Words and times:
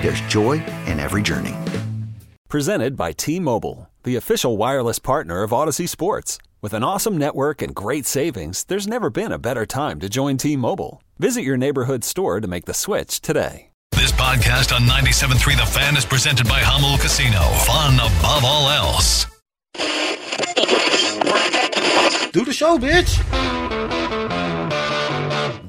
there's 0.00 0.20
joy 0.22 0.62
in 0.86 1.00
every 1.00 1.22
journey. 1.22 1.54
Presented 2.48 2.96
by 2.96 3.12
T 3.12 3.40
Mobile, 3.40 3.90
the 4.04 4.16
official 4.16 4.56
wireless 4.56 4.98
partner 4.98 5.42
of 5.42 5.50
Audacy 5.50 5.88
Sports. 5.88 6.38
With 6.62 6.72
an 6.74 6.82
awesome 6.84 7.18
network 7.18 7.60
and 7.62 7.74
great 7.74 8.06
savings, 8.06 8.64
there's 8.64 8.86
never 8.86 9.10
been 9.10 9.32
a 9.32 9.38
better 9.38 9.66
time 9.66 10.00
to 10.00 10.08
join 10.08 10.36
T 10.36 10.56
Mobile. 10.56 11.02
Visit 11.18 11.42
your 11.42 11.56
neighborhood 11.56 12.04
store 12.04 12.40
to 12.40 12.48
make 12.48 12.64
the 12.64 12.74
switch 12.74 13.20
today. 13.20 13.70
This 13.92 14.12
podcast 14.12 14.74
on 14.74 14.82
97.3 14.82 15.56
The 15.56 15.66
Fan 15.66 15.96
is 15.96 16.04
presented 16.04 16.46
by 16.46 16.60
Jamul 16.60 17.00
Casino. 17.00 17.40
Fun 17.64 17.94
above 17.94 18.44
all 18.44 18.68
else. 18.70 19.26
Do 22.32 22.44
the 22.44 22.52
show, 22.52 22.78
bitch. 22.78 23.16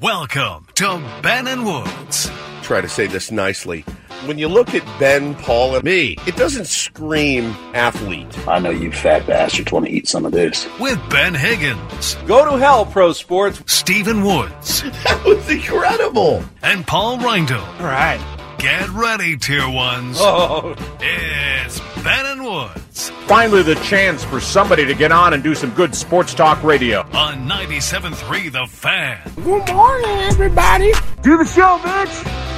Welcome 0.01 0.67
to 0.75 1.19
Ben 1.23 1.47
and 1.47 1.65
Woods. 1.65 2.29
Try 2.61 2.81
to 2.81 2.89
say 2.89 3.07
this 3.07 3.31
nicely. 3.31 3.85
When 4.27 4.37
you 4.37 4.49
look 4.49 4.75
at 4.75 4.83
Ben, 4.99 5.35
Paul, 5.35 5.75
and 5.75 5.83
me, 5.85 6.17
it 6.27 6.35
doesn't 6.35 6.65
scream 6.65 7.45
athlete. 7.73 8.27
I 8.47 8.59
know 8.59 8.71
you 8.71 8.91
fat 8.91 9.25
bastards 9.25 9.71
want 9.71 9.85
to 9.85 9.91
eat 9.91 10.07
some 10.07 10.25
of 10.25 10.33
this. 10.33 10.67
With 10.79 10.99
Ben 11.09 11.33
Higgins, 11.33 12.15
Go 12.27 12.43
to 12.51 12.57
hell, 12.57 12.85
pro 12.85 13.13
sports. 13.13 13.63
Stephen 13.71 14.23
Woods, 14.25 14.81
That 15.03 15.23
was 15.25 15.49
incredible. 15.49 16.43
and 16.61 16.85
Paul 16.85 17.19
Reindl. 17.19 17.61
All 17.79 17.85
right. 17.85 18.19
Get 18.59 18.89
ready, 18.89 19.37
tier 19.37 19.69
ones. 19.69 20.17
Oh, 20.19 20.75
It's 20.99 21.79
Ben 22.03 22.25
and 22.25 22.43
Woods 22.43 23.11
Finally, 23.27 23.61
the 23.63 23.75
chance 23.75 24.23
for 24.25 24.39
somebody 24.41 24.85
to 24.85 24.93
get 24.93 25.11
on 25.11 25.33
and 25.33 25.43
do 25.43 25.53
some 25.55 25.69
good 25.71 25.93
sports 25.95 26.33
talk 26.33 26.61
radio. 26.63 27.01
on 27.13 27.47
97.3 27.47 28.51
The 28.51 28.65
Fan. 28.67 29.19
Good 29.35 29.73
morning, 29.73 30.09
everybody. 30.21 30.91
Do 31.21 31.37
the 31.37 31.45
show, 31.45 31.77
bitch. 31.79 32.56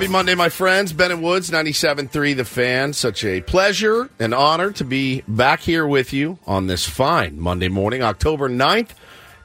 Happy 0.00 0.10
Monday, 0.10 0.34
my 0.34 0.48
friends. 0.48 0.94
Ben 0.94 1.10
and 1.10 1.22
Woods, 1.22 1.50
97.3 1.50 2.34
The 2.34 2.46
Fan. 2.46 2.94
Such 2.94 3.22
a 3.22 3.42
pleasure 3.42 4.08
and 4.18 4.32
honor 4.32 4.72
to 4.72 4.82
be 4.82 5.22
back 5.28 5.60
here 5.60 5.86
with 5.86 6.14
you 6.14 6.38
on 6.46 6.68
this 6.68 6.88
fine 6.88 7.38
Monday 7.38 7.68
morning, 7.68 8.02
October 8.02 8.48
9th, 8.48 8.94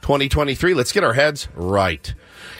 2023. 0.00 0.72
Let's 0.72 0.92
get 0.92 1.04
our 1.04 1.12
heads 1.12 1.46
right. 1.54 2.14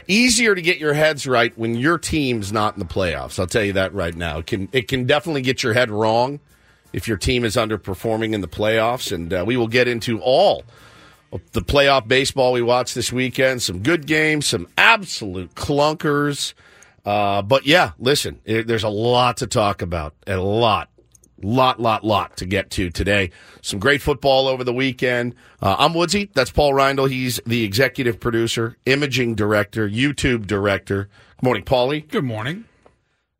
Easier 0.06 0.54
to 0.54 0.60
get 0.60 0.76
your 0.76 0.92
heads 0.92 1.26
right 1.26 1.56
when 1.56 1.74
your 1.74 1.96
team's 1.96 2.52
not 2.52 2.74
in 2.74 2.80
the 2.80 2.84
playoffs. 2.84 3.38
I'll 3.38 3.46
tell 3.46 3.64
you 3.64 3.72
that 3.72 3.94
right 3.94 4.14
now. 4.14 4.40
It 4.40 4.46
can, 4.46 4.68
it 4.72 4.88
can 4.88 5.06
definitely 5.06 5.40
get 5.40 5.62
your 5.62 5.72
head 5.72 5.90
wrong 5.90 6.40
if 6.92 7.08
your 7.08 7.16
team 7.16 7.46
is 7.46 7.56
underperforming 7.56 8.34
in 8.34 8.42
the 8.42 8.48
playoffs. 8.48 9.10
And 9.10 9.32
uh, 9.32 9.42
we 9.46 9.56
will 9.56 9.68
get 9.68 9.88
into 9.88 10.20
all 10.20 10.64
the 11.52 11.62
playoff 11.62 12.06
baseball 12.06 12.52
we 12.52 12.60
watched 12.60 12.94
this 12.94 13.10
weekend. 13.10 13.62
Some 13.62 13.82
good 13.82 14.06
games, 14.06 14.44
some 14.44 14.68
absolute 14.76 15.54
clunkers. 15.54 16.52
Uh, 17.06 17.40
but 17.40 17.64
yeah, 17.64 17.92
listen, 17.98 18.40
there's 18.44 18.82
a 18.82 18.88
lot 18.88 19.36
to 19.38 19.46
talk 19.46 19.80
about. 19.80 20.14
A 20.26 20.36
lot, 20.36 20.90
lot, 21.40 21.80
lot, 21.80 22.04
lot 22.04 22.36
to 22.38 22.46
get 22.46 22.68
to 22.70 22.90
today. 22.90 23.30
Some 23.62 23.78
great 23.78 24.02
football 24.02 24.48
over 24.48 24.64
the 24.64 24.72
weekend. 24.72 25.36
Uh, 25.62 25.76
I'm 25.78 25.94
Woodsy. 25.94 26.30
That's 26.34 26.50
Paul 26.50 26.72
Reindl. 26.72 27.08
He's 27.08 27.40
the 27.46 27.62
executive 27.62 28.18
producer, 28.18 28.76
imaging 28.86 29.36
director, 29.36 29.88
YouTube 29.88 30.48
director. 30.48 31.08
Good 31.38 31.44
morning, 31.44 31.64
Paulie. 31.64 32.08
Good 32.08 32.24
morning. 32.24 32.64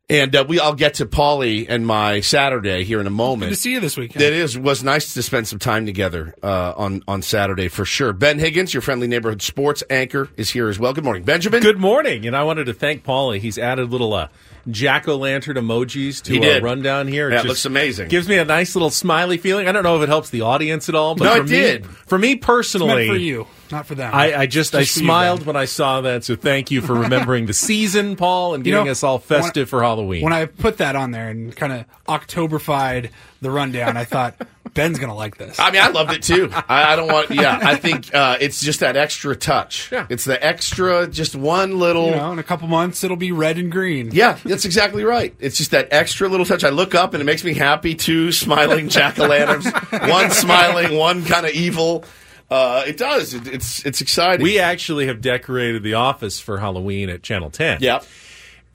And 0.09 0.33
uh, 0.37 0.45
we, 0.47 0.57
I'll 0.57 0.73
get 0.73 0.95
to 0.95 1.05
Paulie 1.05 1.65
and 1.67 1.85
my 1.85 2.21
Saturday 2.21 2.85
here 2.85 3.01
in 3.01 3.07
a 3.07 3.11
moment. 3.11 3.49
Good 3.49 3.55
to 3.55 3.61
see 3.61 3.73
you 3.73 3.81
this 3.81 3.97
weekend. 3.97 4.23
It 4.23 4.31
is 4.31 4.57
was 4.57 4.81
nice 4.81 5.13
to 5.15 5.21
spend 5.21 5.49
some 5.49 5.59
time 5.59 5.85
together 5.85 6.33
uh, 6.41 6.73
on 6.77 7.03
on 7.09 7.21
Saturday 7.21 7.67
for 7.67 7.83
sure. 7.83 8.13
Ben 8.13 8.39
Higgins, 8.39 8.73
your 8.73 8.79
friendly 8.79 9.07
neighborhood 9.07 9.41
sports 9.41 9.83
anchor, 9.89 10.29
is 10.37 10.49
here 10.49 10.69
as 10.69 10.79
well. 10.79 10.93
Good 10.93 11.03
morning, 11.03 11.23
Benjamin. 11.23 11.61
Good 11.61 11.77
morning, 11.79 12.25
and 12.25 12.37
I 12.37 12.43
wanted 12.43 12.67
to 12.67 12.73
thank 12.73 13.03
Paulie. 13.03 13.39
He's 13.39 13.57
added 13.57 13.91
little 13.91 14.13
uh, 14.13 14.29
jack 14.71 15.09
o' 15.09 15.17
lantern 15.17 15.57
emojis 15.57 16.21
to 16.23 16.31
He 16.31 16.37
our 16.39 16.43
did. 16.53 16.63
rundown 16.63 17.09
here. 17.09 17.29
That 17.29 17.43
Yeah, 17.43 17.49
looks 17.49 17.65
amazing. 17.65 18.07
Gives 18.07 18.29
me 18.29 18.37
a 18.37 18.45
nice 18.45 18.75
little 18.77 18.89
smiley 18.91 19.37
feeling. 19.37 19.67
I 19.67 19.73
don't 19.73 19.83
know 19.83 19.97
if 19.97 20.03
it 20.03 20.09
helps 20.09 20.29
the 20.29 20.39
audience 20.39 20.87
at 20.87 20.95
all, 20.95 21.15
but 21.15 21.25
No, 21.25 21.31
for 21.35 21.39
it 21.41 21.43
me, 21.43 21.49
did. 21.49 21.85
For 21.85 22.17
me 22.17 22.31
It's 22.31 22.45
personally, 22.45 22.95
meant 22.95 23.09
for 23.09 23.17
you, 23.17 23.45
not 23.71 23.85
for 23.85 23.95
them. 23.95 24.13
I, 24.13 24.33
I 24.35 24.45
just, 24.45 24.73
I 24.75 24.79
for 24.79 24.81
you, 24.81 25.05
smiled 25.05 25.45
when 25.45 25.55
I 25.55 25.65
saw 25.65 26.01
that. 26.01 26.23
So 26.23 26.35
thank 26.35 26.71
you 26.71 26.81
for 26.81 26.93
remembering 26.93 27.45
the 27.45 27.53
season, 27.53 28.15
Paul, 28.15 28.53
and 28.53 28.65
You 28.65 28.71
getting 28.73 28.85
know, 28.85 28.91
us 28.91 29.03
all 29.03 29.19
when 29.19 29.41
festive 29.41 29.69
for 29.69 29.81
Halloween. 29.81 30.23
When 30.23 30.33
I 30.33 30.45
put 30.45 30.77
that 30.77 30.95
on 30.95 31.11
there 31.11 31.29
and 31.29 31.55
kind 31.55 31.73
of 31.73 31.85
Octoberfied 32.07 33.11
the 33.41 33.51
rundown, 33.51 33.97
I 33.97 34.03
thought 34.05 34.35
Ben's 34.73 34.99
gonna 34.99 35.15
like 35.15 35.37
this. 35.37 35.59
I 35.59 35.71
mean, 35.71 35.81
I 35.81 35.87
loved 35.87 36.11
it 36.11 36.21
too. 36.23 36.49
I, 36.51 36.93
I 36.93 36.95
don't 36.95 37.11
want. 37.11 37.31
Yeah, 37.31 37.59
I 37.61 37.75
think 37.75 38.13
uh, 38.13 38.37
it's 38.39 38.61
just 38.61 38.81
that 38.81 38.95
extra 38.95 39.35
touch. 39.35 39.91
Yeah. 39.91 40.05
It's 40.09 40.25
the 40.25 40.43
extra, 40.43 41.07
just 41.07 41.35
one 41.35 41.79
little. 41.79 42.05
you 42.09 42.15
know, 42.15 42.31
in 42.33 42.39
a 42.39 42.43
couple 42.43 42.67
months 42.67 43.03
it'll 43.03 43.17
be 43.17 43.31
red 43.31 43.57
and 43.57 43.71
green. 43.71 44.09
Yeah, 44.11 44.37
that's 44.43 44.65
exactly 44.65 45.03
right. 45.03 45.33
It's 45.39 45.57
just 45.57 45.71
that 45.71 45.87
extra 45.91 46.27
little 46.29 46.45
touch. 46.45 46.63
I 46.63 46.69
look 46.69 46.93
up 46.95 47.13
and 47.13 47.21
it 47.21 47.25
makes 47.25 47.43
me 47.43 47.53
happy. 47.53 47.95
Two 47.95 48.31
smiling 48.31 48.89
jack 48.97 49.17
o' 49.19 49.25
lanterns, 49.27 49.65
one 49.91 50.29
smiling, 50.31 50.95
one 50.97 51.23
kind 51.25 51.45
of 51.45 51.53
evil. 51.53 52.03
Uh, 52.49 52.83
it 52.87 52.97
does. 52.97 53.33
It, 53.33 53.47
it's 53.47 53.85
it's 53.85 53.99
exciting. 54.01 54.43
we 54.43 54.59
actually 54.59 55.07
have 55.07 55.19
decorated 55.21 55.83
the 55.83 55.95
office 55.95 56.39
for 56.39 56.57
Halloween 56.59 57.09
at 57.09 57.21
Channel 57.23 57.49
10. 57.49 57.79
Yep. 57.81 58.05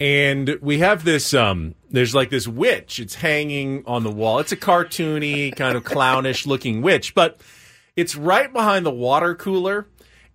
and 0.00 0.58
we 0.60 0.78
have 0.78 1.04
this 1.04 1.32
um 1.32 1.74
there's 1.90 2.14
like 2.14 2.28
this 2.30 2.48
witch 2.48 2.98
it's 2.98 3.14
hanging 3.14 3.84
on 3.86 4.02
the 4.02 4.10
wall 4.10 4.38
it's 4.40 4.50
a 4.52 4.56
cartoony 4.56 5.54
kind 5.54 5.76
of 5.76 5.84
clownish 5.84 6.46
looking 6.46 6.82
witch 6.82 7.14
but 7.14 7.40
it's 7.94 8.16
right 8.16 8.52
behind 8.52 8.84
the 8.86 8.90
water 8.90 9.34
cooler 9.34 9.86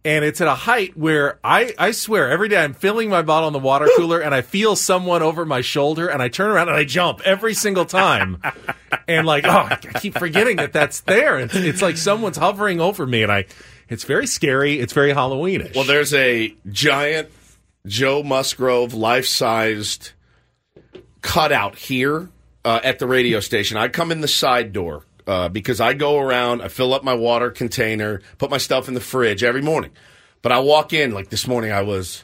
and 0.07 0.23
it's 0.23 0.39
at 0.39 0.47
a 0.47 0.55
height 0.55 0.95
where 0.95 1.37
I, 1.43 1.73
I 1.77 1.91
swear 1.91 2.29
every 2.29 2.47
day 2.47 2.63
I'm 2.63 2.73
filling 2.73 3.09
my 3.09 3.23
bottle 3.23 3.49
in 3.49 3.53
the 3.53 3.59
water 3.59 3.89
cooler 3.97 4.21
and 4.21 4.33
I 4.33 4.41
feel 4.41 4.77
someone 4.77 5.21
over 5.21 5.45
my 5.45 5.59
shoulder 5.59 6.07
and 6.07 6.21
I 6.21 6.29
turn 6.29 6.49
around 6.49 6.69
and 6.69 6.77
I 6.77 6.85
jump 6.85 7.19
every 7.25 7.53
single 7.53 7.85
time. 7.85 8.41
And 9.09 9.25
like 9.25 9.45
oh 9.45 9.69
I 9.69 9.75
keep 9.99 10.17
forgetting 10.17 10.57
that 10.57 10.73
that's 10.73 11.01
there. 11.01 11.39
It's, 11.39 11.55
it's 11.55 11.81
like 11.81 11.95
someone's 11.95 12.35
hovering 12.35 12.81
over 12.81 13.05
me 13.05 13.23
and 13.23 13.31
I 13.31 13.45
it's 13.87 14.03
very 14.03 14.27
scary. 14.27 14.79
It's 14.79 14.91
very 14.91 15.13
Halloweenish. 15.13 15.75
Well, 15.75 15.85
there's 15.85 16.13
a 16.13 16.53
giant 16.69 17.29
Joe 17.85 18.23
Musgrove 18.23 18.93
life-sized 18.93 20.11
cutout 21.21 21.75
here 21.77 22.29
uh, 22.65 22.81
at 22.83 22.99
the 22.99 23.07
radio 23.07 23.39
station. 23.39 23.77
I 23.77 23.87
come 23.87 24.11
in 24.11 24.19
the 24.19 24.27
side 24.27 24.73
door 24.73 25.03
uh, 25.27 25.49
because 25.49 25.81
I 25.81 25.93
go 25.93 26.17
around, 26.17 26.61
I 26.61 26.69
fill 26.69 26.93
up 26.93 27.03
my 27.03 27.13
water 27.13 27.51
container, 27.51 28.21
put 28.37 28.49
my 28.49 28.57
stuff 28.57 28.87
in 28.87 28.93
the 28.93 29.01
fridge 29.01 29.43
every 29.43 29.61
morning. 29.61 29.91
But 30.41 30.51
I 30.51 30.59
walk 30.59 30.93
in 30.93 31.11
like 31.11 31.29
this 31.29 31.47
morning. 31.47 31.71
I 31.71 31.81
was, 31.81 32.23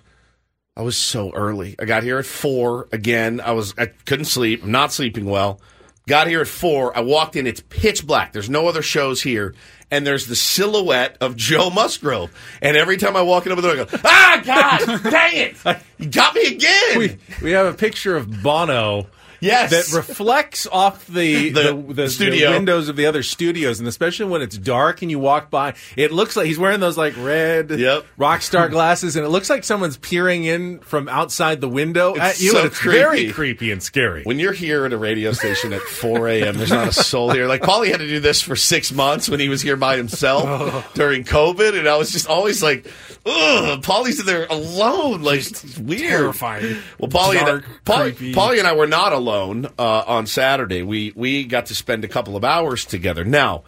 I 0.78 0.82
was 0.82 0.98
so 0.98 1.32
early. 1.34 1.76
I 1.80 1.86
got 1.86 2.04
here 2.04 2.18
at 2.20 2.26
four 2.26 2.88
again. 2.92 3.42
I 3.42 3.52
was, 3.52 3.74
I 3.78 3.88
couldn't 3.88 4.26
sleep. 4.26 4.64
I'm 4.64 4.72
not 4.72 4.94
sleeping 4.94 5.26
well. 5.26 5.60
Got 6.08 6.28
here 6.28 6.42
at 6.42 6.48
four. 6.48 6.96
I 6.96 7.02
walked 7.02 7.36
in. 7.36 7.48
It's 7.48 7.62
pitch 7.62 8.06
black. 8.06 8.34
There's 8.34 8.50
no 8.50 8.68
other 8.68 8.82
shows 8.82 9.22
here. 9.22 9.56
And 9.90 10.06
there's 10.06 10.28
the 10.28 10.36
silhouette 10.36 11.18
of 11.22 11.36
Joe 11.36 11.70
Musgrove. 11.70 12.32
And 12.62 12.76
every 12.76 12.98
time 12.98 13.16
I 13.16 13.22
walk 13.22 13.46
in 13.46 13.52
over 13.52 13.62
there, 13.62 13.72
I 13.72 13.76
go, 13.76 13.88
ah, 14.04 14.42
God, 14.44 15.04
dang 15.12 15.38
it. 15.38 15.56
You 15.98 16.10
got 16.10 16.36
me 16.36 16.48
again. 16.48 16.98
We, 17.00 17.18
we 17.42 17.52
have 17.52 17.66
a 17.66 17.78
picture 17.78 18.18
of 18.18 18.44
Bono. 18.44 19.08
Yes. 19.44 19.72
That 19.92 19.96
reflects 19.98 20.68
off 20.72 21.06
the 21.08 21.50
The 21.54 21.74
the, 21.74 21.94
the, 21.94 22.10
studio. 22.10 22.50
the 22.52 22.56
windows 22.58 22.88
of 22.90 22.96
the 22.96 23.06
other 23.06 23.24
studios, 23.24 23.80
and 23.80 23.88
especially 23.88 24.26
when 24.28 24.42
it's 24.42 24.58
dark 24.58 25.02
and 25.02 25.12
you 25.12 25.20
walk 25.20 25.50
by, 25.50 25.76
it 25.98 26.12
looks 26.12 26.36
like 26.36 26.46
he's 26.46 26.58
wearing 26.58 26.80
those 26.80 26.98
like 26.98 27.16
red 27.18 27.70
Yep. 27.72 28.06
rock 28.18 28.42
star 28.42 28.70
glasses, 28.70 29.16
and 29.16 29.26
it 29.26 29.30
looks 29.30 29.50
like 29.50 29.64
someone's 29.64 29.98
peering 29.98 30.46
in 30.46 30.80
from 30.80 31.10
outside 31.10 31.60
the 31.62 31.68
window 31.68 32.16
at 32.16 32.40
you. 32.40 32.52
so 32.52 32.66
it's 32.66 32.80
very 32.80 33.18
creepy. 33.18 33.34
creepy 33.34 33.72
and 33.72 33.84
scary. 33.84 34.24
When 34.24 34.40
you're 34.40 34.54
here 34.54 34.86
at 34.86 34.94
a 34.94 34.98
radio 34.98 35.34
station 35.34 35.74
at 35.74 35.82
4 35.82 36.28
a.m., 36.30 36.58
there's 36.58 36.72
not 36.72 36.88
a 36.88 36.94
soul 36.94 37.32
here. 37.32 37.48
Like, 37.48 37.62
Paulie 37.62 37.90
had 37.92 38.00
to 38.00 38.08
do 38.08 38.20
this 38.20 38.42
for 38.42 38.56
six 38.56 38.92
months 38.94 39.28
when 39.28 39.40
he 39.40 39.50
was 39.50 39.62
here 39.62 39.76
by 39.76 39.98
himself 39.98 40.46
oh. 40.48 40.92
during 40.94 41.24
COVID, 41.26 41.78
and 41.78 41.88
I 41.90 41.98
was 41.98 42.12
just 42.12 42.28
always 42.28 42.64
like, 42.64 42.86
ugh, 43.26 43.82
Paulie's 43.84 44.20
in 44.22 44.26
there 44.26 44.46
alone. 44.50 45.22
Like, 45.22 45.40
it's 45.42 45.78
weird. 45.78 46.02
terrifying. 46.02 46.78
Well, 46.98 47.10
Paulie 47.12 47.36
and, 47.36 47.64
Paulie. 47.86 48.34
Paulie 48.34 48.60
and 48.60 48.68
I 48.68 48.74
were 48.74 48.88
not 48.88 49.12
alone 49.12 49.33
uh, 49.34 50.04
on 50.06 50.28
Saturday. 50.28 50.84
We, 50.84 51.14
we 51.16 51.46
got 51.46 51.68
to 51.68 51.76
spend 51.76 52.04
a 52.04 52.08
couple 52.08 52.36
of 52.36 52.44
hours 52.44 52.86
together. 52.86 53.26
Now, 53.26 53.64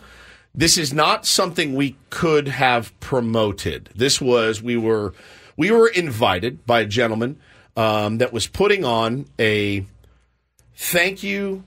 this 0.54 0.78
is 0.78 0.94
not 0.94 1.26
something 1.26 1.76
we 1.76 1.98
could 2.10 2.48
have 2.48 2.98
promoted. 3.00 3.90
This 3.96 4.22
was 4.22 4.62
we 4.62 4.78
were 4.78 5.14
we 5.58 5.72
were 5.72 5.88
invited 5.88 6.66
by 6.66 6.82
a 6.82 6.86
gentleman 6.86 7.40
um, 7.76 8.20
that 8.20 8.32
was 8.32 8.48
putting 8.48 8.86
on 8.86 9.26
a 9.38 9.86
thank 10.76 11.24
you 11.24 11.64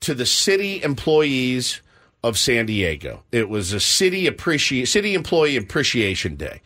to 0.00 0.14
the 0.14 0.26
city 0.26 0.82
employees 0.82 1.80
of 2.24 2.38
San 2.38 2.66
Diego. 2.66 3.22
It 3.30 3.48
was 3.48 3.72
a 3.72 3.80
city 3.80 4.26
appreciate 4.26 4.86
city 4.86 5.14
employee 5.14 5.56
appreciation 5.56 6.36
day. 6.36 6.60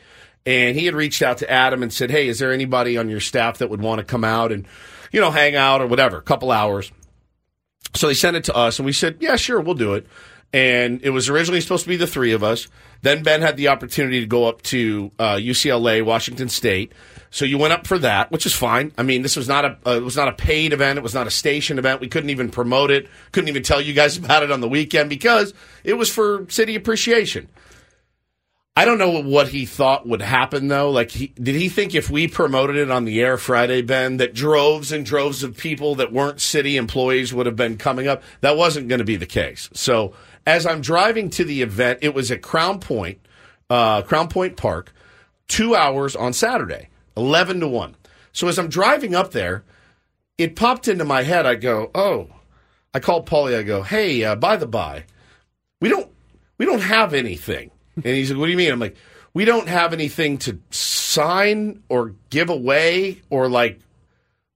And 0.47 0.77
he 0.77 0.87
had 0.87 0.95
reached 0.95 1.23
out 1.23 1.39
to 1.39 1.51
Adam 1.51 1.83
and 1.83 1.93
said, 1.93 2.11
"Hey, 2.11 2.29
is 2.29 2.39
there 2.39 2.53
anybody 2.53 2.97
on 2.97 3.09
your 3.09 3.21
staff 3.21 3.59
that 3.59 3.69
would 3.69 3.83
want 3.83 3.99
to 3.99 4.05
come 4.05 4.25
out 4.25 4.53
and, 4.53 4.67
you 5.17 5.23
know, 5.23 5.31
hang 5.31 5.57
out 5.57 5.81
or 5.81 5.87
whatever, 5.87 6.19
a 6.19 6.23
couple 6.23 6.53
hours?" 6.53 6.93
So 7.95 8.07
they 8.07 8.15
sent 8.15 8.37
it 8.37 8.45
to 8.45 8.55
us, 8.55 8.79
and 8.79 8.85
we 8.85 8.93
said, 8.93 9.17
"Yeah, 9.21 9.37
sure, 9.37 9.61
we'll 9.61 9.75
do 9.75 9.95
it." 9.95 10.07
And 10.53 11.01
it 11.03 11.11
was 11.11 11.31
originally 11.31 11.63
supposed 11.63 11.85
to 11.85 11.89
be 11.89 11.97
the 11.97 12.07
three 12.07 12.33
of 12.33 12.45
us. 12.45 12.69
Then 13.01 13.23
Ben 13.23 13.41
had 13.41 13.57
the 13.57 13.69
opportunity 13.69 14.21
to 14.21 14.27
go 14.27 14.47
up 14.47 14.63
to 14.63 15.11
uh, 15.19 15.37
UCLA, 15.37 16.05
Washington 16.05 16.49
State. 16.49 16.93
So 17.31 17.45
you 17.45 17.59
went 17.59 17.73
up 17.73 17.87
for 17.87 17.99
that, 17.99 18.31
which 18.31 18.47
is 18.47 18.55
fine. 18.55 18.93
I 18.97 19.03
mean, 19.03 19.23
this 19.23 19.37
was 19.37 19.49
not 19.49 19.65
a 19.65 19.79
uh, 19.87 19.97
it 19.97 20.03
was 20.03 20.17
not 20.17 20.29
a 20.29 20.33
paid 20.33 20.73
event. 20.73 20.99
It 20.99 21.03
was 21.03 21.15
not 21.15 21.27
a 21.27 21.31
station 21.31 21.79
event. 21.79 22.01
We 22.01 22.09
couldn't 22.09 22.31
even 22.31 22.51
promote 22.51 22.91
it. 22.91 23.09
Couldn't 23.33 23.49
even 23.49 23.63
tell 23.63 23.81
you 23.81 23.93
guys 23.93 24.17
about 24.19 24.43
it 24.43 24.51
on 24.51 24.61
the 24.61 24.69
weekend 24.69 25.09
because 25.09 25.55
it 25.83 25.95
was 25.95 26.11
for 26.11 26.47
city 26.49 26.75
appreciation. 26.75 27.49
I 28.79 28.85
don't 28.85 28.99
know 28.99 29.23
what 29.23 29.49
he 29.49 29.65
thought 29.65 30.07
would 30.07 30.21
happen 30.21 30.69
though. 30.69 30.91
Like, 30.91 31.11
he, 31.11 31.29
did 31.29 31.55
he 31.55 31.71
think 31.71 31.95
if 31.95 32.11
we 32.11 32.29
promoted 32.29 32.77
it 32.77 32.91
on 32.91 33.07
the 33.07 33.23
air 33.23 33.39
Friday, 33.39 33.81
Ben, 33.81 34.19
that 34.19 34.35
droves 34.35 34.93
and 34.93 35.07
droves 35.07 35.43
of 35.43 35.57
people 35.57 35.95
that 35.95 36.13
weren't 36.13 36.43
city 36.43 36.77
employees 36.77 37.33
would 37.33 37.47
have 37.47 37.57
been 37.57 37.79
coming 37.79 38.07
up? 38.07 38.23
That 38.43 38.59
wasn't 38.59 38.89
going 38.89 38.99
to 38.99 39.05
be 39.05 39.17
the 39.17 39.25
case. 39.25 39.71
So, 39.73 40.13
as 40.47 40.67
I'm 40.67 40.83
driving 40.83 41.31
to 41.31 41.45
the 41.45 41.63
event, 41.63 42.01
it 42.03 42.15
was 42.15 42.31
at 42.31 42.43
Crown 42.43 42.79
Point, 42.79 43.19
uh, 43.71 44.03
Crown 44.03 44.29
Point 44.29 44.57
Park, 44.57 44.93
two 45.49 45.75
hours 45.75 46.15
on 46.15 46.35
Saturday, 46.35 46.91
eleven 47.17 47.61
to 47.61 47.69
one. 47.69 47.97
So 48.33 48.49
as 48.49 48.59
I'm 48.59 48.69
driving 48.69 49.15
up 49.15 49.31
there, 49.31 49.65
it 50.37 50.57
popped 50.57 50.89
into 50.89 51.07
my 51.07 51.23
head. 51.23 51.47
I 51.47 51.55
go, 51.55 51.91
oh, 51.95 52.29
I 52.93 53.01
called 53.01 53.27
Paulie. 53.27 53.59
I 53.59 53.63
go, 53.63 53.83
hey, 53.83 54.23
uh, 54.23 54.37
by 54.37 54.59
the 54.59 54.67
by, 54.67 55.05
we 55.81 55.89
don't 55.89 56.11
we 56.59 56.67
don't 56.67 56.83
have 56.83 57.15
anything. 57.15 57.71
And 57.97 58.05
he's 58.05 58.31
like, 58.31 58.39
what 58.39 58.47
do 58.47 58.53
you 58.53 58.59
mean? 58.59 58.73
I'm 58.73 58.79
like, 58.79 58.97
we 59.35 59.45
don't 59.45 59.69
have 59.69 59.93
anything 59.93 60.39
to 60.39 60.61
sign 60.71 61.83
or 61.89 62.15
give 62.31 62.51
away 62.51 63.23
or 63.31 63.49
like 63.49 63.81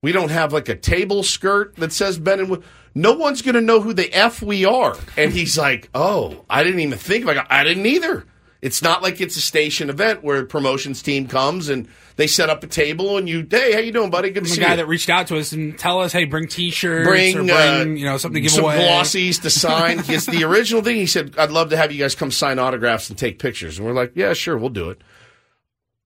we 0.01 0.11
don't 0.11 0.31
have 0.31 0.53
like 0.53 0.69
a 0.69 0.75
table 0.75 1.23
skirt 1.23 1.75
that 1.75 1.91
says 1.91 2.17
Ben 2.17 2.39
and. 2.39 2.63
No 2.93 3.13
one's 3.13 3.41
going 3.41 3.55
to 3.55 3.61
know 3.61 3.79
who 3.79 3.93
the 3.93 4.11
F 4.13 4.41
we 4.41 4.65
are. 4.65 4.97
And 5.15 5.31
he's 5.31 5.57
like, 5.57 5.89
oh, 5.95 6.43
I 6.49 6.63
didn't 6.63 6.81
even 6.81 6.97
think 6.97 7.23
of 7.23 7.37
it. 7.37 7.45
I 7.49 7.63
didn't 7.63 7.85
either. 7.85 8.25
It's 8.61 8.83
not 8.83 9.01
like 9.01 9.19
it's 9.19 9.35
a 9.37 9.41
station 9.41 9.89
event 9.89 10.23
where 10.23 10.39
a 10.41 10.45
promotions 10.45 11.01
team 11.01 11.27
comes 11.27 11.67
and 11.67 11.87
they 12.15 12.27
set 12.27 12.47
up 12.51 12.63
a 12.63 12.67
table 12.67 13.17
and 13.17 13.27
you, 13.27 13.47
hey, 13.49 13.71
how 13.73 13.79
you 13.79 13.91
doing, 13.91 14.11
buddy? 14.11 14.29
Good 14.29 14.43
to 14.43 14.49
the 14.49 14.55
see 14.55 14.61
guy 14.61 14.71
you. 14.71 14.77
that 14.77 14.85
reached 14.85 15.09
out 15.09 15.25
to 15.27 15.37
us 15.39 15.51
and 15.51 15.75
tell 15.79 15.99
us, 15.99 16.13
hey, 16.13 16.25
bring 16.25 16.47
T-shirts 16.47 17.07
bring, 17.07 17.35
or 17.37 17.43
bring 17.43 17.51
uh, 17.51 17.83
you 17.85 18.05
know 18.05 18.17
something 18.17 18.35
to 18.35 18.41
give 18.41 18.51
some 18.51 18.65
away. 18.65 18.77
glossies 18.77 19.41
to 19.41 19.49
sign. 19.49 19.97
it's 20.07 20.27
the 20.27 20.43
original 20.43 20.83
thing. 20.83 20.97
He 20.97 21.07
said, 21.07 21.33
"I'd 21.39 21.49
love 21.49 21.71
to 21.71 21.77
have 21.77 21.91
you 21.91 21.99
guys 21.99 22.13
come 22.13 22.29
sign 22.29 22.59
autographs 22.59 23.09
and 23.09 23.17
take 23.17 23.39
pictures." 23.39 23.79
And 23.79 23.87
we're 23.87 23.93
like, 23.93 24.11
"Yeah, 24.15 24.33
sure, 24.33 24.55
we'll 24.57 24.69
do 24.69 24.91
it." 24.91 25.01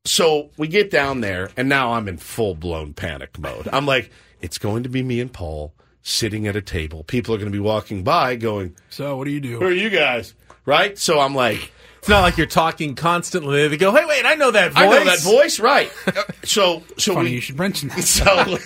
So 0.06 0.52
we 0.56 0.70
get 0.70 0.92
down 0.92 1.20
there, 1.22 1.50
and 1.58 1.68
now 1.68 1.94
I'm 1.94 2.08
in 2.08 2.18
full 2.18 2.56
blown 2.56 2.94
panic 2.94 3.38
mode. 3.38 3.68
I'm 3.74 3.86
like, 3.86 4.12
"It's 4.40 4.58
going 4.58 4.84
to 4.84 4.90
be 4.90 5.04
me 5.04 5.20
and 5.20 5.34
Paul 5.34 5.74
sitting 6.04 6.48
at 6.48 6.56
a 6.56 6.62
table. 6.62 7.04
People 7.04 7.36
are 7.36 7.38
going 7.38 7.52
to 7.52 7.56
be 7.56 7.60
walking 7.60 8.04
by, 8.06 8.36
going, 8.38 8.76
So 8.90 9.18
what 9.18 9.26
do 9.26 9.32
you 9.32 9.42
do? 9.42 9.60
"Who 9.60 9.66
are 9.66 9.72
you 9.72 9.90
guys?" 9.90 10.36
Right? 10.66 10.98
So 10.98 11.20
I'm 11.20 11.36
like. 11.36 11.74
It's 12.06 12.10
not 12.12 12.22
like 12.22 12.38
you're 12.38 12.46
talking 12.46 12.94
constantly. 12.94 13.68
They 13.68 13.78
go, 13.78 13.92
"Hey, 13.92 14.06
wait, 14.06 14.28
I 14.28 14.36
know 14.36 14.52
that 14.52 14.74
voice." 14.74 14.84
I 14.84 14.86
know 14.86 15.04
that 15.06 15.22
voice, 15.22 15.60
right? 15.60 15.92
Uh, 16.08 16.22
so, 16.44 16.84
so 17.00 17.16
Funny 17.16 17.30
we, 17.30 17.36
you 17.36 17.42
should 17.42 17.58
mention 17.58 17.90
that. 17.90 18.04
So, 18.04 18.60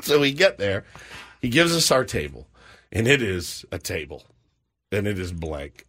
so 0.00 0.18
we 0.18 0.32
get 0.32 0.56
there. 0.56 0.86
He 1.42 1.50
gives 1.50 1.76
us 1.76 1.90
our 1.90 2.02
table, 2.02 2.48
and 2.90 3.06
it 3.06 3.20
is 3.20 3.66
a 3.70 3.78
table, 3.78 4.24
and 4.90 5.06
it 5.06 5.18
is 5.18 5.32
blank, 5.32 5.84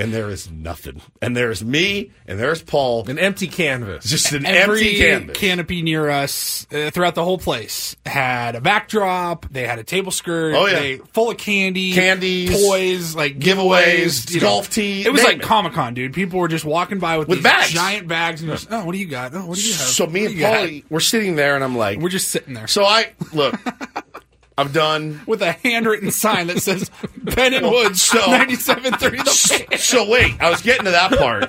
and 0.00 0.12
there 0.12 0.30
is 0.30 0.50
nothing, 0.50 1.00
and 1.22 1.36
there's 1.36 1.62
me, 1.62 2.10
and 2.26 2.38
there's 2.40 2.62
Paul, 2.62 3.08
An 3.08 3.18
empty 3.18 3.46
canvas. 3.46 4.04
just 4.04 4.32
an 4.32 4.46
Every 4.46 4.80
empty 4.88 4.98
canvas. 4.98 5.36
canopy 5.38 5.82
near 5.82 6.08
us 6.10 6.66
uh, 6.72 6.90
throughout 6.90 7.14
the 7.14 7.22
whole 7.24 7.38
place 7.38 7.94
had 8.06 8.56
a 8.56 8.60
backdrop. 8.60 9.46
They 9.50 9.66
had 9.66 9.78
a 9.78 9.84
table 9.84 10.10
skirt. 10.10 10.54
Oh, 10.54 10.66
yeah. 10.66 10.78
they, 10.80 10.96
full 11.12 11.30
of 11.30 11.36
candy, 11.38 11.92
Candies, 11.92 12.50
toys, 12.50 13.14
like 13.14 13.38
giveaways, 13.38 14.26
giveaways, 14.26 14.30
you 14.34 14.40
know. 14.40 14.46
golf 14.46 14.70
tee, 14.70 15.04
It 15.04 15.12
was 15.12 15.22
like. 15.22 15.42
Comic 15.42 15.72
Con, 15.74 15.94
dude. 15.94 16.12
People 16.14 16.38
were 16.40 16.48
just 16.48 16.64
walking 16.64 16.98
by 16.98 17.18
with, 17.18 17.28
With 17.28 17.38
these 17.38 17.44
bags. 17.44 17.70
giant 17.70 18.08
bags, 18.08 18.40
and 18.42 18.50
just, 18.50 18.68
oh, 18.70 18.84
what 18.84 18.92
do 18.92 18.98
you 18.98 19.06
got? 19.06 19.34
Oh, 19.34 19.46
what 19.46 19.56
do 19.58 19.62
you 19.62 19.72
have? 19.72 19.80
so 19.82 20.06
me 20.06 20.22
What 20.22 20.26
and 20.30 20.34
do 20.34 20.40
you? 20.40 20.46
Paulie, 20.46 20.84
we're 20.90 21.00
sitting 21.00 21.36
there, 21.36 21.54
and 21.54 21.62
I'm 21.64 21.76
like, 21.76 21.98
we're 21.98 22.08
just 22.08 22.28
sitting 22.28 22.54
there. 22.54 22.66
so 22.66 22.84
I 22.84 23.12
look, 23.32 23.54
I've 24.58 24.72
done 24.72 25.20
with 25.26 25.40
a 25.42 25.52
handwritten 25.52 26.10
sign 26.10 26.48
that 26.48 26.60
says 26.60 26.90
Ben 27.16 27.54
and 27.54 27.66
Woods, 27.66 28.02
So- 28.02 28.18
97.3 28.20 29.78
so 29.78 30.08
wait, 30.08 30.34
I 30.40 30.50
was 30.50 30.60
getting 30.62 30.84
to 30.84 30.90
that 30.90 31.12
part. 31.16 31.48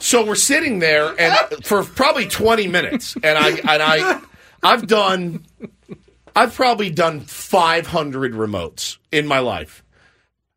So 0.00 0.24
we're 0.24 0.34
sitting 0.36 0.78
there 0.78 1.14
and 1.18 1.34
for 1.64 1.82
probably 1.82 2.26
20 2.28 2.68
minutes 2.68 3.16
and 3.22 3.38
I 3.38 3.48
and 3.50 3.82
I 3.82 4.20
I've 4.62 4.86
done 4.86 5.44
I've 6.36 6.54
probably 6.54 6.90
done 6.90 7.20
500 7.20 8.32
remotes 8.32 8.98
in 9.10 9.26
my 9.26 9.40
life. 9.40 9.82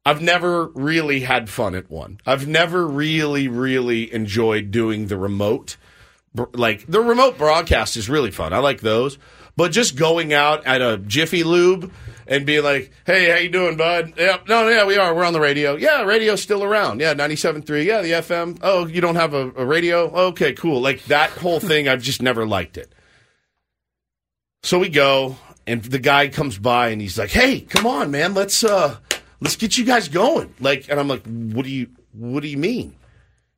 I've 0.05 0.21
never 0.21 0.67
really 0.67 1.21
had 1.21 1.49
fun 1.49 1.73
at 1.75 1.89
one. 1.89 2.19
I've 2.25 2.47
never 2.47 2.85
really 2.87 3.47
really 3.47 4.13
enjoyed 4.13 4.69
doing 4.71 5.07
the 5.07 5.17
remote 5.17 5.77
like 6.53 6.85
the 6.87 7.01
remote 7.01 7.37
broadcast 7.37 7.97
is 7.97 8.09
really 8.09 8.31
fun. 8.31 8.53
I 8.53 8.59
like 8.59 8.81
those. 8.81 9.17
But 9.57 9.71
just 9.71 9.95
going 9.95 10.33
out 10.33 10.65
at 10.65 10.81
a 10.81 10.97
Jiffy 10.97 11.43
Lube 11.43 11.91
and 12.27 12.45
being 12.45 12.63
like, 12.63 12.91
"Hey, 13.05 13.29
how 13.29 13.37
you 13.37 13.49
doing, 13.49 13.77
bud?" 13.77 14.13
Yeah, 14.17 14.39
no, 14.49 14.67
yeah, 14.67 14.85
we 14.85 14.97
are. 14.97 15.15
We're 15.15 15.23
on 15.23 15.33
the 15.33 15.39
radio. 15.39 15.75
Yeah, 15.77 16.03
radio's 16.03 16.41
still 16.41 16.63
around. 16.63 16.99
Yeah, 16.99 17.13
97.3. 17.13 17.85
Yeah, 17.85 18.01
the 18.01 18.11
FM. 18.11 18.59
Oh, 18.61 18.85
you 18.85 18.99
don't 18.99 19.15
have 19.15 19.33
a, 19.33 19.51
a 19.55 19.65
radio? 19.65 20.11
Okay, 20.27 20.53
cool. 20.53 20.81
Like 20.81 21.05
that 21.05 21.29
whole 21.29 21.61
thing, 21.61 21.87
I've 21.87 22.01
just 22.01 22.21
never 22.21 22.45
liked 22.45 22.77
it. 22.77 22.91
So 24.63 24.79
we 24.79 24.89
go, 24.89 25.37
and 25.65 25.81
the 25.83 25.99
guy 25.99 26.27
comes 26.27 26.57
by, 26.57 26.89
and 26.89 27.01
he's 27.01 27.17
like, 27.17 27.31
"Hey, 27.31 27.61
come 27.61 27.85
on, 27.85 28.11
man, 28.11 28.33
let's 28.33 28.61
uh, 28.61 28.97
let's 29.39 29.55
get 29.55 29.77
you 29.77 29.85
guys 29.85 30.09
going." 30.09 30.53
Like, 30.59 30.89
and 30.89 30.99
I'm 30.99 31.07
like, 31.07 31.25
"What 31.25 31.63
do 31.63 31.71
you, 31.71 31.87
what 32.11 32.41
do 32.41 32.49
you 32.49 32.57
mean?" 32.57 32.95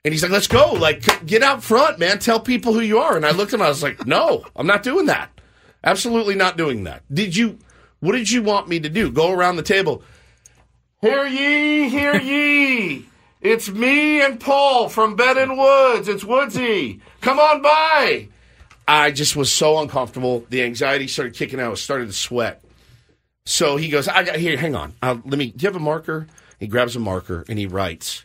And 0.05 0.13
he's 0.13 0.23
like, 0.23 0.31
"Let's 0.31 0.47
go! 0.47 0.73
Like, 0.73 1.25
get 1.25 1.43
out 1.43 1.63
front, 1.63 1.99
man. 1.99 2.19
Tell 2.19 2.39
people 2.39 2.73
who 2.73 2.81
you 2.81 2.99
are." 2.99 3.15
And 3.15 3.25
I 3.25 3.31
looked 3.31 3.53
at 3.53 3.59
him. 3.59 3.65
I 3.65 3.69
was 3.69 3.83
like, 3.83 4.05
"No, 4.05 4.45
I'm 4.55 4.67
not 4.67 4.83
doing 4.83 5.07
that. 5.07 5.29
Absolutely 5.83 6.35
not 6.35 6.57
doing 6.57 6.83
that. 6.85 7.03
Did 7.13 7.35
you? 7.35 7.59
What 7.99 8.13
did 8.13 8.29
you 8.29 8.43
want 8.43 8.67
me 8.67 8.79
to 8.79 8.89
do? 8.89 9.11
Go 9.11 9.31
around 9.31 9.55
the 9.55 9.63
table? 9.63 10.03
Hear 11.01 11.25
ye, 11.25 11.89
hear 11.89 12.15
ye! 12.15 13.05
It's 13.41 13.69
me 13.69 14.21
and 14.21 14.39
Paul 14.39 14.89
from 14.89 15.15
Bed 15.15 15.37
and 15.37 15.57
Woods. 15.57 16.07
It's 16.07 16.23
Woodsy. 16.23 17.01
Come 17.21 17.39
on 17.39 17.61
by." 17.61 18.29
I 18.87 19.11
just 19.11 19.35
was 19.35 19.51
so 19.51 19.79
uncomfortable. 19.79 20.45
The 20.49 20.63
anxiety 20.63 21.07
started 21.07 21.33
kicking 21.33 21.59
out. 21.59 21.71
I 21.71 21.75
started 21.75 22.07
to 22.07 22.13
sweat. 22.13 22.63
So 23.45 23.75
he 23.75 23.89
goes, 23.89 24.07
I 24.07 24.23
got 24.23 24.37
here. 24.37 24.57
Hang 24.57 24.75
on. 24.75 24.93
Uh, 25.01 25.17
let 25.25 25.37
me. 25.37 25.51
Do 25.51 25.63
you 25.63 25.67
have 25.67 25.75
a 25.75 25.79
marker? 25.79 26.27
He 26.59 26.67
grabs 26.67 26.95
a 26.95 26.99
marker 26.99 27.45
and 27.49 27.59
he 27.59 27.65
writes 27.65 28.23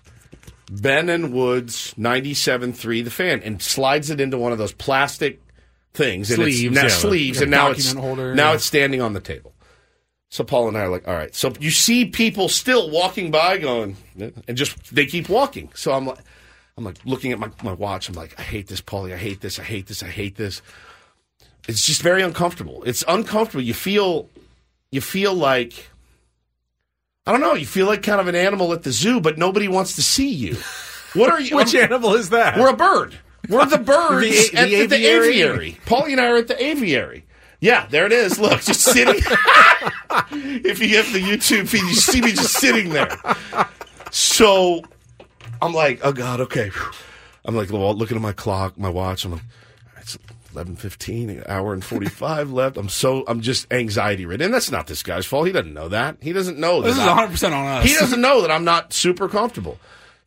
Ben 0.71 1.09
and 1.09 1.33
Woods 1.33 1.95
97.3 1.99 3.05
the 3.05 3.11
fan 3.11 3.43
and 3.43 3.61
slides 3.61 4.11
it 4.11 4.21
into 4.21 4.39
one 4.39 4.53
of 4.53 4.59
those 4.59 4.73
plastic 4.73 5.41
things 5.95 6.31
and 6.31 6.37
Sleeves, 6.37 6.65
it's 6.65 6.75
now 6.75 6.83
yeah. 6.83 6.89
sleeves 6.89 7.41
and 7.41 7.51
now 7.51 7.71
it's 7.71 7.93
holder, 7.93 8.35
now 8.35 8.51
yeah. 8.51 8.55
it's 8.55 8.65
standing 8.65 9.01
on 9.01 9.13
the 9.13 9.21
table. 9.21 9.53
So 10.31 10.45
Paul 10.45 10.69
and 10.69 10.79
I 10.79 10.83
are 10.83 10.89
like, 10.89 11.07
all 11.07 11.15
right. 11.15 11.35
So 11.35 11.53
you 11.61 11.71
see 11.71 12.07
people 12.07 12.49
still 12.49 12.91
walking 12.91 13.31
by, 13.31 13.59
going, 13.59 13.99
and 14.19 14.57
just 14.57 14.95
they 14.95 15.05
keep 15.05 15.29
walking. 15.29 15.71
So 15.75 15.93
I'm 15.93 16.07
like, 16.07 16.21
I'm 16.79 16.85
like 16.85 16.97
looking 17.05 17.33
at 17.33 17.39
my, 17.39 17.51
my 17.63 17.75
watch. 17.75 18.09
I'm 18.09 18.15
like, 18.15 18.39
I 18.39 18.43
hate 18.43 18.69
this, 18.69 18.81
Paulie. 18.81 19.13
I 19.13 19.19
hate 19.19 19.43
this. 19.43 19.59
I 19.59 19.63
hate 19.63 19.89
this. 19.89 20.03
I 20.03 20.09
hate 20.09 20.37
this. 20.37 20.63
It's 21.69 21.85
just 21.85 22.01
very 22.01 22.23
uncomfortable. 22.23 22.83
It's 22.85 23.05
uncomfortable. 23.07 23.63
You 23.63 23.75
feel, 23.75 24.31
you 24.91 25.03
feel 25.03 25.35
like, 25.35 25.91
I 27.27 27.33
don't 27.33 27.41
know. 27.41 27.55
You 27.55 27.67
feel 27.67 27.87
like 27.87 28.03
kind 28.03 28.21
of 28.21 28.27
an 28.29 28.35
animal 28.35 28.73
at 28.73 28.83
the 28.83 28.91
zoo, 28.93 29.21
but 29.21 29.39
nobody 29.39 29.69
wants 29.69 29.95
to 29.97 30.03
see 30.03 30.29
you. 30.29 30.57
What 31.15 31.31
are 31.31 31.41
you? 31.41 31.57
Which 31.57 31.75
I'm- 31.75 31.85
animal 31.85 32.15
is 32.15 32.31
that? 32.31 32.59
We're 32.59 32.71
a 32.71 32.77
bird. 32.77 33.17
We're 33.49 33.65
the 33.67 33.79
birds 33.79 34.51
The- 34.51 34.57
at 34.59 34.69
the 34.69 34.87
the, 34.87 35.07
aviary. 35.07 35.79
Paulie 35.87 36.13
and 36.13 36.21
I 36.21 36.27
are 36.27 36.37
at 36.37 36.49
the 36.49 36.63
aviary. 36.63 37.25
Yeah, 37.61 37.87
there 37.91 38.07
it 38.07 38.13
is. 38.13 38.41
Look, 38.41 38.61
just 38.63 38.81
sitting. 38.81 39.15
if 40.33 40.81
you 40.81 40.97
have 40.97 41.13
the 41.13 41.21
YouTube 41.21 41.69
feed, 41.69 41.83
you 41.83 41.95
see 41.95 42.21
me 42.21 42.33
just 42.33 42.55
sitting 42.55 42.89
there. 42.91 43.09
So 44.11 44.83
I'm 45.61 45.73
like, 45.73 46.01
oh 46.03 46.13
God, 46.13 46.41
okay. 46.41 46.73
I'm 47.45 47.55
like 47.55 47.71
looking 47.71 48.17
at 48.17 48.21
my 48.23 48.33
clock, 48.33 48.77
my 48.77 48.89
watch. 48.89 49.25
I'm 49.25 49.33
like, 49.33 49.43
it's 49.99 50.19
11:15, 50.53 51.29
an 51.39 51.45
hour 51.49 51.73
and 51.73 51.85
45 51.85 52.51
left. 52.53 52.77
I'm 52.77 52.89
so 52.89 53.25
I'm 53.27 53.41
just 53.41 53.73
anxiety 53.73 54.27
ridden. 54.27 54.47
And 54.47 54.55
that's 54.55 54.71
not 54.71 54.87
this 54.87 55.03
guy's 55.03 55.27
fault. 55.27 55.47
He 55.47 55.53
doesn't 55.53 55.75
know 55.75 55.89
that. 55.89 56.17
He 56.21 56.33
doesn't 56.33 56.59
know 56.59 56.81
that. 56.83 56.89
This 56.89 56.97
is 56.97 57.03
I- 57.03 57.07
100 57.09 57.31
percent 57.31 57.55
on 57.55 57.67
us. 57.67 57.85
he 57.85 57.95
doesn't 57.95 58.21
know 58.21 58.43
that 58.43 58.51
I'm 58.51 58.65
not 58.65 58.93
super 58.93 59.29
comfortable. 59.29 59.79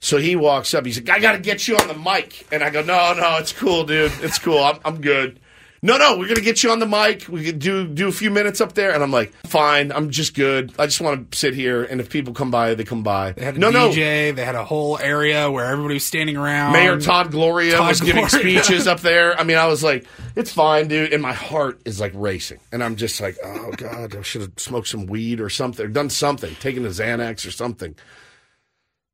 So 0.02 0.18
he 0.18 0.36
walks 0.36 0.74
up. 0.74 0.86
He's 0.86 1.00
like, 1.00 1.10
I 1.10 1.20
got 1.20 1.32
to 1.32 1.40
get 1.40 1.68
you 1.68 1.78
on 1.78 1.88
the 1.88 1.94
mic. 1.96 2.46
And 2.52 2.62
I 2.64 2.70
go, 2.70 2.82
No, 2.84 3.14
no, 3.14 3.38
it's 3.38 3.54
cool, 3.54 3.86
dude. 3.86 4.12
It's 4.22 4.38
cool. 4.38 4.60
I'm, 4.64 4.80
I'm 4.86 5.02
good. 5.02 5.40
No, 5.86 5.98
no, 5.98 6.18
we're 6.18 6.28
gonna 6.28 6.42
get 6.42 6.64
you 6.64 6.72
on 6.72 6.80
the 6.80 6.88
mic. 6.88 7.28
We 7.30 7.46
could 7.46 7.60
do 7.60 7.88
do 7.88 8.08
a 8.08 8.12
few 8.12 8.32
minutes 8.32 8.60
up 8.60 8.74
there, 8.74 8.92
and 8.92 9.04
I'm 9.04 9.12
like, 9.12 9.32
fine. 9.46 9.92
I'm 9.92 10.10
just 10.10 10.34
good. 10.34 10.74
I 10.80 10.88
just 10.88 11.00
want 11.00 11.30
to 11.32 11.38
sit 11.38 11.54
here, 11.54 11.84
and 11.84 12.02
if 12.02 12.10
people 12.10 12.34
come 12.34 12.50
by, 12.50 12.74
they 12.74 12.84
come 12.84 13.04
by. 13.04 13.34
They 13.34 13.46
had 13.46 13.56
a 13.56 13.60
no, 13.60 13.70
no. 13.70 13.92
DJ. 13.92 14.36
They 14.36 14.44
had 14.44 14.56
a 14.56 14.66
whole 14.66 14.98
area 14.98 15.52
where 15.52 15.66
everybody 15.66 15.94
was 15.94 16.04
standing 16.04 16.38
around. 16.38 16.74
Mayor 16.74 17.00
Todd 17.00 17.30
Gloria 17.30 17.78
Todd 17.78 17.88
was 17.88 18.02
giving 18.02 18.28
speeches 18.30 18.88
up 18.88 19.02
there. 19.02 19.40
I 19.40 19.44
mean, 19.44 19.58
I 19.58 19.68
was 19.68 19.84
like, 19.84 20.08
it's 20.36 20.52
fine, 20.52 20.88
dude. 20.88 21.14
And 21.14 21.22
my 21.22 21.34
heart 21.34 21.80
is 21.86 22.00
like 22.00 22.14
racing. 22.16 22.62
And 22.72 22.84
I'm 22.84 22.96
just 22.96 23.22
like, 23.22 23.38
oh, 23.46 23.72
God, 23.78 24.16
I 24.16 24.24
should 24.24 24.42
have 24.42 24.54
smoked 24.58 24.88
some 24.88 25.06
weed 25.06 25.40
or 25.40 25.52
something, 25.52 25.86
or 25.86 25.90
done 25.90 26.10
something, 26.10 26.56
taken 26.56 26.84
a 26.84 26.90
Xanax 26.90 27.46
or 27.46 27.52
something. 27.52 27.96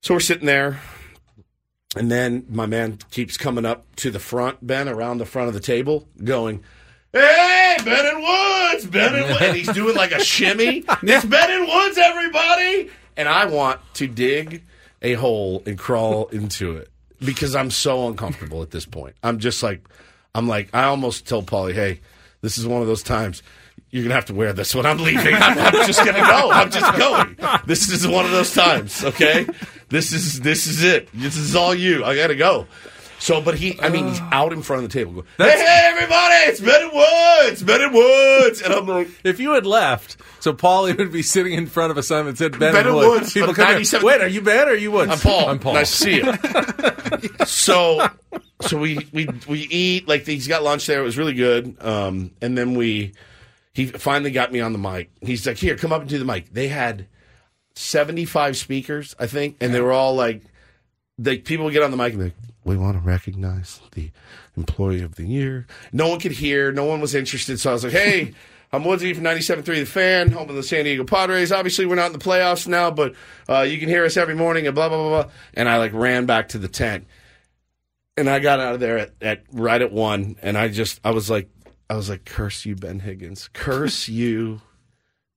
So 0.04 0.14
we're 0.14 0.22
sitting 0.22 0.46
there. 0.46 0.80
And 1.96 2.10
then 2.10 2.46
my 2.50 2.66
man 2.66 3.00
keeps 3.12 3.38
coming 3.38 3.66
up 3.66 3.86
to 3.98 4.12
the 4.12 4.20
front, 4.20 4.66
Ben, 4.66 4.88
around 4.88 5.18
the 5.18 5.26
front 5.26 5.50
of 5.50 5.54
the 5.54 5.60
table, 5.60 6.08
going, 6.24 6.64
Hey, 7.14 7.76
Ben 7.84 8.06
and 8.06 8.24
Woods, 8.24 8.86
Ben 8.86 9.14
and 9.14 9.26
Woods. 9.26 9.42
And 9.42 9.58
he's 9.58 9.68
doing 9.74 9.96
like 9.96 10.12
a 10.14 10.24
shimmy. 10.24 10.86
It's 11.04 11.26
Ben 11.26 11.52
and 11.52 11.68
Woods, 11.68 11.98
everybody. 11.98 12.90
And 13.18 13.28
I 13.28 13.46
want 13.46 13.82
to 13.96 14.08
dig 14.08 14.64
a 15.02 15.14
hole 15.14 15.62
and 15.66 15.78
crawl 15.78 16.28
into 16.28 16.78
it 16.78 16.90
because 17.20 17.56
I'm 17.56 17.70
so 17.70 18.08
uncomfortable 18.08 18.62
at 18.62 18.72
this 18.72 18.86
point. 18.86 19.16
I'm 19.24 19.40
just 19.40 19.62
like, 19.62 19.86
I'm 20.34 20.48
like, 20.48 20.70
I 20.74 20.86
almost 20.86 21.28
told 21.28 21.48
Paulie, 21.48 21.74
hey, 21.74 22.00
this 22.40 22.58
is 22.58 22.66
one 22.66 22.82
of 22.82 22.88
those 22.88 23.04
times. 23.04 23.44
You're 23.90 24.04
gonna 24.04 24.16
have 24.16 24.26
to 24.26 24.34
wear 24.34 24.54
this 24.54 24.74
when 24.74 24.86
I'm 24.86 25.00
leaving. 25.00 25.36
I'm, 25.36 25.58
I'm 25.60 25.86
just 25.86 26.06
gonna 26.06 26.20
go. 26.20 26.50
I'm 26.52 26.72
just 26.72 26.98
going. 26.98 27.38
This 27.66 27.90
is 27.90 28.08
one 28.08 28.24
of 28.24 28.32
those 28.32 28.54
times. 28.54 29.04
Okay, 29.04 29.46
this 29.92 30.14
is 30.14 30.40
this 30.40 30.68
is 30.68 30.84
it. 30.84 31.10
This 31.14 31.38
is 31.38 31.56
all 31.56 31.76
you. 31.76 32.04
I 32.04 32.16
gotta 32.16 32.36
go. 32.36 32.68
So, 33.20 33.40
but 33.40 33.54
he, 33.54 33.80
I 33.80 33.90
mean, 33.90 34.08
he's 34.08 34.20
out 34.32 34.52
in 34.52 34.64
front 34.64 34.84
of 34.84 34.90
the 34.90 34.98
table. 34.98 35.14
Going, 35.14 35.28
hey, 35.38 35.52
hey, 35.52 35.92
everybody, 35.94 36.36
it's 36.50 36.60
Ben 36.60 36.82
and 36.82 36.92
Woods, 36.92 37.62
Ben 37.62 37.82
and 37.82 37.94
Woods, 37.94 38.62
and 38.64 38.74
I'm 38.74 38.88
like, 38.88 39.10
If 39.24 39.40
you 39.40 39.52
had 39.54 39.68
left, 39.68 40.18
so 40.40 40.54
Paulie 40.54 40.98
would 40.98 41.12
be 41.12 41.22
sitting 41.22 41.54
in 41.54 41.68
front 41.68 41.92
of 41.92 41.98
a 41.98 42.04
sign 42.04 42.26
that 42.26 42.40
said 42.40 42.58
Ben, 42.58 42.74
Ben 42.74 42.92
Woods. 42.92 43.08
Woods, 43.08 43.34
People 43.34 43.54
come 43.54 43.68
97 43.68 44.08
Wait, 44.08 44.22
are 44.22 44.28
you 44.28 44.42
Ben 44.42 44.68
or 44.68 44.72
are 44.72 44.76
you 44.76 44.92
Woods? 44.92 45.12
I'm 45.12 45.20
Paul. 45.20 45.50
I'm 45.50 45.60
Paul. 45.60 45.76
Nice 45.76 45.92
to 45.92 46.04
see 46.04 46.16
you. 46.16 47.46
so, 47.46 48.08
so 48.62 48.78
we 48.78 49.08
we 49.14 49.28
we 49.48 49.60
eat 49.60 50.08
like 50.08 50.26
he's 50.26 50.48
got 50.48 50.64
lunch 50.64 50.88
there. 50.88 51.00
It 51.00 51.04
was 51.04 51.18
really 51.18 51.36
good. 51.36 51.78
Um, 51.80 52.32
and 52.42 52.58
then 52.58 52.74
we 52.74 53.14
he 53.74 53.86
finally 53.86 54.32
got 54.32 54.52
me 54.52 54.62
on 54.62 54.74
the 54.74 54.80
mic. 54.80 55.12
He's 55.22 55.46
like, 55.46 55.58
"Here, 55.58 55.78
come 55.78 55.94
up 55.94 56.02
and 56.02 56.10
do 56.10 56.18
the 56.18 56.26
mic." 56.26 56.52
They 56.54 56.70
had 56.70 57.06
seventy 57.76 58.26
five 58.26 58.58
speakers, 58.58 59.16
I 59.20 59.28
think, 59.28 59.58
and 59.62 59.74
they 59.74 59.82
were 59.82 59.92
all 59.92 60.16
like, 60.16 60.44
the 61.18 61.38
people 61.38 61.66
would 61.66 61.74
get 61.74 61.84
on 61.84 61.92
the 61.92 61.98
mic 61.98 62.14
and 62.14 62.22
they. 62.22 62.34
We 62.64 62.78
want 62.78 62.96
to 62.96 63.02
recognize 63.02 63.82
the 63.94 64.12
employee 64.56 65.02
of 65.02 65.16
the 65.16 65.26
year. 65.26 65.66
No 65.92 66.10
one 66.10 66.20
could 66.20 66.34
hear. 66.34 66.72
No 66.72 66.86
one 66.86 67.02
was 67.02 67.16
interested. 67.16 67.60
So 67.60 67.72
I 67.72 67.74
was 67.74 67.84
like, 67.84 67.94
"Hey, 67.94 68.36
I'm 68.74 68.86
Woodsy 68.86 69.14
from 69.14 69.26
97.3 69.26 69.66
The 69.66 69.86
Fan, 69.86 70.32
home 70.32 70.50
of 70.50 70.56
the 70.56 70.64
San 70.64 70.86
Diego 70.86 71.04
Padres. 71.04 71.52
Obviously, 71.52 71.86
we're 71.86 71.96
not 71.96 72.08
in 72.08 72.14
the 72.14 72.20
playoffs 72.20 72.68
now, 72.68 72.90
but 72.90 73.16
uh, 73.50 73.62
you 73.62 73.78
can 73.78 73.90
hear 73.90 74.06
us 74.06 74.16
every 74.16 74.36
morning 74.36 74.66
and 74.66 74.74
blah, 74.74 74.88
blah, 74.88 74.98
blah, 74.98 75.24
blah. 75.24 75.32
And 75.56 75.68
I 75.68 75.78
like 75.78 75.92
ran 75.92 76.26
back 76.26 76.50
to 76.50 76.58
the 76.58 76.70
tent. 76.70 77.06
And 78.16 78.30
I 78.30 78.40
got 78.40 78.62
out 78.62 78.76
of 78.76 78.80
there 78.80 78.98
at, 78.98 79.12
at 79.22 79.44
right 79.52 79.82
at 79.82 79.92
one. 79.92 80.38
And 80.42 80.58
I 80.58 80.70
just, 80.70 81.02
I 81.04 81.12
was 81.12 81.30
like, 81.30 81.50
I 81.90 81.96
was 81.96 82.10
like, 82.10 82.24
curse 82.24 82.66
you, 82.66 82.76
Ben 82.76 83.00
Higgins. 83.00 83.50
Curse 83.52 84.08
you. 84.08 84.62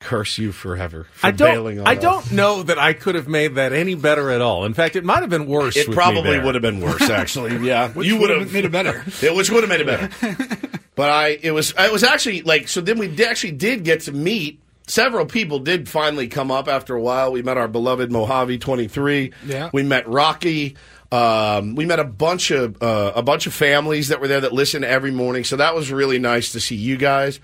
Curse 0.04 0.36
you 0.36 0.52
forever 0.52 1.06
for 1.12 1.26
I 1.26 1.30
don't. 1.30 1.78
on 1.78 1.86
I 1.88 1.96
us. 1.96 2.02
don't 2.02 2.32
know 2.32 2.62
that 2.62 2.78
I 2.78 2.92
could 2.92 3.14
have 3.14 3.26
made 3.26 3.54
that 3.54 3.72
any 3.72 3.94
better 3.94 4.30
at 4.30 4.42
all. 4.42 4.66
In 4.66 4.74
fact, 4.74 4.96
it 4.96 5.04
might 5.04 5.22
have 5.22 5.30
been 5.30 5.46
worse. 5.46 5.76
It 5.76 5.88
with 5.88 5.96
me 5.96 6.02
probably 6.02 6.22
there. 6.32 6.44
would 6.44 6.54
have 6.54 6.62
been 6.62 6.80
worse, 6.80 7.00
actually. 7.08 7.56
Yeah, 7.66 7.88
Which 7.88 8.06
you 8.06 8.18
would 8.20 8.28
have 8.30 8.52
made 8.52 8.66
it 8.66 8.70
better. 8.72 9.02
Yeah, 9.22 9.32
which 9.32 9.48
would 9.50 9.62
have 9.66 9.70
made 9.70 9.80
it 9.80 9.86
better. 9.86 10.68
but 10.94 11.08
I, 11.10 11.28
it 11.40 11.52
was, 11.52 11.72
it 11.78 11.90
was 11.90 12.04
actually 12.04 12.42
like 12.42 12.68
so. 12.68 12.82
Then 12.82 12.98
we 12.98 13.08
did, 13.08 13.26
actually 13.28 13.52
did 13.52 13.82
get 13.82 14.00
to 14.02 14.12
meet 14.12 14.60
several 14.86 15.24
people. 15.24 15.58
Did 15.58 15.88
finally 15.88 16.28
come 16.28 16.50
up 16.50 16.68
after 16.68 16.94
a 16.94 17.00
while. 17.00 17.32
We 17.32 17.40
met 17.42 17.56
our 17.56 17.66
beloved 17.68 18.12
Mojave 18.12 18.58
twenty 18.58 18.88
three. 18.88 19.32
Yeah. 19.46 19.70
we 19.72 19.82
met 19.82 20.06
Rocky. 20.06 20.76
Um, 21.10 21.76
we 21.76 21.86
met 21.86 21.98
a 22.00 22.04
bunch 22.04 22.50
of 22.50 22.82
uh, 22.82 23.12
a 23.14 23.22
bunch 23.22 23.46
of 23.46 23.54
families 23.54 24.08
that 24.08 24.20
were 24.20 24.28
there 24.28 24.42
that 24.42 24.52
listen 24.52 24.84
every 24.84 25.12
morning. 25.12 25.44
So 25.44 25.56
that 25.56 25.74
was 25.74 25.90
really 25.90 26.18
nice 26.18 26.52
to 26.52 26.60
see 26.60 26.76
you 26.76 26.96
guys. 26.98 27.40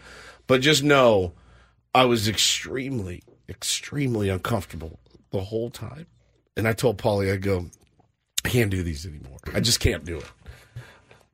But 0.47 0.61
just 0.61 0.83
know, 0.83 1.33
I 1.95 2.05
was 2.05 2.29
extremely, 2.29 3.23
extremely 3.49 4.29
uncomfortable 4.29 5.01
the 5.31 5.41
whole 5.41 5.71
time. 5.71 6.07
And 6.57 6.69
I 6.69 6.73
told 6.73 6.99
Paulie, 6.99 7.33
I 7.33 7.37
go, 7.37 7.67
I 8.45 8.49
can't 8.49 8.71
do 8.71 8.83
these 8.83 9.07
anymore. 9.07 9.39
I 9.55 9.61
just 9.61 9.81
can't 9.81 10.05
do 10.05 10.19
it. 10.19 10.27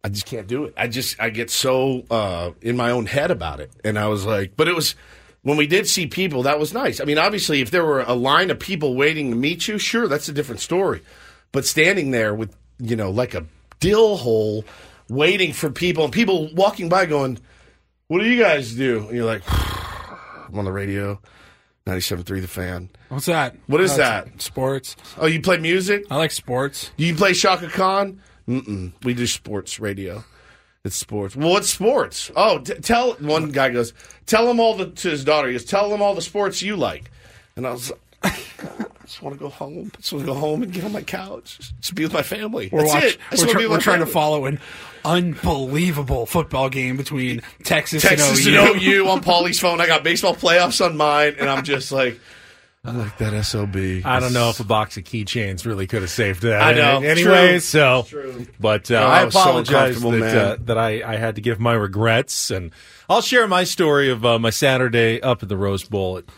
I 0.07 0.09
just 0.09 0.27
can't 0.27 0.47
do 0.47 0.65
it. 0.65 0.75
I 0.77 0.87
just 0.87 1.21
I 1.21 1.31
get 1.31 1.51
so 1.51 2.05
uh, 2.11 2.53
in 2.63 2.77
my 2.77 2.93
own 2.93 3.07
head 3.07 3.33
about 3.33 3.59
it, 3.59 3.73
and 3.83 3.99
I 3.99 4.07
was 4.07 4.25
like, 4.25 4.57
but 4.57 4.69
it 4.69 4.75
was 4.75 4.95
when 5.43 5.57
we 5.57 5.67
did 5.67 5.89
see 5.89 6.07
people, 6.07 6.45
that 6.45 6.61
was 6.61 6.73
nice. 6.73 7.01
I 7.01 7.05
mean, 7.05 7.19
obviously, 7.19 7.61
if 7.61 7.73
there 7.73 7.85
were 7.85 8.03
a 8.03 8.15
line 8.15 8.51
of 8.53 8.61
people 8.61 8.95
waiting 8.95 9.31
to 9.31 9.37
meet 9.37 9.67
you, 9.67 9.79
sure, 9.79 10.07
that's 10.07 10.29
a 10.29 10.33
different 10.33 10.61
story. 10.61 11.03
But 11.51 11.67
standing 11.67 12.13
there 12.13 12.37
with 12.37 12.57
you 12.79 12.95
know 12.95 13.11
like 13.11 13.35
a 13.35 13.47
dill 13.81 14.17
hole, 14.17 14.65
waiting 15.09 15.53
for 15.53 15.71
people, 15.71 16.05
and 16.05 16.13
people 16.13 16.55
walking 16.55 16.89
by 16.89 17.07
going, 17.07 17.41
"What 18.07 18.21
do 18.21 18.27
you 18.27 18.41
guys 18.41 18.75
do?" 18.75 19.09
And 19.09 19.17
you're 19.17 19.27
like, 19.27 19.43
"I'm 20.49 20.59
on 20.59 20.65
the 20.65 20.73
radio, 20.73 21.21
97.3 21.87 22.41
The 22.41 22.49
Fan." 22.49 22.91
What's 23.09 23.27
that? 23.27 23.57
What 23.67 23.81
is 23.81 23.97
that? 23.97 24.41
Sports. 24.43 24.97
Oh, 25.19 25.27
you 25.27 25.41
play 25.41 25.59
music? 25.59 26.05
I 26.11 26.17
like 26.17 26.31
sports. 26.31 26.91
Do 26.97 27.05
you 27.07 27.15
play 27.15 27.33
Chaka 27.33 27.69
Khan? 27.69 28.21
Mm-mm. 28.49 28.93
We 29.03 29.15
do 29.15 29.27
sports 29.27 29.81
radio. 29.81 30.25
It's 30.85 30.95
sports. 30.97 31.35
Well, 31.35 31.51
what's 31.51 31.69
sports? 31.69 32.31
Oh, 32.37 32.59
t- 32.61 32.75
tell 32.75 33.15
one 33.15 33.51
guy 33.51 33.71
goes, 33.71 33.93
tell 34.27 34.49
him 34.49 34.61
all 34.61 34.77
the 34.77 34.87
to 34.91 35.11
his 35.11 35.25
daughter. 35.25 35.49
He 35.49 35.55
goes, 35.55 35.65
tell 35.65 35.93
him 35.93 36.01
all 36.01 36.15
the 36.15 36.23
sports 36.23 36.63
you 36.63 36.77
like. 36.77 37.11
And 37.57 37.67
I 37.67 37.73
was 37.73 37.93
I 38.23 38.31
just 39.05 39.23
want 39.23 39.35
to 39.37 39.39
go 39.39 39.49
home. 39.49 39.91
I 39.95 39.97
just 40.01 40.13
want 40.13 40.27
to 40.27 40.33
go 40.33 40.39
home 40.39 40.63
and 40.63 40.73
get 40.73 40.85
on 40.85 40.93
my 40.93 41.03
couch, 41.03 41.59
just 41.81 41.95
be 41.95 42.03
with 42.05 42.13
my 42.13 42.23
family. 42.23 42.69
We're, 42.73 42.83
That's 42.83 42.95
watch- 42.95 43.05
it. 43.05 43.19
I 43.31 43.37
just 43.37 43.43
we're, 43.43 43.47
wanna 43.47 43.53
try- 43.53 43.61
be 43.61 43.65
with 43.67 43.71
we're 43.71 43.77
my 43.77 43.83
trying 43.83 44.01
to 44.01 44.07
follow 44.07 44.45
an 44.47 44.61
unbelievable 45.05 46.27
football 46.27 46.69
game 46.69 46.97
between 46.97 47.43
Texas, 47.65 48.03
Texas 48.03 48.47
and 48.47 48.57
and 48.57 48.83
OU. 48.83 49.03
OU 49.05 49.09
on 49.09 49.21
Paulie's 49.23 49.61
phone. 49.61 49.81
I 49.81 49.87
got 49.87 50.03
baseball 50.05 50.35
playoffs 50.35 50.85
on 50.85 50.97
mine, 50.97 51.37
and 51.39 51.49
I'm 51.49 51.65
just 51.65 51.93
like, 51.93 52.19
I 52.85 52.93
like 52.93 53.19
that 53.19 53.43
sob. 53.45 53.75
I 53.77 54.21
don't 54.21 54.33
know 54.33 54.51
if 54.51 54.61
a 54.61 54.65
box 54.65 54.97
of 54.97 55.03
keychains 55.05 55.67
really 55.67 55.87
could 55.89 56.03
have 56.03 56.11
saved 56.11 56.43
that. 56.43 56.63
I 56.63 56.73
know. 56.73 57.03
Anyway, 57.03 57.51
True. 57.53 57.61
so, 57.61 58.05
True. 58.09 58.47
but 58.61 58.91
uh, 58.93 58.95
Oh, 58.95 59.07
I 59.07 59.21
I 59.21 59.25
was 59.25 59.35
so 59.35 59.41
apologize 59.41 60.01
that, 60.01 60.37
uh, 60.37 60.57
that 60.67 60.79
I, 60.79 61.03
I 61.03 61.17
had 61.17 61.35
to 61.35 61.41
give 61.41 61.59
my 61.59 61.73
regrets, 61.73 62.51
and 62.53 62.71
I'll 63.09 63.23
share 63.23 63.49
my 63.49 63.65
story 63.65 64.09
of 64.11 64.25
uh, 64.25 64.39
my 64.39 64.51
Saturday 64.51 65.21
up 65.21 65.43
at 65.43 65.49
the 65.49 65.57
Rose 65.57 65.83
Bowl. 65.85 66.19
It, 66.19 66.29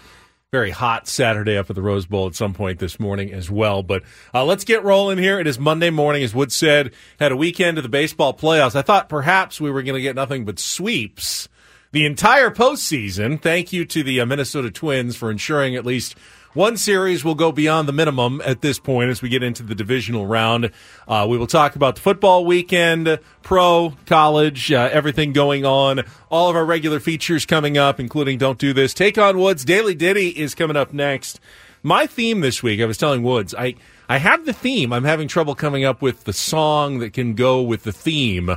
very 0.51 0.71
hot 0.71 1.07
Saturday 1.07 1.59
up 1.59 1.69
at 1.69 1.77
the 1.77 1.83
Rose 1.83 2.07
Bowl 2.07 2.27
at 2.27 2.35
some 2.35 2.55
point 2.55 2.79
this 2.79 2.99
morning 2.99 3.35
as 3.35 3.51
well. 3.51 3.83
But 3.83 4.03
uh, 4.33 4.47
let's 4.47 4.65
get 4.65 4.83
rolling 4.83 5.19
here. 5.19 5.39
It 5.39 5.47
is 5.47 5.59
Monday 5.59 5.91
morning, 5.91 6.23
as 6.23 6.35
Wood 6.35 6.51
said, 6.51 6.93
had 7.21 7.33
a 7.33 7.37
weekend 7.37 7.77
of 7.77 7.83
the 7.83 7.91
baseball 7.91 8.33
playoffs. 8.33 8.75
I 8.75 8.81
thought 8.81 9.11
perhaps 9.11 9.61
we 9.61 9.71
were 9.71 9.83
going 9.83 9.97
to 9.97 10.01
get 10.01 10.17
nothing 10.17 10.47
but 10.47 10.59
sweeps 10.59 11.51
the 11.93 12.07
entire 12.07 12.51
postseason. 12.51 13.39
Thank 13.39 13.75
you 13.75 13.85
to 13.85 14.03
the 14.03 14.23
uh, 14.23 14.27
Minnesota 14.27 14.71
Twins 14.71 15.17
for 15.17 15.31
ensuring 15.31 15.77
at 15.77 15.85
least 15.85 16.17
one 16.59 16.77
series 16.77 17.25
will 17.25 17.37
go 17.37 17.53
beyond 17.53 17.87
the 17.87 17.93
minimum 17.93 18.43
at 18.45 18.63
this 18.63 18.81
point 18.81 19.11
as 19.11 19.23
we 19.23 19.29
get 19.29 19.45
into 19.45 19.63
the 19.63 19.77
divisional 19.77 20.27
round. 20.27 20.73
Uh, 21.07 21.25
we 21.31 21.39
will 21.39 21.47
talk 21.47 21.77
about 21.77 21.95
the 21.95 22.01
football 22.01 22.45
weekend, 22.45 23.21
pro, 23.43 23.95
college, 24.07 24.73
uh, 24.73 24.89
everything 24.91 25.33
going 25.33 25.65
on. 25.65 26.03
All 26.33 26.51
of 26.51 26.57
our 26.57 26.65
regular 26.65 26.99
features 26.99 27.47
coming 27.47 27.79
up, 27.79 28.01
including 28.01 28.39
Don't 28.39 28.59
Do 28.59 28.73
This. 28.73 28.93
Take 28.93 29.17
on 29.19 29.39
Woods. 29.39 29.65
Daily 29.65 29.95
Ditty 29.95 30.31
is 30.31 30.57
coming 30.57 30.77
up 30.77 30.93
next. 30.93 31.39
My 31.85 32.09
theme 32.09 32.41
this 32.41 32.61
week, 32.61 32.81
I 32.81 32.87
was 32.87 32.99
telling 32.99 33.23
Woods, 33.23 33.55
I, 33.55 33.77
I 34.09 34.19
have 34.19 34.45
the 34.45 34.53
theme. 34.53 34.93
I'm 34.93 35.05
having 35.05 35.29
trouble 35.29 35.55
coming 35.55 35.85
up 35.85 36.03
with 36.03 36.25
the 36.25 36.33
song 36.33 36.99
that 36.99 37.13
can 37.13 37.35
go 37.35 37.63
with 37.63 37.85
the 37.85 37.93
theme. 37.93 38.51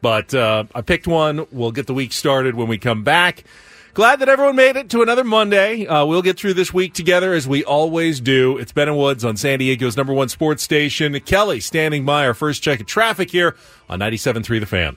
But 0.00 0.32
uh, 0.32 0.66
I 0.76 0.82
picked 0.82 1.08
one. 1.08 1.44
We'll 1.50 1.72
get 1.72 1.88
the 1.88 1.94
week 1.94 2.12
started 2.12 2.54
when 2.54 2.68
we 2.68 2.78
come 2.78 3.02
back. 3.02 3.42
Glad 3.98 4.20
that 4.20 4.28
everyone 4.28 4.54
made 4.54 4.76
it 4.76 4.90
to 4.90 5.02
another 5.02 5.24
Monday. 5.24 5.84
Uh, 5.84 6.06
we'll 6.06 6.22
get 6.22 6.38
through 6.38 6.54
this 6.54 6.72
week 6.72 6.94
together 6.94 7.34
as 7.34 7.48
we 7.48 7.64
always 7.64 8.20
do. 8.20 8.56
It's 8.56 8.70
Ben 8.70 8.86
and 8.86 8.96
Woods 8.96 9.24
on 9.24 9.36
San 9.36 9.58
Diego's 9.58 9.96
number 9.96 10.12
one 10.12 10.28
sports 10.28 10.62
station. 10.62 11.18
Kelly 11.18 11.58
standing 11.58 12.04
by 12.04 12.24
our 12.24 12.32
first 12.32 12.62
check 12.62 12.78
of 12.78 12.86
traffic 12.86 13.28
here 13.32 13.56
on 13.88 13.98
97.3 13.98 14.60
The 14.60 14.66
Fan. 14.66 14.96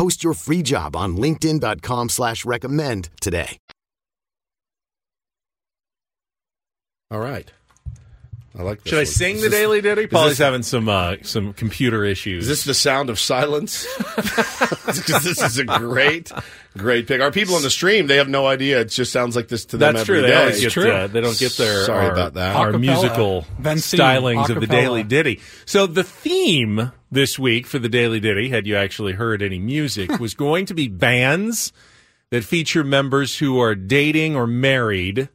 Post 0.00 0.24
your 0.24 0.32
free 0.32 0.62
job 0.62 0.96
on 0.96 1.18
linkedin.com 1.18 2.08
slash 2.08 2.46
recommend 2.46 3.10
today. 3.20 3.58
All 7.10 7.20
right. 7.20 7.50
I 8.58 8.62
like 8.62 8.82
this 8.82 8.90
Should 8.90 8.98
I 8.98 9.04
sing 9.04 9.36
Is 9.36 9.42
the 9.42 9.48
this- 9.48 9.58
Daily 9.60 9.80
Ditty? 9.80 10.02
is 10.02 10.08
Paulie's 10.08 10.38
having 10.38 10.64
some 10.64 10.88
uh, 10.88 11.16
some 11.22 11.52
computer 11.52 12.04
issues. 12.04 12.42
Is 12.44 12.48
this 12.48 12.64
the 12.64 12.74
sound 12.74 13.08
of 13.08 13.18
silence? 13.20 13.86
'Cause 14.04 15.04
this 15.24 15.40
is 15.40 15.58
a 15.58 15.64
great, 15.64 16.32
great 16.76 17.06
pick. 17.06 17.20
Our 17.20 17.30
people 17.30 17.54
on 17.54 17.62
the 17.62 17.70
stream, 17.70 18.08
they 18.08 18.16
have 18.16 18.28
no 18.28 18.46
idea. 18.48 18.80
It 18.80 18.86
just 18.86 19.12
sounds 19.12 19.36
like 19.36 19.46
this 19.48 19.64
to 19.66 19.76
them 19.76 19.94
That's 19.94 20.00
every 20.08 20.16
true. 20.18 20.22
They 20.22 20.28
day. 20.34 20.36
always 20.40 20.74
get 20.74 20.76
uh, 20.78 21.06
they 21.06 21.20
don't 21.20 21.38
get 21.38 21.52
their 21.52 21.84
Sorry 21.84 22.06
our, 22.06 22.12
about 22.12 22.34
that. 22.34 22.56
our 22.56 22.72
Acapella. 22.72 22.80
musical 22.80 23.46
Ben 23.60 23.78
singing 23.78 24.04
stylings 24.04 24.48
of 24.48 24.60
the. 24.60 24.66
Daily 24.66 25.04
Ditty. 25.04 25.40
So 25.64 25.86
the 25.86 26.02
theme 26.04 26.90
this 27.12 27.38
week 27.38 27.66
for 27.68 27.78
the 27.78 27.88
Daily 27.88 28.18
Ditty, 28.18 28.48
had 28.48 28.66
you 28.66 28.74
actually 28.76 29.12
heard 29.12 29.42
any 29.42 29.60
music, 29.60 30.10
was 30.18 30.34
going 30.34 30.66
to 30.66 30.74
be 30.74 30.88
bands 30.88 31.72
that 32.30 32.42
feature 32.44 32.82
members 32.84 33.38
who 33.38 33.60
are 33.60 33.74
dating 33.76 34.34
or 34.36 34.46
married 34.48 35.28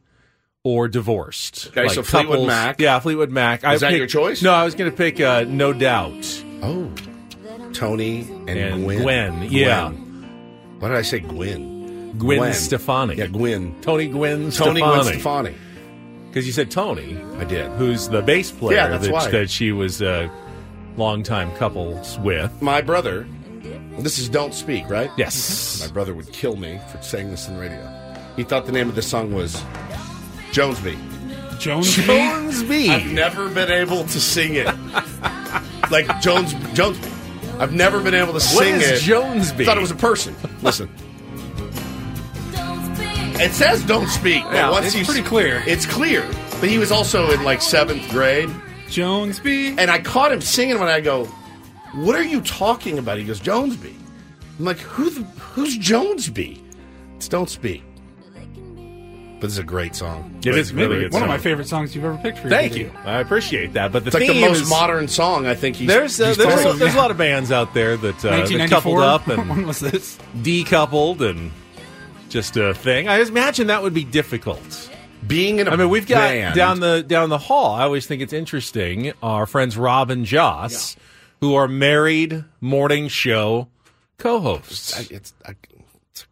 or 0.66 0.88
divorced. 0.88 1.68
Okay, 1.68 1.86
so 1.86 2.02
Fleetwood 2.02 2.44
Mac. 2.44 2.80
Yeah, 2.80 2.98
Fleetwood 2.98 3.30
Mac. 3.30 3.62
Is 3.62 3.82
that 3.82 3.92
your 3.92 4.08
choice? 4.08 4.42
No, 4.42 4.52
I 4.52 4.64
was 4.64 4.74
going 4.74 4.90
to 4.90 4.96
pick 4.96 5.20
uh, 5.20 5.44
No 5.46 5.72
Doubt 5.72 6.42
Oh, 6.60 6.90
Tony 7.72 8.22
and, 8.22 8.50
and 8.50 8.82
Gwen. 8.84 9.02
Gwen. 9.02 9.42
Yeah, 9.48 9.90
Why 9.90 10.88
did 10.88 10.96
I 10.96 11.02
say 11.02 11.20
Gwen? 11.20 12.18
Gwen, 12.18 12.52
Stefani. 12.52 13.14
Yeah, 13.14 13.28
Gwen. 13.28 13.80
Tony 13.80 14.08
Gwen 14.08 14.50
Tony 14.50 14.80
Stefani. 14.80 14.80
Gwen 14.80 15.04
Stefani. 15.04 15.54
Because 16.28 16.46
you 16.48 16.52
said 16.52 16.70
Tony. 16.72 17.16
I 17.38 17.44
did. 17.44 17.70
who's 17.72 18.08
the 18.08 18.22
bass 18.22 18.50
player 18.50 18.76
Yeah, 18.78 18.88
that's 18.88 19.04
that, 19.06 19.12
why. 19.12 19.30
that 19.30 19.48
she 19.50 19.70
was 19.70 20.02
uh, 20.02 20.28
longtime 20.96 21.54
couples 21.58 22.18
with. 22.18 22.60
My 22.60 22.80
brother. 22.80 23.24
This 23.98 24.18
is 24.18 24.28
"Don't 24.28 24.52
Speak," 24.52 24.88
right? 24.90 25.10
Yes. 25.16 25.80
My 25.86 25.92
brother 25.92 26.12
would 26.12 26.30
kill 26.32 26.56
me 26.56 26.80
for 26.90 27.00
saying 27.02 27.30
this 27.30 27.46
on 27.48 27.54
the 27.54 27.60
radio. 27.60 27.92
He 28.36 28.42
thought 28.44 28.66
the 28.66 28.72
name 28.72 28.88
of 28.90 28.94
the 28.96 29.02
song 29.02 29.32
was 29.32 29.54
Jonesby. 30.56 30.96
Jones. 31.58 31.94
Jonesby. 31.96 32.88
I've 32.88 33.12
never 33.12 33.50
been 33.50 33.70
able 33.70 34.04
to 34.04 34.18
sing 34.18 34.54
it. 34.54 34.64
like 35.90 36.06
Jones 36.22 36.54
Jonesby. 36.72 37.10
I've 37.58 37.74
never 37.74 38.00
been 38.00 38.14
able 38.14 38.28
to 38.28 38.32
What 38.32 38.40
sing 38.40 38.76
is 38.76 38.90
it. 38.90 39.00
Jonesby? 39.02 39.66
Thought 39.66 39.76
it 39.76 39.82
was 39.82 39.90
a 39.90 39.94
person. 39.96 40.34
Listen. 40.62 40.88
It 43.38 43.52
says 43.52 43.84
"Don't 43.84 44.08
speak," 44.08 44.44
but 44.44 44.54
Yeah, 44.54 44.70
once 44.70 44.86
it's 44.86 44.94
you 44.96 45.04
pretty 45.04 45.20
clear. 45.20 45.62
It's 45.66 45.84
clear, 45.84 46.26
but 46.58 46.70
he 46.70 46.78
was 46.78 46.90
also 46.90 47.30
in 47.32 47.42
like 47.44 47.60
seventh 47.60 48.08
grade, 48.08 48.48
Jonesby. 48.88 49.74
and 49.76 49.90
I 49.90 49.98
caught 49.98 50.32
him 50.32 50.40
singing 50.40 50.78
when 50.78 50.88
I 50.88 51.02
go, 51.02 51.26
"What 51.96 52.14
are 52.16 52.24
you 52.24 52.40
talking 52.40 52.98
about?" 52.98 53.18
He 53.18 53.24
goes, 53.24 53.40
"Jonesby." 53.40 53.94
I'm 54.58 54.64
like, 54.64 54.78
"Who? 54.78 55.10
The, 55.10 55.20
who's 55.52 55.76
Jonesby?" 55.76 56.62
It's 57.16 57.28
"Don't 57.28 57.50
Speak," 57.50 57.82
but 59.40 59.46
it's 59.50 59.58
a 59.58 59.62
great 59.64 59.94
song. 59.94 60.34
It 60.44 60.56
is 60.56 60.72
Maybe 60.72 60.88
really 60.88 61.00
good 61.04 61.12
one 61.12 61.22
of 61.22 61.26
song. 61.26 61.36
my 61.36 61.38
favorite 61.38 61.68
songs 61.68 61.94
you've 61.94 62.04
ever 62.04 62.16
picked 62.18 62.38
for 62.38 62.48
Your 62.48 62.58
Thank 62.58 62.72
Ditty. 62.72 62.84
you. 62.86 62.92
I 63.04 63.20
appreciate 63.20 63.72
that. 63.74 63.92
But 63.92 64.04
the 64.04 64.08
It's 64.08 64.14
like 64.14 64.26
the 64.26 64.32
theme 64.34 64.40
most 64.48 64.62
is, 64.62 64.70
modern 64.70 65.08
song 65.08 65.46
I 65.46 65.54
think 65.54 65.76
he's. 65.76 65.88
There's 65.88 66.20
uh, 66.20 66.28
he's 66.28 66.36
there's, 66.38 66.54
played. 66.62 66.74
a, 66.74 66.78
there's 66.78 66.94
a 66.94 66.98
lot 66.98 67.10
of 67.10 67.18
bands 67.18 67.52
out 67.52 67.74
there 67.74 67.96
that, 67.96 68.24
uh, 68.24 68.44
that 68.46 68.70
coupled 68.70 68.96
1994. 68.96 69.02
up 69.02 69.26
and 69.28 69.48
when 69.50 69.66
was 69.66 69.80
this? 69.80 70.18
decoupled 70.38 71.20
and 71.20 71.50
just 72.28 72.56
a 72.56 72.74
thing. 72.74 73.08
I 73.08 73.20
imagine 73.20 73.66
that 73.68 73.82
would 73.82 73.94
be 73.94 74.04
difficult. 74.04 74.90
being 75.26 75.58
in 75.58 75.68
a 75.68 75.70
I 75.70 75.76
mean, 75.76 75.90
we've 75.90 76.06
got 76.08 76.28
band- 76.28 76.54
down 76.56 76.80
the 76.80 77.02
down 77.06 77.28
the 77.28 77.38
hall. 77.38 77.74
I 77.74 77.82
always 77.82 78.06
think 78.06 78.22
it's 78.22 78.32
interesting. 78.32 79.12
Our 79.22 79.46
friends 79.46 79.76
Rob 79.76 80.10
and 80.10 80.24
Joss, 80.24 80.96
who 81.40 81.54
are 81.54 81.68
married 81.68 82.44
morning 82.60 83.08
show 83.08 83.68
co-hosts. 84.18 84.96
I- 84.96 85.00
It's, 85.00 85.10
I, 85.12 85.14
it's 85.14 85.32
like 85.46 85.68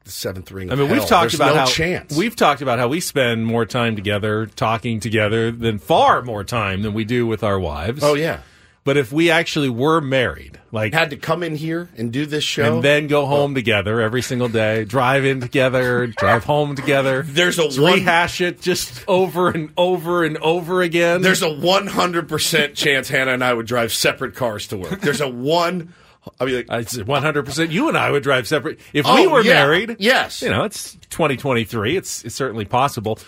the 0.05 0.11
seventh 0.11 0.51
ring. 0.51 0.71
I 0.71 0.75
mean, 0.75 0.89
we've 0.89 0.99
hell. 0.99 1.07
talked 1.07 1.23
There's 1.33 1.35
about 1.35 1.55
no 1.55 1.61
how 1.61 1.67
chance. 1.67 2.17
we've 2.17 2.37
talked 2.37 2.63
about 2.63 2.79
how 2.79 2.89
we 2.89 3.01
spend 3.01 3.47
more 3.47 3.67
time 3.67 3.97
together, 3.97 4.47
talking 4.47 5.01
together 5.01 5.51
than 5.51 5.79
far 5.79 6.23
more 6.23 6.45
time 6.45 6.83
than 6.83 6.95
we 6.95 7.05
do 7.05 7.27
with 7.27 7.43
our 7.43 7.59
wives. 7.59 8.03
Oh 8.03 8.15
yeah, 8.15 8.41
But 8.85 8.97
if 8.97 9.13
we 9.13 9.31
actually 9.31 9.69
were 9.69 10.01
married, 10.01 10.61
like 10.73 10.93
had 10.93 11.11
to 11.11 11.17
come 11.17 11.43
in 11.43 11.57
here 11.57 11.89
and 11.97 12.13
do 12.13 12.27
this 12.27 12.45
show, 12.45 12.75
and 12.75 12.85
then 12.85 13.07
go 13.07 13.23
oh. 13.23 13.27
home 13.27 13.55
together 13.55 14.01
every 14.01 14.23
single 14.23 14.49
day, 14.49 14.85
drive 14.85 15.25
in 15.25 15.41
together, 15.41 16.07
drive 16.07 16.45
home 16.45 16.77
together. 16.77 17.23
There's 17.27 17.59
a 17.59 17.69
one- 17.81 17.95
rehash 17.95 18.41
it 18.41 18.61
just 18.61 19.05
over 19.09 19.49
and 19.49 19.73
over 19.77 20.25
and 20.25 20.37
over 20.39 20.83
again. 20.83 21.23
There's 21.23 21.43
a 21.43 21.49
100% 21.49 22.75
chance 22.75 23.09
Hannah 23.09 23.33
and 23.33 23.45
I 23.45 23.55
would 23.55 23.67
drive 23.67 23.93
separate 23.93 24.35
cars 24.35 24.67
to 24.69 24.77
work. 24.77 25.01
There's 25.01 25.21
a 25.21 25.29
one. 25.29 25.95
I 26.41 26.45
mean, 26.45 26.65
like, 26.69 26.83
It's 26.83 26.97
100%. 26.97 27.71
You 27.71 27.89
and 27.89 27.97
I 27.99 28.11
would 28.11 28.23
drive 28.23 28.47
separate. 28.49 28.79
If 28.93 29.05
we 29.07 29.27
Oh, 29.27 29.31
were 29.31 29.43
yeah. 29.43 29.55
married, 29.55 29.97
Yes. 29.99 30.43
you 30.43 30.49
know, 30.51 30.65
it's 30.65 30.95
2023. 31.11 31.97
It's, 31.97 32.25
it's 32.25 32.35
certainly 32.35 32.65
possible. 32.65 33.19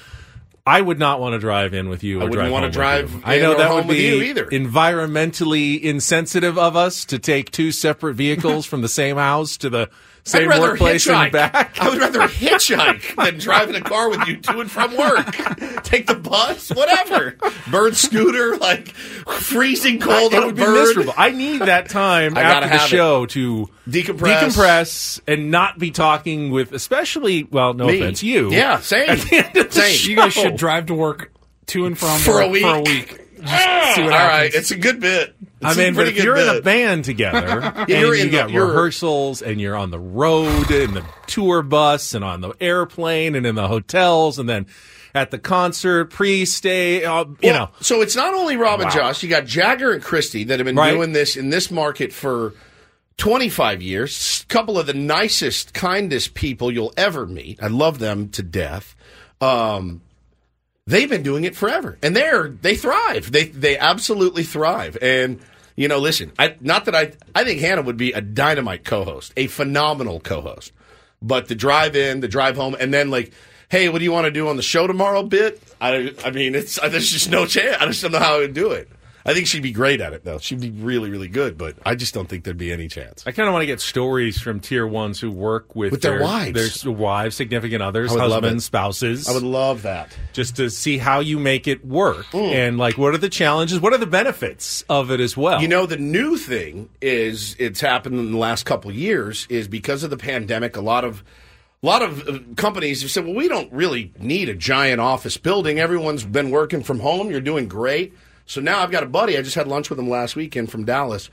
I 0.69 0.81
would 0.81 0.99
not 0.99 1.21
want 1.21 1.35
to 1.35 1.39
drive 1.39 1.75
in 1.75 1.89
with 1.89 2.03
you. 2.03 2.21
I 2.21 2.25
wouldn't 2.25 2.33
drive 2.41 2.51
home 2.53 2.63
with 2.63 2.73
drive. 2.73 3.23
I 3.25 3.39
know 3.39 3.53
or 3.53 3.59
that 3.59 3.69
home 3.69 3.77
would 3.77 3.87
with 3.87 3.97
be 3.99 4.03
you 4.05 4.23
either. 4.23 4.47
environmentally 4.47 5.81
insensitive 5.81 6.59
of 6.59 6.75
us 6.77 7.05
to 7.07 7.19
take 7.19 7.51
two 7.53 7.71
separate 7.71 8.15
vehicles 8.15 8.67
from 8.67 8.83
the 8.83 8.89
same 8.89 9.17
house 9.17 9.57
to 9.59 9.71
the 9.71 9.89
same 10.27 10.43
I'd 10.43 10.49
rather 10.49 10.71
workplace 10.71 11.07
hitchhike. 11.07 11.23
and 11.25 11.33
back. 11.33 11.79
I 11.81 11.89
would 11.89 11.99
rather 11.99 12.21
hitchhike 12.27 13.15
than 13.17 13.39
drive 13.39 13.69
in 13.71 13.77
a 13.77 13.81
car 13.81 14.11
with 14.11 14.27
you 14.27 14.37
to 14.39 14.59
and 14.61 14.71
from 14.71 14.97
work. 14.97 15.25
Take 15.85 16.07
the 16.09 16.17
bus, 16.17 16.71
whatever. 16.71 17.37
Bird 17.71 17.97
scooter, 17.97 18.57
like 18.57 18.89
freezing 18.89 20.01
cold 20.01 20.33
it 20.33 20.37
on 20.39 20.43
a 20.43 20.47
would 20.47 20.57
be 20.57 20.63
bird. 20.65 20.75
miserable. 20.75 21.15
I 21.17 21.31
need 21.31 21.61
that 21.63 21.89
time 21.89 22.37
I 22.37 22.43
after 22.43 22.69
the 22.69 22.77
have 22.79 22.87
it. 22.93 22.97
show 22.97 23.27
to 23.27 23.71
Decompress. 23.89 24.41
decompress, 24.41 25.21
and 25.29 25.51
not 25.51 25.79
be 25.79 25.91
talking 25.93 26.51
with, 26.51 26.73
especially. 26.73 27.45
Well, 27.45 27.75
no 27.75 27.87
Me. 27.87 28.01
offense, 28.01 28.23
you. 28.23 28.51
Yeah, 28.51 28.81
same. 28.81 29.09
At 29.11 29.19
the 29.21 29.37
end 29.37 29.57
of 29.57 29.73
the 29.73 29.81
Same. 29.81 30.11
You 30.11 30.17
guys 30.17 30.33
should 30.33 30.57
drive 30.57 30.87
to 30.87 30.95
work 30.95 31.33
to 31.67 31.87
and 31.87 31.97
from 31.97 32.19
For 32.19 32.41
a 32.41 32.49
week. 32.49 32.63
For 32.63 32.75
a 32.75 32.81
week. 32.83 33.21
Just 33.41 33.95
see 33.95 34.03
what 34.03 34.13
All 34.13 34.19
happens. 34.19 34.29
right, 34.41 34.55
it's 34.55 34.71
a 34.73 34.77
good 34.77 34.99
bit. 34.99 35.37
I 35.63 35.75
mean, 35.75 35.95
but 35.95 36.07
if 36.09 36.23
you're 36.23 36.37
in 36.37 36.49
a 36.57 36.61
band 36.61 37.05
together, 37.05 37.61
and 37.77 37.89
you're 37.89 38.15
you 38.15 38.25
in 38.25 38.31
the- 38.31 38.45
rehearsals, 38.61 39.41
and 39.43 39.61
you're 39.61 39.77
on 39.77 39.91
the 39.91 39.99
road, 39.99 40.71
in 40.71 40.93
the 40.95 41.05
tour 41.27 41.63
bus, 41.63 42.13
and 42.15 42.23
on 42.25 42.41
the 42.43 42.53
airplane, 42.61 43.35
and 43.35 43.47
in 43.47 43.55
the 43.55 43.67
hotels, 43.69 44.39
and 44.39 44.49
then 44.49 44.67
at 45.15 45.31
the 45.31 45.39
concert, 45.39 46.11
pre-stay, 46.11 47.05
uh, 47.05 47.25
you 47.25 47.37
Well, 47.45 47.55
know, 47.55 47.71
So 47.81 48.03
it's 48.03 48.15
not 48.15 48.35
only 48.35 48.57
Rob 48.59 48.81
and 48.83 48.91
Josh. 48.91 49.23
You 49.23 49.31
got 49.31 49.47
Jagger 49.47 49.93
and 49.93 50.03
Kristi 50.05 50.47
that 50.47 50.59
have 50.59 50.67
been 50.67 50.77
Right. 50.77 50.91
doing 50.93 51.13
this 51.15 51.37
in 51.37 51.49
this 51.49 51.71
market 51.71 52.13
for 52.13 52.53
25 53.17 53.81
years. 53.81 54.45
A 54.45 54.53
couple 54.53 54.79
of 54.79 54.87
the 54.87 54.93
nicest, 54.93 55.73
kindest 55.73 56.35
people 56.35 56.71
you'll 56.71 56.93
ever 56.99 57.25
meet. 57.27 57.59
I 57.63 57.69
love 57.69 57.99
them 57.99 58.29
to 58.31 58.43
death. 58.43 58.95
Um, 59.41 60.03
they've 60.87 61.09
been 61.09 61.23
doing 61.23 61.45
it 61.45 61.57
forever, 61.57 61.99
and 62.03 62.15
they're 62.15 62.49
they 62.49 62.75
thrive. 62.75 63.33
They 63.33 63.45
they 63.45 63.79
absolutely 63.79 64.43
thrive. 64.43 64.97
And 65.03 65.41
you 65.77 65.89
know, 65.89 65.99
listen, 65.99 66.33
I 66.39 66.57
not 66.61 66.85
that 66.87 66.95
I 66.95 67.13
I 67.35 67.45
think 67.45 67.61
Hannah 67.61 67.83
would 67.83 67.97
be 67.97 68.13
a 68.13 68.21
dynamite 68.21 68.85
co-host, 68.85 69.33
a 69.37 69.47
phenomenal 69.47 70.21
co-host. 70.21 70.73
But 71.23 71.49
the 71.49 71.55
drive 71.55 71.97
in, 71.97 72.21
the 72.21 72.29
drive 72.29 72.57
home, 72.57 72.77
and 72.79 72.93
then 72.93 73.11
like, 73.11 73.33
hey, 73.69 73.89
what 73.89 73.99
do 73.99 74.05
you 74.05 74.13
want 74.13 74.27
to 74.27 74.31
do 74.31 74.49
on 74.49 74.57
the 74.57 74.63
show 74.63 74.87
tomorrow? 74.87 75.23
Bit. 75.23 75.63
I 75.81 76.15
I 76.25 76.31
mean, 76.31 76.55
it's 76.55 76.79
there's 76.81 77.11
just 77.11 77.31
no 77.31 77.47
chance. 77.47 77.77
I 77.81 77.87
just 77.87 78.03
don't 78.03 78.13
know 78.13 78.19
how 78.19 78.37
I 78.37 78.39
would 78.39 78.55
do 78.55 78.71
it. 78.71 78.89
I 79.27 79.35
think 79.35 79.47
she'd 79.49 79.63
be 79.63 79.73
great 79.73 80.01
at 80.01 80.13
it 80.13 80.25
though. 80.25 80.39
She'd 80.39 80.61
be 80.61 80.71
really 80.71 81.11
really 81.11 81.29
good, 81.29 81.59
but 81.59 81.77
I 81.85 81.95
just 81.97 82.15
don't 82.15 82.29
think 82.29 82.45
there'd 82.45 82.57
be 82.57 82.73
any 82.73 82.89
chance. 82.89 83.25
I 83.27 83.33
kind 83.33 83.49
of 83.49 83.53
want 83.53 83.63
to 83.63 83.67
get 83.67 83.81
stories 83.81 84.41
from 84.41 84.61
tier 84.61 84.87
ones 84.87 85.21
who 85.21 85.31
work 85.31 85.75
with, 85.75 85.91
With 85.93 86.03
their 86.03 86.23
wives. 86.23 86.83
their 86.83 86.93
wives, 86.93 87.35
significant 87.37 87.83
others, 87.83 88.11
I 88.13 88.15
would 88.15 88.21
love 88.31 88.43
husbands, 88.45 88.65
spouses. 88.65 89.29
I 89.29 89.33
would 89.35 89.43
love 89.43 89.83
that. 89.83 90.17
just 90.33 90.57
to 90.57 90.71
see 90.71 90.97
how 90.99 91.21
you 91.21 91.39
make 91.39 91.67
it 91.67 91.85
work 91.85 92.27
Mm. 92.33 92.53
and 92.55 92.79
like 92.79 92.97
what 92.97 93.15
are 93.15 93.19
the 93.19 93.29
challenges, 93.29 93.81
what 93.81 93.93
are 93.93 93.99
the 93.99 94.07
benefits 94.07 94.85
of 94.89 95.11
it 95.11 95.21
as 95.21 95.37
well. 95.37 95.61
You 95.61 95.69
know, 95.69 95.87
the 95.87 95.97
new 95.97 96.37
thing 96.37 96.89
is 97.03 97.57
it's 97.59 97.81
happened 97.81 98.19
in 98.19 98.31
the 98.33 98.39
last 98.39 98.65
couple 98.65 98.91
of 98.91 98.97
years 98.97 99.47
is 99.51 99.67
because 99.69 100.03
of 100.05 100.11
the 100.11 100.17
pandemic. 100.17 100.77
A 100.77 100.81
lot 100.81 101.05
of 101.05 101.25
a 101.83 101.87
lot 101.87 102.01
of 102.03 102.27
uh, 102.29 102.39
companies 102.57 103.03
have 103.03 103.11
said, 103.11 103.25
"Well, 103.25 103.35
we 103.35 103.49
don't 103.49 103.71
really 103.73 104.13
need 104.19 104.49
a 104.49 104.55
giant 104.55 105.01
office 105.01 105.37
building. 105.37 105.79
Everyone's 105.79 106.25
been 106.25 106.51
working 106.51 106.83
from 106.83 107.01
home. 107.01 107.31
You're 107.31 107.41
doing 107.41 107.69
great." 107.69 108.13
So 108.47 108.61
now 108.61 108.81
I've 108.81 108.91
got 108.91 109.03
a 109.03 109.07
buddy. 109.07 109.37
I 109.37 109.43
just 109.43 109.57
had 109.57 109.67
lunch 109.67 109.91
with 109.91 109.99
him 109.99 110.09
last 110.09 110.37
weekend 110.37 110.71
from 110.71 110.85
Dallas. 110.85 111.29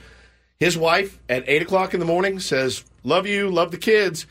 His 0.60 0.78
wife 0.78 1.20
at 1.30 1.44
eight 1.48 1.62
o'clock 1.62 1.94
in 1.94 2.00
the 2.00 2.06
morning 2.06 2.40
says, 2.40 2.84
"Love 3.04 3.28
you, 3.28 3.50
love 3.50 3.72
the 3.72 3.78
kids." 3.78 4.26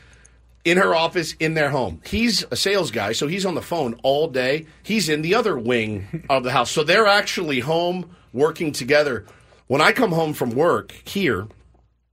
In 0.65 0.77
her 0.77 0.95
office, 0.95 1.33
in 1.41 1.55
their 1.55 1.71
home. 1.71 1.99
He's 2.05 2.45
a 2.49 2.55
sales 2.55 2.89
guy, 2.89 3.11
so 3.11 3.27
he's 3.27 3.45
on 3.45 3.53
the 3.53 3.61
phone 3.61 3.99
all 4.01 4.29
day. 4.29 4.65
He's 4.81 5.09
in 5.09 5.21
the 5.21 5.35
other 5.35 5.59
wing 5.59 6.23
of 6.29 6.43
the 6.43 6.51
house. 6.51 6.71
So 6.71 6.85
they're 6.85 7.05
actually 7.05 7.59
home 7.59 8.15
working 8.31 8.71
together. 8.71 9.25
When 9.67 9.81
I 9.81 9.91
come 9.91 10.13
home 10.13 10.33
from 10.33 10.51
work 10.51 10.93
here, 11.03 11.47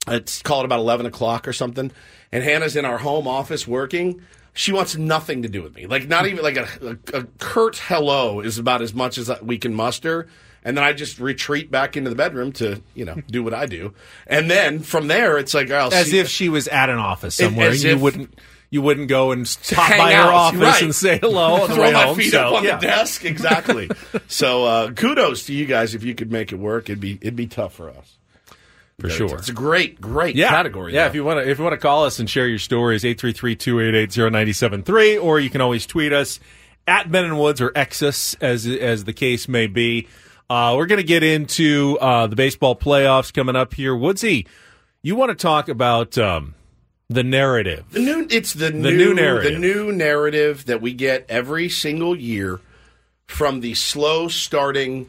it's 0.09 0.43
called 0.43 0.65
about 0.65 0.81
11 0.81 1.07
o'clock 1.07 1.47
or 1.47 1.53
something, 1.53 1.93
and 2.33 2.43
Hannah's 2.43 2.75
in 2.75 2.85
our 2.85 2.99
home 2.99 3.29
office 3.29 3.69
working. 3.69 4.21
She 4.53 4.73
wants 4.73 4.97
nothing 4.97 5.43
to 5.43 5.49
do 5.49 5.63
with 5.63 5.77
me. 5.77 5.87
Like, 5.87 6.09
not 6.09 6.27
even 6.27 6.43
like 6.43 6.57
a, 6.57 6.67
a, 6.83 7.19
a 7.19 7.25
curt 7.39 7.77
hello 7.77 8.41
is 8.41 8.59
about 8.59 8.83
as 8.83 8.93
much 8.95 9.17
as 9.17 9.31
we 9.43 9.59
can 9.59 9.75
muster. 9.75 10.27
And 10.63 10.77
then 10.77 10.85
I 10.85 10.93
just 10.93 11.19
retreat 11.19 11.71
back 11.71 11.97
into 11.97 12.11
the 12.11 12.17
bedroom 12.17 12.53
to, 12.53 12.83
you 12.95 13.05
know, 13.05 13.17
do 13.29 13.43
what 13.43 13.55
I 13.55 13.67
do. 13.67 13.95
And 14.27 14.51
then 14.51 14.81
from 14.81 15.09
there, 15.09 15.39
it's 15.39 15.55
like, 15.55 15.71
I'll 15.71 15.93
as 15.93 16.11
see- 16.11 16.19
if 16.19 16.29
she 16.29 16.49
was 16.49 16.69
at 16.69 16.91
an 16.91 16.99
office 16.99 17.37
somewhere 17.37 17.71
and 17.71 17.83
you 17.83 17.99
wouldn't 17.99 18.39
you 18.71 18.81
wouldn't 18.83 19.09
go 19.09 19.33
and 19.33 19.49
stop 19.49 19.91
by 19.91 20.13
her 20.13 20.33
office 20.33 20.61
right. 20.61 20.83
and 20.83 20.95
say 20.95 21.19
hello 21.19 21.67
Throw 21.67 21.91
my 21.91 22.05
home. 22.05 22.17
feet 22.17 22.31
so, 22.31 22.41
up 22.41 22.55
on 22.59 22.65
yeah. 22.65 22.77
the 22.77 22.87
desk, 22.87 23.25
exactly. 23.25 23.91
so 24.29 24.65
uh, 24.65 24.93
kudos 24.93 25.47
to 25.47 25.53
you 25.53 25.67
guys 25.67 25.97
if 25.97 26.05
you 26.05 26.15
could 26.15 26.31
make 26.31 26.53
it 26.53 26.57
work. 26.57 26.89
It'd 26.89 27.01
be 27.01 27.19
it'd 27.21 27.35
be 27.35 27.49
tough 27.49 27.75
for 27.75 27.91
us 27.91 28.17
For 29.01 29.11
sure. 29.11 29.39
It's 29.39 29.49
a 29.49 29.53
great 29.53 30.01
great 30.01 30.37
yeah. 30.37 30.51
category. 30.51 30.95
Yeah, 30.95 31.03
though. 31.03 31.09
if 31.09 31.15
you 31.17 31.25
want 31.25 31.41
to 31.41 31.51
if 31.51 31.59
you 31.59 31.65
want 31.65 31.75
to 31.75 31.81
call 31.81 32.05
us 32.05 32.21
and 32.21 32.31
share 32.31 32.47
your 32.47 32.61
stories 32.61 33.03
833-288-0973 33.03 35.21
or 35.23 35.41
you 35.41 35.51
can 35.51 35.61
always 35.61 35.85
tweet 35.85 36.13
us 36.13 36.39
at 36.87 37.11
Ben 37.11 37.25
and 37.25 37.41
Woods 37.41 37.61
or 37.61 37.71
Exus 37.71 38.37
as 38.41 38.67
as 38.67 39.03
the 39.05 39.13
case 39.13 39.49
may 39.49 39.67
be. 39.67 40.07
Uh, 40.51 40.75
we're 40.77 40.87
going 40.87 40.99
to 41.01 41.05
get 41.07 41.23
into 41.23 41.97
uh, 42.01 42.27
the 42.27 42.35
baseball 42.35 42.75
playoffs 42.75 43.33
coming 43.33 43.55
up 43.55 43.73
here. 43.73 43.95
Woodsy, 43.95 44.49
you 45.01 45.15
want 45.15 45.31
to 45.31 45.37
talk 45.37 45.69
about 45.69 46.19
um, 46.19 46.57
the 47.09 47.23
narrative. 47.23 47.85
The 47.93 48.01
new 48.01 48.27
it's 48.29 48.55
the, 48.55 48.67
The 48.67 48.73
new, 48.73 48.97
new 48.97 49.15
narrative. 49.15 49.53
the 49.53 49.59
new 49.61 49.93
narrative 49.93 50.67
that 50.67 50.83
we 50.83 50.93
get 50.93 51.25
every 51.29 51.69
single 51.69 52.17
year 52.17 52.59
from 53.29 53.61
the 53.61 53.75
slow 53.75 54.27
starting 54.27 55.09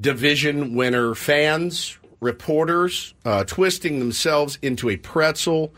division 0.00 0.74
winner 0.74 1.14
fans, 1.14 1.96
reporters, 2.20 3.14
uh, 3.24 3.44
twisting 3.44 4.00
themselves 4.00 4.58
into 4.60 4.90
a 4.90 4.96
pretzel 4.96 5.72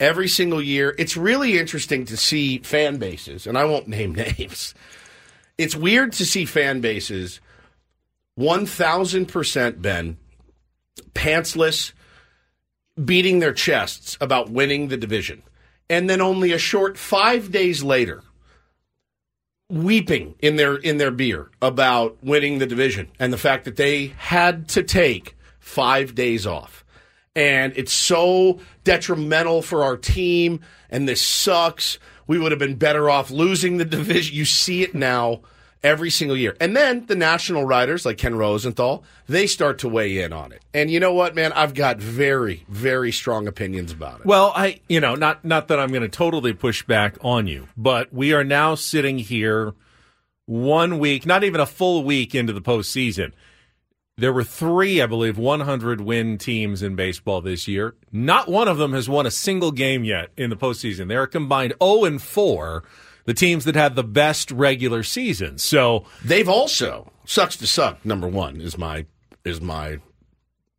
every 0.00 0.26
single 0.26 0.62
year. 0.62 0.94
It's 0.98 1.18
really 1.18 1.58
interesting 1.58 2.06
to 2.06 2.16
see 2.16 2.60
fan 2.60 2.96
bases, 2.96 3.46
and 3.46 3.58
I 3.58 3.64
won't 3.64 3.88
name 3.88 4.14
names. 4.38 4.72
It's 5.58 5.76
weird 5.76 6.12
to 6.14 6.24
see 6.24 6.46
fan 6.46 6.80
bases 6.80 7.40
one 8.38 8.66
thousand 8.66 9.26
percent 9.26 9.82
Ben 9.82 10.16
pantsless 11.12 11.92
beating 13.04 13.40
their 13.40 13.52
chests 13.52 14.16
about 14.20 14.48
winning 14.48 14.88
the 14.88 14.96
division. 14.96 15.42
And 15.90 16.08
then 16.08 16.20
only 16.20 16.52
a 16.52 16.58
short 16.58 16.96
five 16.96 17.50
days 17.50 17.82
later, 17.82 18.22
weeping 19.68 20.36
in 20.38 20.54
their 20.54 20.76
in 20.76 20.98
their 20.98 21.10
beer 21.10 21.50
about 21.60 22.16
winning 22.22 22.58
the 22.58 22.66
division 22.66 23.10
and 23.18 23.32
the 23.32 23.38
fact 23.38 23.64
that 23.64 23.76
they 23.76 24.08
had 24.18 24.68
to 24.68 24.84
take 24.84 25.36
five 25.58 26.14
days 26.14 26.46
off. 26.46 26.84
And 27.34 27.72
it's 27.76 27.92
so 27.92 28.60
detrimental 28.84 29.62
for 29.62 29.82
our 29.82 29.96
team, 29.96 30.60
and 30.90 31.08
this 31.08 31.22
sucks. 31.22 31.98
We 32.28 32.38
would 32.38 32.52
have 32.52 32.58
been 32.58 32.76
better 32.76 33.10
off 33.10 33.32
losing 33.32 33.78
the 33.78 33.84
division. 33.84 34.36
You 34.36 34.44
see 34.44 34.82
it 34.82 34.94
now 34.94 35.40
every 35.82 36.10
single 36.10 36.36
year. 36.36 36.56
And 36.60 36.76
then 36.76 37.06
the 37.06 37.14
national 37.14 37.64
writers 37.64 38.04
like 38.04 38.18
Ken 38.18 38.34
Rosenthal, 38.34 39.04
they 39.26 39.46
start 39.46 39.78
to 39.80 39.88
weigh 39.88 40.18
in 40.18 40.32
on 40.32 40.52
it. 40.52 40.62
And 40.74 40.90
you 40.90 41.00
know 41.00 41.12
what, 41.12 41.34
man? 41.34 41.52
I've 41.52 41.74
got 41.74 41.98
very, 41.98 42.64
very 42.68 43.12
strong 43.12 43.46
opinions 43.46 43.92
about 43.92 44.20
it. 44.20 44.26
Well, 44.26 44.52
I 44.54 44.80
you 44.88 45.00
know 45.00 45.14
not 45.14 45.44
not 45.44 45.68
that 45.68 45.78
I'm 45.78 45.90
going 45.90 46.02
to 46.02 46.08
totally 46.08 46.52
push 46.52 46.82
back 46.82 47.16
on 47.22 47.46
you, 47.46 47.68
but 47.76 48.12
we 48.12 48.32
are 48.32 48.44
now 48.44 48.74
sitting 48.74 49.18
here 49.18 49.74
one 50.46 50.98
week, 50.98 51.26
not 51.26 51.44
even 51.44 51.60
a 51.60 51.66
full 51.66 52.04
week 52.04 52.34
into 52.34 52.52
the 52.52 52.62
postseason. 52.62 53.32
There 54.16 54.32
were 54.32 54.42
three, 54.42 55.00
I 55.00 55.06
believe, 55.06 55.38
100 55.38 56.00
win 56.00 56.38
teams 56.38 56.82
in 56.82 56.96
baseball 56.96 57.40
this 57.40 57.68
year. 57.68 57.94
Not 58.10 58.48
one 58.48 58.66
of 58.66 58.76
them 58.76 58.92
has 58.92 59.08
won 59.08 59.26
a 59.26 59.30
single 59.30 59.70
game 59.70 60.02
yet 60.02 60.30
in 60.36 60.50
the 60.50 60.56
postseason. 60.56 61.06
They 61.06 61.14
are 61.14 61.28
combined 61.28 61.74
0 61.80 62.04
and 62.04 62.20
4. 62.20 62.82
The 63.28 63.34
teams 63.34 63.66
that 63.66 63.74
had 63.74 63.94
the 63.94 64.02
best 64.02 64.50
regular 64.50 65.02
season. 65.02 65.58
So 65.58 66.06
they've 66.24 66.48
also 66.48 67.12
sucks 67.26 67.56
to 67.58 67.66
suck. 67.66 68.02
Number 68.02 68.26
one 68.26 68.58
is 68.58 68.78
my 68.78 69.04
is 69.44 69.60
my 69.60 69.98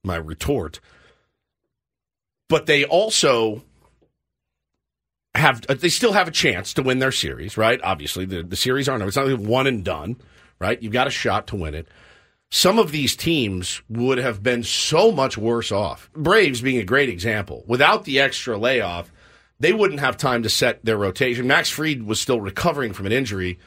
my 0.03 0.15
retort. 0.15 0.79
But 2.47 2.65
they 2.65 2.85
also 2.85 3.61
have 5.35 5.61
uh, 5.69 5.75
they 5.75 5.89
still 5.89 6.13
have 6.13 6.27
a 6.27 6.31
chance 6.31 6.73
to 6.73 6.81
win 6.81 6.97
their 6.97 7.11
series, 7.11 7.55
right? 7.55 7.79
Obviously, 7.83 8.25
the 8.25 8.41
the 8.41 8.55
series 8.55 8.89
aren't. 8.89 9.03
It's 9.03 9.15
not 9.15 9.27
like 9.27 9.39
one 9.39 9.67
and 9.67 9.85
done, 9.85 10.15
right? 10.57 10.81
You've 10.81 10.91
got 10.91 11.05
a 11.05 11.11
shot 11.11 11.45
to 11.49 11.55
win 11.55 11.75
it. 11.75 11.87
some 12.51 12.79
of 12.79 12.91
these 12.91 13.15
teams 13.15 13.81
would 13.89 14.17
have 14.17 14.41
been 14.41 14.63
so 14.63 15.11
much 15.11 15.37
worse 15.37 15.71
off. 15.71 16.09
Braves 16.13 16.61
being 16.61 16.79
a 16.79 16.83
great 16.83 17.09
example. 17.09 17.63
Without 17.67 18.05
the 18.05 18.19
extra 18.19 18.57
layoff, 18.57 19.11
they 19.59 19.73
wouldn't 19.73 19.99
have 19.99 20.17
time 20.17 20.43
to 20.43 20.49
set 20.49 20.83
their 20.85 20.97
rotation. 20.97 21.47
Max 21.47 21.69
Fried 21.69 22.03
was 22.03 22.19
still 22.19 22.41
recovering 22.41 22.93
from 22.93 23.05
an 23.05 23.11
injury. 23.11 23.59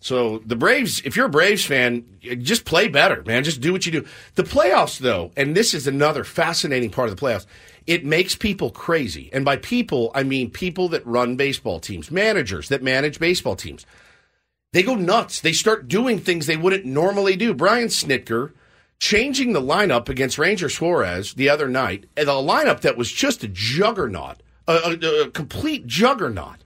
So 0.00 0.38
the 0.44 0.56
Braves, 0.56 1.00
if 1.04 1.16
you're 1.16 1.26
a 1.26 1.30
Braves 1.30 1.64
fan, 1.64 2.04
just 2.20 2.64
play 2.64 2.88
better, 2.88 3.22
man. 3.24 3.44
Just 3.44 3.60
do 3.60 3.72
what 3.72 3.86
you 3.86 3.92
do. 3.92 4.06
The 4.34 4.42
playoffs, 4.42 4.98
though, 4.98 5.32
and 5.36 5.56
this 5.56 5.72
is 5.72 5.86
another 5.86 6.24
fascinating 6.24 6.90
part 6.90 7.08
of 7.08 7.16
the 7.16 7.20
playoffs, 7.24 7.46
it 7.86 8.04
makes 8.04 8.34
people 8.34 8.70
crazy. 8.70 9.30
And 9.32 9.44
by 9.44 9.56
people, 9.56 10.10
I 10.14 10.22
mean 10.22 10.50
people 10.50 10.88
that 10.90 11.06
run 11.06 11.36
baseball 11.36 11.80
teams, 11.80 12.10
managers 12.10 12.68
that 12.68 12.82
manage 12.82 13.18
baseball 13.18 13.56
teams. 13.56 13.86
They 14.72 14.82
go 14.82 14.94
nuts. 14.94 15.40
They 15.40 15.52
start 15.52 15.88
doing 15.88 16.18
things 16.18 16.46
they 16.46 16.56
wouldn't 16.56 16.84
normally 16.84 17.36
do. 17.36 17.54
Brian 17.54 17.88
Snitker 17.88 18.52
changing 18.98 19.52
the 19.52 19.60
lineup 19.60 20.08
against 20.08 20.38
Ranger 20.38 20.68
Suarez 20.68 21.34
the 21.34 21.48
other 21.48 21.68
night, 21.68 22.06
and 22.16 22.28
a 22.28 22.32
lineup 22.32 22.80
that 22.80 22.96
was 22.96 23.12
just 23.12 23.44
a 23.44 23.48
juggernaut, 23.48 24.42
a, 24.66 24.72
a, 25.02 25.22
a 25.24 25.30
complete 25.30 25.86
juggernaut, 25.86 26.56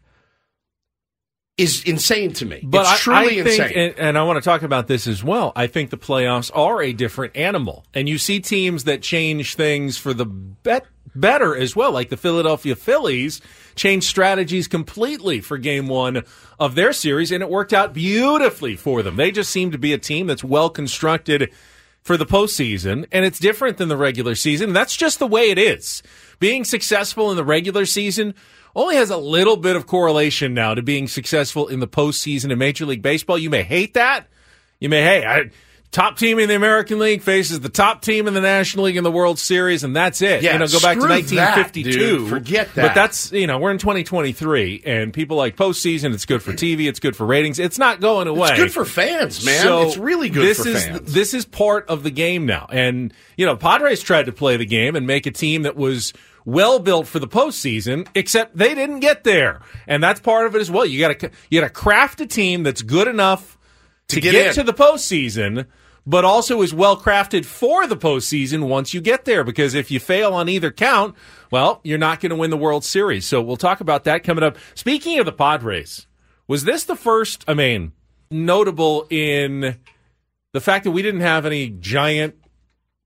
is 1.56 1.82
insane 1.84 2.32
to 2.34 2.46
me. 2.46 2.60
But 2.62 2.82
it's 2.82 2.90
I- 2.90 2.96
truly 2.96 3.40
I, 3.40 3.44
think, 3.44 3.60
insane. 3.60 3.78
and, 3.78 3.98
and 3.98 4.18
I 4.18 4.22
want 4.22 4.36
to 4.36 4.48
talk 4.48 4.62
about 4.62 4.86
this 4.86 5.06
as 5.06 5.24
well. 5.24 5.52
I 5.56 5.66
think 5.66 5.90
the 5.90 5.98
playoffs 5.98 6.50
are 6.54 6.80
a 6.80 6.92
different 6.92 7.36
animal, 7.36 7.84
and 7.92 8.08
you 8.08 8.16
see 8.18 8.40
teams 8.40 8.84
that 8.84 9.02
change 9.02 9.56
things 9.56 9.98
for 9.98 10.14
the 10.14 10.24
bet 10.24 10.86
better 11.14 11.56
as 11.56 11.74
well, 11.74 11.90
like 11.90 12.10
the 12.10 12.16
Philadelphia 12.16 12.76
Phillies 12.76 13.40
changed 13.74 14.06
strategies 14.06 14.68
completely 14.68 15.40
for 15.40 15.58
Game 15.58 15.88
One 15.88 16.22
of 16.60 16.76
their 16.76 16.92
series, 16.92 17.32
and 17.32 17.42
it 17.42 17.50
worked 17.50 17.72
out 17.72 17.92
beautifully 17.92 18.76
for 18.76 19.02
them. 19.02 19.16
They 19.16 19.32
just 19.32 19.50
seem 19.50 19.72
to 19.72 19.78
be 19.78 19.92
a 19.92 19.98
team 19.98 20.28
that's 20.28 20.44
well 20.44 20.70
constructed 20.70 21.50
for 22.02 22.16
the 22.16 22.26
postseason, 22.26 23.06
and 23.10 23.24
it's 23.24 23.38
different 23.40 23.78
than 23.78 23.88
the 23.88 23.96
regular 23.96 24.34
season. 24.36 24.72
That's 24.72 24.96
just 24.96 25.18
the 25.18 25.26
way 25.26 25.50
it 25.50 25.58
is. 25.58 26.02
Being 26.38 26.64
successful 26.64 27.30
in 27.30 27.36
the 27.36 27.44
regular 27.44 27.86
season 27.86 28.34
only 28.74 28.96
has 28.96 29.10
a 29.10 29.16
little 29.16 29.56
bit 29.56 29.76
of 29.76 29.86
correlation 29.86 30.54
now 30.54 30.74
to 30.74 30.82
being 30.82 31.08
successful 31.08 31.66
in 31.68 31.80
the 31.80 31.88
postseason 31.88 32.50
in 32.50 32.58
Major 32.58 32.86
League 32.86 33.02
Baseball. 33.02 33.38
You 33.38 33.50
may 33.50 33.62
hate 33.62 33.94
that. 33.94 34.26
You 34.78 34.88
may, 34.88 35.02
hey, 35.02 35.26
I, 35.26 35.50
top 35.90 36.18
team 36.18 36.38
in 36.38 36.48
the 36.48 36.54
American 36.54 36.98
League 36.98 37.22
faces 37.22 37.60
the 37.60 37.68
top 37.68 38.02
team 38.02 38.28
in 38.28 38.34
the 38.34 38.40
National 38.40 38.84
League 38.84 38.96
in 38.96 39.04
the 39.04 39.10
World 39.10 39.38
Series, 39.38 39.84
and 39.84 39.96
that's 39.96 40.20
it. 40.20 40.42
Yeah, 40.42 40.52
you 40.52 40.58
know, 40.58 40.66
go 40.66 40.80
back 40.80 40.96
to 40.96 41.02
screw 41.02 41.36
that, 41.36 41.56
1952. 41.56 41.90
dude. 41.90 42.28
Forget 42.28 42.74
that. 42.74 42.88
But 42.88 42.94
that's, 42.94 43.32
you 43.32 43.46
know, 43.46 43.58
we're 43.58 43.70
in 43.70 43.78
2023, 43.78 44.82
and 44.84 45.12
people 45.12 45.36
like 45.36 45.56
postseason. 45.56 46.12
It's 46.14 46.26
good 46.26 46.42
for 46.42 46.52
TV. 46.52 46.88
It's 46.88 47.00
good 47.00 47.16
for 47.16 47.26
ratings. 47.26 47.58
It's 47.58 47.78
not 47.78 48.00
going 48.00 48.28
away. 48.28 48.50
It's 48.50 48.58
good 48.58 48.72
for 48.72 48.84
fans, 48.84 49.44
man. 49.44 49.62
So 49.62 49.82
it's 49.82 49.96
really 49.96 50.28
good 50.28 50.46
this 50.46 50.62
for 50.62 50.68
is, 50.68 50.84
fans. 50.86 51.12
This 51.12 51.34
is 51.34 51.44
part 51.44 51.88
of 51.88 52.02
the 52.02 52.10
game 52.10 52.46
now. 52.46 52.66
And, 52.70 53.12
you 53.36 53.46
know, 53.46 53.56
Padres 53.56 54.02
tried 54.02 54.26
to 54.26 54.32
play 54.32 54.56
the 54.56 54.66
game 54.66 54.96
and 54.96 55.06
make 55.06 55.26
a 55.26 55.30
team 55.30 55.62
that 55.62 55.76
was 55.76 56.12
well 56.44 56.78
built 56.78 57.06
for 57.06 57.18
the 57.18 57.28
postseason, 57.28 58.06
except 58.14 58.56
they 58.56 58.74
didn't 58.74 59.00
get 59.00 59.24
there. 59.24 59.60
And 59.86 60.02
that's 60.02 60.20
part 60.20 60.46
of 60.46 60.54
it 60.54 60.60
as 60.60 60.70
well. 60.70 60.86
You 60.86 61.00
gotta, 61.00 61.30
you 61.50 61.60
gotta 61.60 61.72
craft 61.72 62.20
a 62.20 62.26
team 62.26 62.62
that's 62.62 62.80
good 62.82 63.08
enough 63.08 63.57
to, 64.08 64.16
To 64.16 64.20
get 64.20 64.32
get, 64.32 64.54
to 64.54 64.62
the 64.62 64.74
postseason, 64.74 65.66
but 66.06 66.24
also 66.24 66.62
is 66.62 66.72
well 66.72 66.96
crafted 66.96 67.44
for 67.44 67.86
the 67.86 67.96
postseason 67.96 68.66
once 68.68 68.94
you 68.94 69.00
get 69.00 69.24
there. 69.24 69.44
Because 69.44 69.74
if 69.74 69.90
you 69.90 70.00
fail 70.00 70.32
on 70.32 70.48
either 70.48 70.70
count, 70.70 71.14
well, 71.50 71.80
you're 71.84 71.98
not 71.98 72.20
going 72.20 72.30
to 72.30 72.36
win 72.36 72.50
the 72.50 72.56
World 72.56 72.84
Series. 72.84 73.26
So 73.26 73.42
we'll 73.42 73.56
talk 73.56 73.80
about 73.80 74.04
that 74.04 74.24
coming 74.24 74.44
up. 74.44 74.56
Speaking 74.74 75.18
of 75.18 75.26
the 75.26 75.32
Padres, 75.32 76.06
was 76.46 76.64
this 76.64 76.84
the 76.84 76.96
first, 76.96 77.44
I 77.46 77.54
mean, 77.54 77.92
notable 78.30 79.06
in 79.10 79.76
the 80.52 80.60
fact 80.60 80.84
that 80.84 80.90
we 80.90 81.02
didn't 81.02 81.20
have 81.20 81.46
any 81.46 81.70
giant 81.70 82.34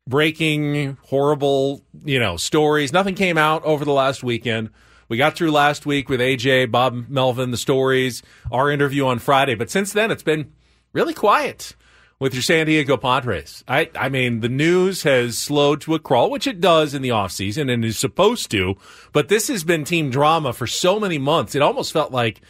breaking 0.09 0.97
horrible 1.05 1.85
you 2.05 2.19
know 2.19 2.37
stories 2.37 2.93
nothing 2.93 3.15
came 3.15 3.39
out 3.39 3.63
over 3.63 3.85
the 3.85 3.93
last 3.93 4.25
weekend 4.25 4.69
we 5.09 5.17
got 5.17 5.37
through 5.37 5.53
last 5.53 5.87
week 5.87 6.09
with 6.09 6.19
aj 6.19 6.69
bob 6.73 7.09
melvin 7.09 7.53
the 7.53 7.57
stories 7.57 8.21
our 8.51 8.69
interview 8.69 9.07
on 9.07 9.21
friday 9.21 9.55
but 9.55 9.71
since 9.71 9.93
then 9.93 10.11
it's 10.11 10.25
been 10.25 10.53
really 10.93 11.15
quiet 11.15 11.75
with 12.19 12.35
your 12.35 12.43
san 12.43 12.67
diego 12.67 12.97
padres. 12.97 13.65
I 13.67 13.91
i 13.97 14.09
mean 14.09 14.41
the 14.41 14.49
news 14.49 15.03
has 15.03 15.39
slowed 15.39 15.81
to 15.83 15.95
a 15.95 15.99
crawl 15.99 16.31
which 16.31 16.47
it 16.47 16.61
does 16.61 16.95
in 16.95 17.03
the 17.03 17.09
offseason 17.09 17.73
and 17.73 17.85
is 17.85 17.99
supposed 17.99 18.51
to 18.53 18.77
but 19.13 19.29
this 19.29 19.49
has 19.49 19.65
been 19.65 19.85
team 19.85 20.11
drama 20.11 20.53
for 20.53 20.67
so 20.67 21.01
many 21.01 21.19
months. 21.19 21.55
It 21.55 21.63
almost 21.63 21.93
felt 21.93 22.13
like 22.13 22.41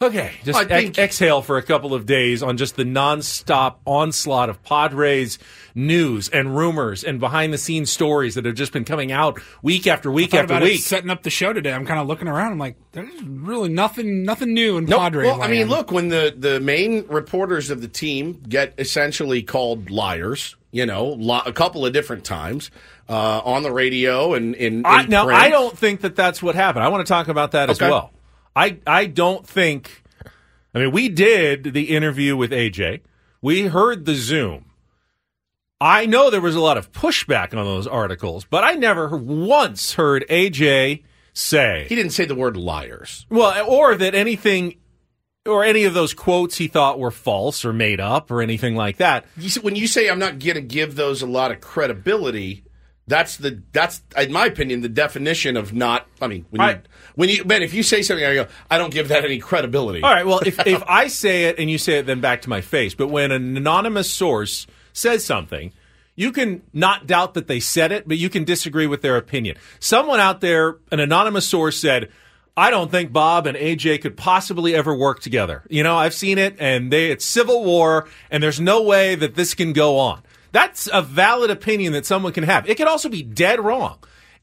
Okay, 0.00 0.30
just 0.44 0.56
I 0.56 0.62
ex- 0.76 0.96
exhale 0.96 1.42
for 1.42 1.56
a 1.58 1.62
couple 1.62 1.92
of 1.92 2.06
days 2.06 2.40
on 2.40 2.56
just 2.56 2.76
the 2.76 2.84
nonstop 2.84 3.78
onslaught 3.84 4.48
of 4.48 4.62
Padres 4.62 5.40
news 5.74 6.28
and 6.28 6.56
rumors 6.56 7.02
and 7.02 7.18
behind 7.18 7.52
the 7.52 7.58
scenes 7.58 7.90
stories 7.90 8.36
that 8.36 8.44
have 8.44 8.54
just 8.54 8.72
been 8.72 8.84
coming 8.84 9.10
out 9.10 9.40
week 9.60 9.88
after 9.88 10.08
week 10.12 10.30
Thought 10.30 10.42
after 10.42 10.52
about 10.52 10.62
it 10.62 10.66
week. 10.66 10.82
setting 10.82 11.10
up 11.10 11.24
the 11.24 11.30
show 11.30 11.52
today. 11.52 11.72
I'm 11.72 11.84
kind 11.84 11.98
of 11.98 12.06
looking 12.06 12.28
around. 12.28 12.52
I'm 12.52 12.58
like, 12.58 12.76
there's 12.92 13.10
really 13.24 13.70
nothing, 13.70 14.22
nothing 14.22 14.54
new 14.54 14.76
in 14.76 14.84
No, 14.84 14.98
Padre. 14.98 15.26
well, 15.26 15.42
I 15.42 15.48
mean, 15.48 15.66
look, 15.68 15.90
when 15.90 16.10
the, 16.10 16.32
the 16.36 16.60
main 16.60 17.04
reporters 17.08 17.70
of 17.70 17.80
the 17.80 17.88
team 17.88 18.40
get 18.48 18.74
essentially 18.78 19.42
called 19.42 19.90
liars, 19.90 20.54
you 20.70 20.86
know, 20.86 21.06
lo- 21.06 21.42
a 21.44 21.52
couple 21.52 21.84
of 21.84 21.92
different 21.92 22.22
times 22.24 22.70
uh, 23.08 23.40
on 23.44 23.64
the 23.64 23.72
radio 23.72 24.34
and 24.34 24.54
in, 24.54 24.74
in 24.74 24.86
I, 24.86 25.06
now, 25.06 25.24
print. 25.24 25.40
I 25.40 25.48
don't 25.48 25.76
think 25.76 26.02
that 26.02 26.14
that's 26.14 26.40
what 26.40 26.54
happened. 26.54 26.84
I 26.84 26.88
want 26.88 27.04
to 27.04 27.10
talk 27.12 27.26
about 27.26 27.50
that 27.50 27.68
as 27.68 27.80
well. 27.80 28.12
I 28.58 28.78
I 28.86 29.06
don't 29.06 29.46
think. 29.46 30.02
I 30.74 30.80
mean, 30.80 30.90
we 30.90 31.08
did 31.08 31.72
the 31.72 31.94
interview 31.94 32.36
with 32.36 32.50
AJ. 32.50 33.00
We 33.40 33.68
heard 33.68 34.04
the 34.04 34.14
Zoom. 34.14 34.66
I 35.80 36.06
know 36.06 36.28
there 36.28 36.40
was 36.40 36.56
a 36.56 36.60
lot 36.60 36.76
of 36.76 36.90
pushback 36.90 37.56
on 37.56 37.64
those 37.64 37.86
articles, 37.86 38.44
but 38.44 38.64
I 38.64 38.72
never 38.72 39.16
once 39.16 39.94
heard 39.94 40.24
AJ 40.28 41.04
say 41.32 41.86
He 41.88 41.94
didn't 41.94 42.10
say 42.10 42.24
the 42.24 42.34
word 42.34 42.56
liars. 42.56 43.26
Well, 43.30 43.64
or 43.68 43.94
that 43.94 44.16
anything 44.16 44.74
or 45.46 45.62
any 45.64 45.84
of 45.84 45.94
those 45.94 46.12
quotes 46.12 46.56
he 46.58 46.66
thought 46.66 46.98
were 46.98 47.12
false 47.12 47.64
or 47.64 47.72
made 47.72 48.00
up 48.00 48.30
or 48.30 48.42
anything 48.42 48.74
like 48.74 48.96
that. 48.96 49.24
When 49.62 49.76
you 49.76 49.86
say 49.86 50.10
I'm 50.10 50.18
not 50.18 50.40
going 50.40 50.56
to 50.56 50.60
give 50.60 50.96
those 50.96 51.22
a 51.22 51.26
lot 51.26 51.52
of 51.52 51.60
credibility, 51.60 52.64
that's 53.08 53.36
the 53.38 53.60
that's 53.72 54.02
in 54.16 54.30
my 54.32 54.46
opinion 54.46 54.82
the 54.82 54.88
definition 54.88 55.56
of 55.56 55.72
not. 55.72 56.06
I 56.20 56.26
mean, 56.28 56.46
when 56.50 56.60
you, 56.60 56.66
I- 56.68 56.80
when 57.14 57.28
you 57.28 57.44
Ben, 57.44 57.62
if 57.62 57.74
you 57.74 57.82
say 57.82 58.02
something, 58.02 58.24
I 58.24 58.34
go, 58.34 58.46
I 58.70 58.78
don't 58.78 58.92
give 58.92 59.08
that 59.08 59.24
any 59.24 59.38
credibility. 59.38 60.02
All 60.02 60.10
right, 60.12 60.26
well, 60.26 60.40
if 60.46 60.64
if 60.66 60.82
I 60.88 61.08
say 61.08 61.44
it 61.46 61.58
and 61.58 61.68
you 61.70 61.78
say 61.78 61.98
it 61.98 62.06
then 62.06 62.20
back 62.20 62.42
to 62.42 62.48
my 62.48 62.60
face, 62.60 62.94
but 62.94 63.08
when 63.08 63.32
an 63.32 63.56
anonymous 63.56 64.10
source 64.10 64.66
says 64.92 65.24
something, 65.24 65.72
you 66.14 66.30
can 66.32 66.62
not 66.72 67.06
doubt 67.06 67.34
that 67.34 67.46
they 67.48 67.60
said 67.60 67.92
it, 67.92 68.06
but 68.06 68.18
you 68.18 68.28
can 68.28 68.44
disagree 68.44 68.86
with 68.86 69.02
their 69.02 69.16
opinion. 69.16 69.56
Someone 69.80 70.20
out 70.20 70.40
there, 70.40 70.76
an 70.92 71.00
anonymous 71.00 71.46
source 71.46 71.78
said, 71.80 72.10
I 72.56 72.70
don't 72.70 72.90
think 72.90 73.12
Bob 73.12 73.46
and 73.46 73.56
AJ 73.56 74.02
could 74.02 74.16
possibly 74.16 74.74
ever 74.74 74.92
work 74.92 75.20
together. 75.20 75.62
You 75.70 75.84
know, 75.84 75.96
I've 75.96 76.14
seen 76.14 76.38
it 76.38 76.56
and 76.58 76.92
they 76.92 77.10
it's 77.12 77.24
civil 77.24 77.64
war 77.64 78.08
and 78.32 78.42
there's 78.42 78.58
no 78.58 78.82
way 78.82 79.14
that 79.14 79.36
this 79.36 79.54
can 79.54 79.72
go 79.72 79.96
on. 79.98 80.22
That's 80.58 80.88
a 80.92 81.02
valid 81.02 81.50
opinion 81.50 81.92
that 81.92 82.04
someone 82.04 82.32
can 82.32 82.42
have. 82.42 82.68
It 82.68 82.76
can 82.76 82.88
also 82.88 83.08
be 83.08 83.22
dead 83.22 83.60
wrong. 83.60 83.98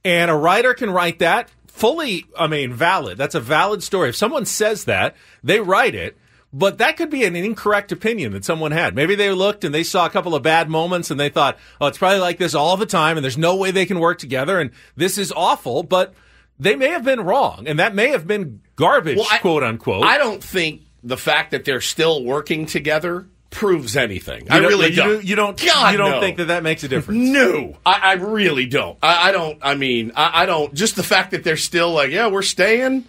And 0.06 0.32
a 0.32 0.36
writer 0.36 0.74
can 0.74 0.90
write 0.90 1.20
that 1.20 1.50
fully, 1.68 2.26
I 2.40 2.48
mean, 2.48 2.72
valid. 2.74 3.18
That's 3.18 3.36
a 3.36 3.42
valid 3.42 3.84
story. 3.84 4.10
If 4.10 4.16
someone 4.16 4.46
says 4.46 4.86
that, 4.86 5.16
they 5.44 5.60
write 5.60 5.94
it. 5.94 6.18
But 6.54 6.78
that 6.78 6.96
could 6.96 7.10
be 7.10 7.26
an 7.26 7.36
incorrect 7.36 7.92
opinion 7.92 8.32
that 8.32 8.46
someone 8.46 8.72
had. 8.72 8.96
Maybe 8.96 9.16
they 9.16 9.30
looked 9.34 9.66
and 9.66 9.76
they 9.76 9.84
saw 9.84 10.06
a 10.06 10.10
couple 10.10 10.36
of 10.36 10.42
bad 10.42 10.70
moments 10.70 11.12
and 11.12 11.20
they 11.20 11.28
thought, 11.28 11.58
oh, 11.82 11.88
it's 11.88 11.98
probably 11.98 12.20
like 12.20 12.38
this 12.38 12.56
all 12.56 12.78
the 12.78 12.86
time 12.86 13.18
and 13.18 13.24
there's 13.26 13.38
no 13.38 13.58
way 13.58 13.72
they 13.72 13.86
can 13.86 14.00
work 14.00 14.18
together 14.18 14.62
and 14.62 14.72
this 14.96 15.18
is 15.18 15.34
awful. 15.36 15.84
But 15.84 16.14
they 16.58 16.78
may 16.78 16.92
have 16.92 17.04
been 17.04 17.20
wrong 17.20 17.66
and 17.68 17.78
that 17.80 17.94
may 17.94 18.12
have 18.12 18.26
been 18.26 18.62
garbage, 18.78 19.18
Well, 19.18 19.28
I- 19.30 19.40
quote 19.40 19.64
unquote. 19.64 20.06
I 20.06 20.18
don't 20.18 20.42
think 20.42 20.84
the 21.04 21.18
fact 21.18 21.52
that 21.52 21.66
they're 21.66 21.82
still 21.82 22.24
working 22.24 22.66
together 22.68 23.28
proves 23.56 23.96
anything. 23.96 24.52
I 24.52 24.58
really 24.58 24.90
you 24.90 24.96
don't. 24.96 25.24
You 25.24 25.36
don't, 25.38 25.58
God, 25.66 25.94
you 25.94 25.98
don't 25.98 26.12
no. 26.12 26.20
think 26.20 26.38
that 26.38 26.46
that 26.50 26.62
makes 26.62 26.84
a 26.84 26.90
difference? 26.90 27.30
No, 27.30 27.78
I, 27.86 28.00
I 28.04 28.14
really 28.16 28.66
don't. 28.66 29.00
I, 29.02 29.30
I 29.30 29.32
don't. 29.32 29.58
I 29.62 29.76
mean, 29.76 30.12
I, 30.14 30.44
I 30.44 30.46
don't. 30.46 30.74
Just 30.74 30.98
the 30.98 31.04
fact 31.04 31.32
that 31.32 31.46
they're 31.46 31.56
still 31.56 31.92
like, 31.94 32.12
yeah, 32.12 32.28
we're 32.28 32.42
staying. 32.42 33.06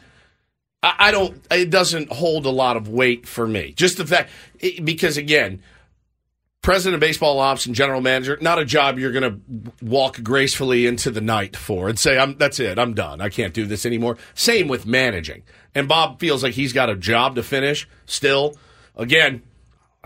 I, 0.84 0.94
I 0.98 1.10
don't. 1.10 1.44
It 1.50 1.70
doesn't 1.70 2.12
hold 2.12 2.46
a 2.46 2.50
lot 2.50 2.76
of 2.76 2.88
weight 2.88 3.26
for 3.26 3.46
me. 3.46 3.72
Just 3.72 3.98
the 3.98 4.06
fact, 4.06 4.30
it- 4.60 4.84
because 4.84 5.16
again, 5.16 5.62
president 6.62 6.94
of 6.94 7.00
baseball 7.00 7.40
ops 7.40 7.66
and 7.66 7.74
general 7.74 8.00
manager, 8.00 8.38
not 8.40 8.60
a 8.60 8.64
job 8.64 9.00
you're 9.00 9.12
going 9.12 9.40
to 9.42 9.72
walk 9.84 10.22
gracefully 10.22 10.86
into 10.86 11.10
the 11.10 11.20
night 11.20 11.56
for 11.56 11.88
and 11.88 11.98
say, 11.98 12.16
"I'm 12.18 12.38
that's 12.38 12.60
it. 12.60 12.78
I'm 12.78 12.94
done. 12.94 13.20
I 13.20 13.30
can't 13.30 13.52
do 13.52 13.66
this 13.66 13.84
anymore." 13.84 14.16
Same 14.34 14.68
with 14.68 14.86
managing. 14.86 15.42
And 15.74 15.88
Bob 15.88 16.20
feels 16.20 16.44
like 16.44 16.54
he's 16.54 16.72
got 16.72 16.88
a 16.88 16.94
job 16.94 17.34
to 17.34 17.42
finish 17.42 17.88
still. 18.06 18.56
Again, 18.96 19.42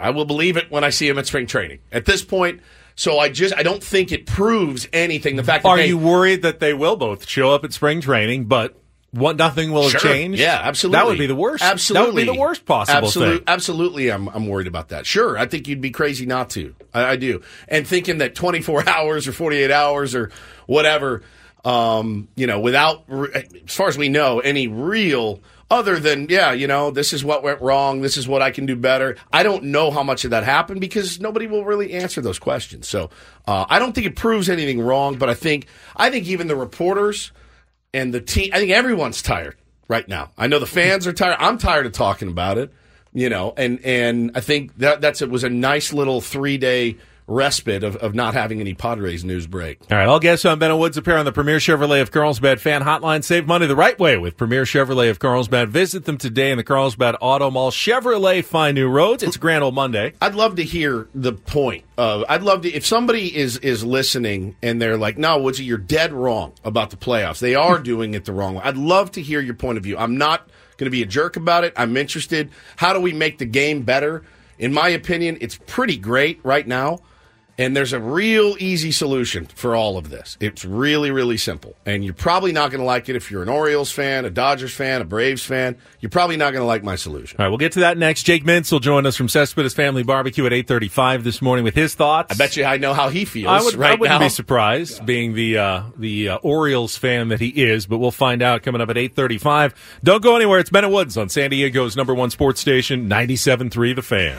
I 0.00 0.10
will 0.10 0.24
believe 0.24 0.56
it 0.56 0.70
when 0.70 0.84
I 0.84 0.90
see 0.90 1.08
him 1.08 1.18
at 1.18 1.26
spring 1.26 1.46
training. 1.46 1.80
At 1.92 2.06
this 2.06 2.24
point, 2.24 2.60
so 2.94 3.18
I 3.18 3.28
just 3.28 3.54
I 3.54 3.62
don't 3.62 3.82
think 3.82 4.12
it 4.12 4.26
proves 4.26 4.88
anything. 4.92 5.36
The 5.36 5.44
fact 5.44 5.62
that 5.62 5.68
Are 5.68 5.76
they, 5.76 5.88
you 5.88 5.98
worried 5.98 6.42
that 6.42 6.60
they 6.60 6.74
will 6.74 6.96
both 6.96 7.28
show 7.28 7.50
up 7.52 7.64
at 7.64 7.72
spring 7.72 8.00
training, 8.00 8.46
but 8.46 8.76
what 9.12 9.36
nothing 9.36 9.72
will 9.72 9.88
have 9.88 10.00
changed. 10.00 10.38
Yeah, 10.38 10.60
absolutely. 10.62 10.98
That 10.98 11.06
would 11.06 11.18
be 11.18 11.26
the 11.26 11.34
worst. 11.34 11.64
Absolutely, 11.64 12.06
that 12.06 12.14
would 12.14 12.32
be 12.32 12.36
the 12.36 12.40
worst 12.40 12.64
possible 12.64 13.08
Absolute- 13.08 13.36
thing. 13.38 13.44
Absolutely, 13.46 14.10
I'm 14.12 14.28
I'm 14.28 14.46
worried 14.46 14.66
about 14.68 14.90
that. 14.90 15.06
Sure, 15.06 15.36
I 15.36 15.46
think 15.46 15.66
you'd 15.68 15.80
be 15.80 15.90
crazy 15.90 16.26
not 16.26 16.50
to. 16.50 16.74
I, 16.94 17.04
I 17.04 17.16
do, 17.16 17.42
and 17.68 17.86
thinking 17.86 18.18
that 18.18 18.34
24 18.34 18.88
hours 18.88 19.26
or 19.26 19.32
48 19.32 19.70
hours 19.70 20.14
or 20.14 20.30
whatever, 20.66 21.22
um, 21.64 22.28
you 22.36 22.46
know, 22.46 22.60
without 22.60 23.04
as 23.34 23.74
far 23.74 23.88
as 23.88 23.98
we 23.98 24.08
know, 24.08 24.40
any 24.40 24.68
real. 24.68 25.40
Other 25.70 26.00
than, 26.00 26.26
yeah, 26.28 26.52
you 26.52 26.66
know, 26.66 26.90
this 26.90 27.12
is 27.12 27.24
what 27.24 27.44
went 27.44 27.61
wrong. 27.61 28.00
This 28.00 28.16
is 28.16 28.26
what 28.26 28.42
I 28.42 28.50
can 28.50 28.66
do 28.66 28.74
better. 28.74 29.16
I 29.33 29.44
don't 29.44 29.64
know 29.64 29.92
how 29.92 30.02
much 30.02 30.24
of 30.24 30.33
that 30.33 30.42
happened 30.42 30.80
because 30.80 31.20
nobody 31.20 31.46
will 31.46 31.64
really 31.64 31.92
answer 31.92 32.20
those 32.20 32.40
questions. 32.40 32.88
So 32.88 33.11
uh, 33.46 33.66
I 33.68 33.78
don't 33.78 33.94
think 33.94 34.06
it 34.09 34.16
proves 34.16 34.48
anything 34.48 34.80
wrong. 34.80 35.16
But 35.16 35.30
I 35.30 35.35
think, 35.35 35.66
I 35.94 36.11
think 36.11 36.26
even 36.26 36.48
the 36.48 36.56
reporters, 36.56 37.30
and 37.92 38.14
the 38.14 38.20
team. 38.20 38.50
I 38.52 38.59
think 38.59 38.72
everyone's 38.72 39.22
tired 39.22 39.56
right 39.88 40.06
now. 40.06 40.30
I 40.37 40.46
know 40.46 40.59
the 40.59 40.66
fans 40.66 41.06
are 41.06 41.12
tired. 41.12 41.37
I'm 41.38 41.59
tired 41.59 41.87
of 41.87 41.92
talking 41.92 42.28
about 42.28 42.59
it. 42.59 42.72
You 43.12 43.28
know, 43.28 43.54
and 43.56 43.85
and 43.85 44.30
I 44.37 44.40
think 44.40 44.76
that 44.78 45.00
that's 45.00 45.20
it 45.20 45.30
was 45.30 45.42
a 45.42 45.50
nice 45.50 45.92
little 45.92 46.20
three 46.20 46.59
day 46.59 46.96
respite 47.30 47.84
of, 47.84 47.96
of 47.96 48.14
not 48.14 48.34
having 48.34 48.60
any 48.60 48.74
Padres 48.74 49.24
news 49.24 49.46
break. 49.46 49.78
All 49.90 49.96
right, 49.96 50.08
all 50.08 50.20
guests 50.20 50.44
on 50.44 50.58
Ben 50.58 50.70
and 50.70 50.80
Woods 50.80 50.96
appear 50.96 51.16
on 51.16 51.24
the 51.24 51.32
Premier 51.32 51.58
Chevrolet 51.58 52.02
of 52.02 52.10
Carlsbad 52.10 52.60
fan 52.60 52.82
hotline. 52.82 53.24
Save 53.24 53.46
money 53.46 53.66
the 53.66 53.76
right 53.76 53.98
way 53.98 54.18
with 54.18 54.36
Premier 54.36 54.64
Chevrolet 54.64 55.10
of 55.10 55.18
Carlsbad. 55.18 55.70
Visit 55.70 56.04
them 56.04 56.18
today 56.18 56.50
in 56.50 56.58
the 56.58 56.64
Carlsbad 56.64 57.16
Auto 57.20 57.50
Mall. 57.50 57.70
Chevrolet 57.70 58.44
find 58.44 58.74
new 58.74 58.88
roads. 58.88 59.22
It's 59.22 59.36
Grand 59.36 59.62
Old 59.62 59.74
Monday. 59.74 60.12
I'd 60.20 60.34
love 60.34 60.56
to 60.56 60.64
hear 60.64 61.08
the 61.14 61.32
point. 61.32 61.84
Of, 61.96 62.24
I'd 62.28 62.42
love 62.42 62.62
to 62.62 62.72
if 62.72 62.84
somebody 62.84 63.34
is 63.34 63.58
is 63.58 63.84
listening 63.84 64.56
and 64.62 64.82
they're 64.82 64.96
like, 64.96 65.16
"No, 65.16 65.38
Woodsy, 65.38 65.64
you're 65.64 65.78
dead 65.78 66.12
wrong 66.12 66.52
about 66.64 66.90
the 66.90 66.96
playoffs. 66.96 67.38
They 67.38 67.54
are 67.54 67.78
doing 67.78 68.14
it 68.14 68.24
the 68.24 68.32
wrong 68.32 68.56
way." 68.56 68.62
I'd 68.64 68.76
love 68.76 69.12
to 69.12 69.22
hear 69.22 69.40
your 69.40 69.54
point 69.54 69.78
of 69.78 69.84
view. 69.84 69.96
I'm 69.96 70.18
not 70.18 70.48
going 70.78 70.86
to 70.86 70.90
be 70.90 71.02
a 71.02 71.06
jerk 71.06 71.36
about 71.36 71.62
it. 71.64 71.74
I'm 71.76 71.96
interested. 71.96 72.50
How 72.76 72.92
do 72.92 73.00
we 73.00 73.12
make 73.12 73.38
the 73.38 73.44
game 73.44 73.82
better? 73.82 74.24
In 74.58 74.72
my 74.72 74.88
opinion, 74.88 75.38
it's 75.40 75.58
pretty 75.66 75.96
great 75.96 76.40
right 76.42 76.66
now. 76.66 77.00
And 77.60 77.76
there's 77.76 77.92
a 77.92 78.00
real 78.00 78.56
easy 78.58 78.90
solution 78.90 79.44
for 79.44 79.76
all 79.76 79.98
of 79.98 80.08
this. 80.08 80.38
It's 80.40 80.64
really, 80.64 81.10
really 81.10 81.36
simple. 81.36 81.76
And 81.84 82.02
you're 82.02 82.14
probably 82.14 82.52
not 82.52 82.70
going 82.70 82.80
to 82.80 82.86
like 82.86 83.10
it 83.10 83.16
if 83.16 83.30
you're 83.30 83.42
an 83.42 83.50
Orioles 83.50 83.92
fan, 83.92 84.24
a 84.24 84.30
Dodgers 84.30 84.74
fan, 84.74 85.02
a 85.02 85.04
Braves 85.04 85.44
fan. 85.44 85.76
You're 86.00 86.08
probably 86.08 86.38
not 86.38 86.54
going 86.54 86.62
to 86.62 86.66
like 86.66 86.82
my 86.82 86.96
solution. 86.96 87.36
All 87.38 87.44
right, 87.44 87.50
we'll 87.50 87.58
get 87.58 87.72
to 87.72 87.80
that 87.80 87.98
next. 87.98 88.22
Jake 88.22 88.44
Mintz 88.44 88.72
will 88.72 88.80
join 88.80 89.04
us 89.04 89.14
from 89.14 89.28
Cespedes 89.28 89.74
Family 89.74 90.02
Barbecue 90.02 90.46
at 90.46 90.52
8:35 90.52 91.22
this 91.22 91.42
morning 91.42 91.62
with 91.62 91.74
his 91.74 91.94
thoughts. 91.94 92.32
I 92.32 92.38
bet 92.38 92.56
you 92.56 92.64
I 92.64 92.78
know 92.78 92.94
how 92.94 93.10
he 93.10 93.26
feels 93.26 93.48
I, 93.48 93.62
would, 93.62 93.74
right 93.74 93.90
I 93.90 94.00
wouldn't 94.00 94.20
now. 94.20 94.24
be 94.26 94.30
surprised, 94.30 95.04
being 95.04 95.34
the 95.34 95.58
uh, 95.58 95.82
the 95.98 96.30
uh, 96.30 96.36
Orioles 96.38 96.96
fan 96.96 97.28
that 97.28 97.40
he 97.40 97.48
is. 97.48 97.84
But 97.84 97.98
we'll 97.98 98.10
find 98.10 98.40
out 98.40 98.62
coming 98.62 98.80
up 98.80 98.88
at 98.88 98.96
eight 98.96 99.14
thirty-five. 99.14 99.74
Don't 100.02 100.22
go 100.22 100.34
anywhere. 100.34 100.60
It's 100.60 100.70
Bennett 100.70 100.92
Woods 100.92 101.18
on 101.18 101.28
San 101.28 101.50
Diego's 101.50 101.94
number 101.94 102.14
one 102.14 102.30
sports 102.30 102.58
station, 102.58 103.06
97.3 103.06 103.96
The 103.96 104.00
Fan. 104.02 104.38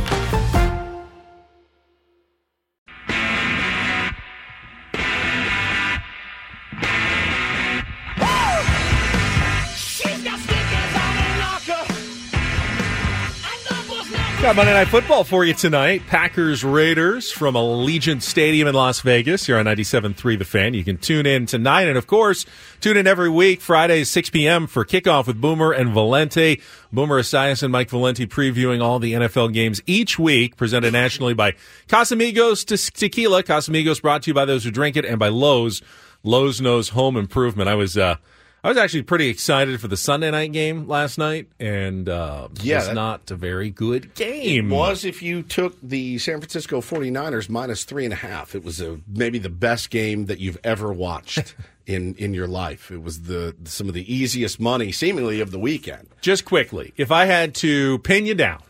Got 14.41 14.55
Monday 14.55 14.73
Night 14.73 14.87
Football 14.87 15.23
for 15.23 15.45
you 15.45 15.53
tonight. 15.53 16.01
Packers 16.07 16.63
Raiders 16.63 17.31
from 17.31 17.53
Allegiant 17.53 18.23
Stadium 18.23 18.67
in 18.67 18.73
Las 18.73 19.01
Vegas. 19.01 19.47
You're 19.47 19.59
on 19.59 19.65
97.3 19.67 20.39
The 20.39 20.45
Fan. 20.45 20.73
You 20.73 20.83
can 20.83 20.97
tune 20.97 21.27
in 21.27 21.45
tonight. 21.45 21.83
And 21.83 21.95
of 21.95 22.07
course, 22.07 22.47
tune 22.79 22.97
in 22.97 23.05
every 23.05 23.29
week, 23.29 23.61
Fridays, 23.61 24.09
6 24.09 24.31
p.m. 24.31 24.65
for 24.65 24.83
kickoff 24.83 25.27
with 25.27 25.39
Boomer 25.39 25.71
and 25.71 25.91
Valente. 25.91 26.59
Boomer 26.91 27.21
Esiason 27.21 27.63
and 27.63 27.71
Mike 27.71 27.91
Valente 27.91 28.25
previewing 28.25 28.81
all 28.81 28.97
the 28.97 29.13
NFL 29.13 29.53
games 29.53 29.79
each 29.85 30.17
week, 30.17 30.57
presented 30.57 30.91
nationally 30.91 31.35
by 31.35 31.53
Casamigos 31.87 32.65
Te- 32.65 32.91
Tequila. 32.97 33.43
Casamigos 33.43 34.01
brought 34.01 34.23
to 34.23 34.31
you 34.31 34.33
by 34.33 34.45
those 34.45 34.63
who 34.63 34.71
drink 34.71 34.97
it 34.97 35.05
and 35.05 35.19
by 35.19 35.27
Lowe's. 35.27 35.83
Lowe's 36.23 36.59
knows 36.59 36.89
home 36.89 37.15
improvement. 37.15 37.69
I 37.69 37.75
was, 37.75 37.95
uh, 37.95 38.15
I 38.63 38.69
was 38.69 38.77
actually 38.77 39.03
pretty 39.03 39.27
excited 39.27 39.81
for 39.81 39.87
the 39.87 39.97
Sunday 39.97 40.29
night 40.29 40.51
game 40.51 40.87
last 40.87 41.17
night, 41.17 41.47
and 41.59 42.07
uh, 42.07 42.49
Yeah, 42.61 42.77
was 42.77 42.93
not 42.93 43.31
a 43.31 43.35
very 43.35 43.71
good 43.71 44.13
game. 44.13 44.71
It 44.71 44.75
was 44.75 45.03
if 45.03 45.23
you 45.23 45.41
took 45.41 45.75
the 45.81 46.19
San 46.19 46.37
Francisco 46.37 46.79
49ers 46.79 47.49
minus 47.49 47.85
three 47.85 48.03
and 48.05 48.13
a 48.13 48.17
half. 48.17 48.53
It 48.53 48.63
was 48.63 48.79
a, 48.79 48.99
maybe 49.07 49.39
the 49.39 49.49
best 49.49 49.89
game 49.89 50.27
that 50.27 50.39
you've 50.39 50.59
ever 50.63 50.93
watched 50.93 51.55
in, 51.87 52.13
in 52.15 52.35
your 52.35 52.47
life. 52.47 52.91
It 52.91 53.01
was 53.01 53.23
the 53.23 53.55
some 53.63 53.87
of 53.87 53.95
the 53.95 54.13
easiest 54.13 54.59
money, 54.59 54.91
seemingly, 54.91 55.39
of 55.39 55.49
the 55.49 55.59
weekend. 55.59 56.09
Just 56.21 56.45
quickly, 56.45 56.93
if 56.97 57.11
I 57.11 57.25
had 57.25 57.55
to 57.55 57.97
pin 57.99 58.27
you 58.27 58.35
down, 58.35 58.61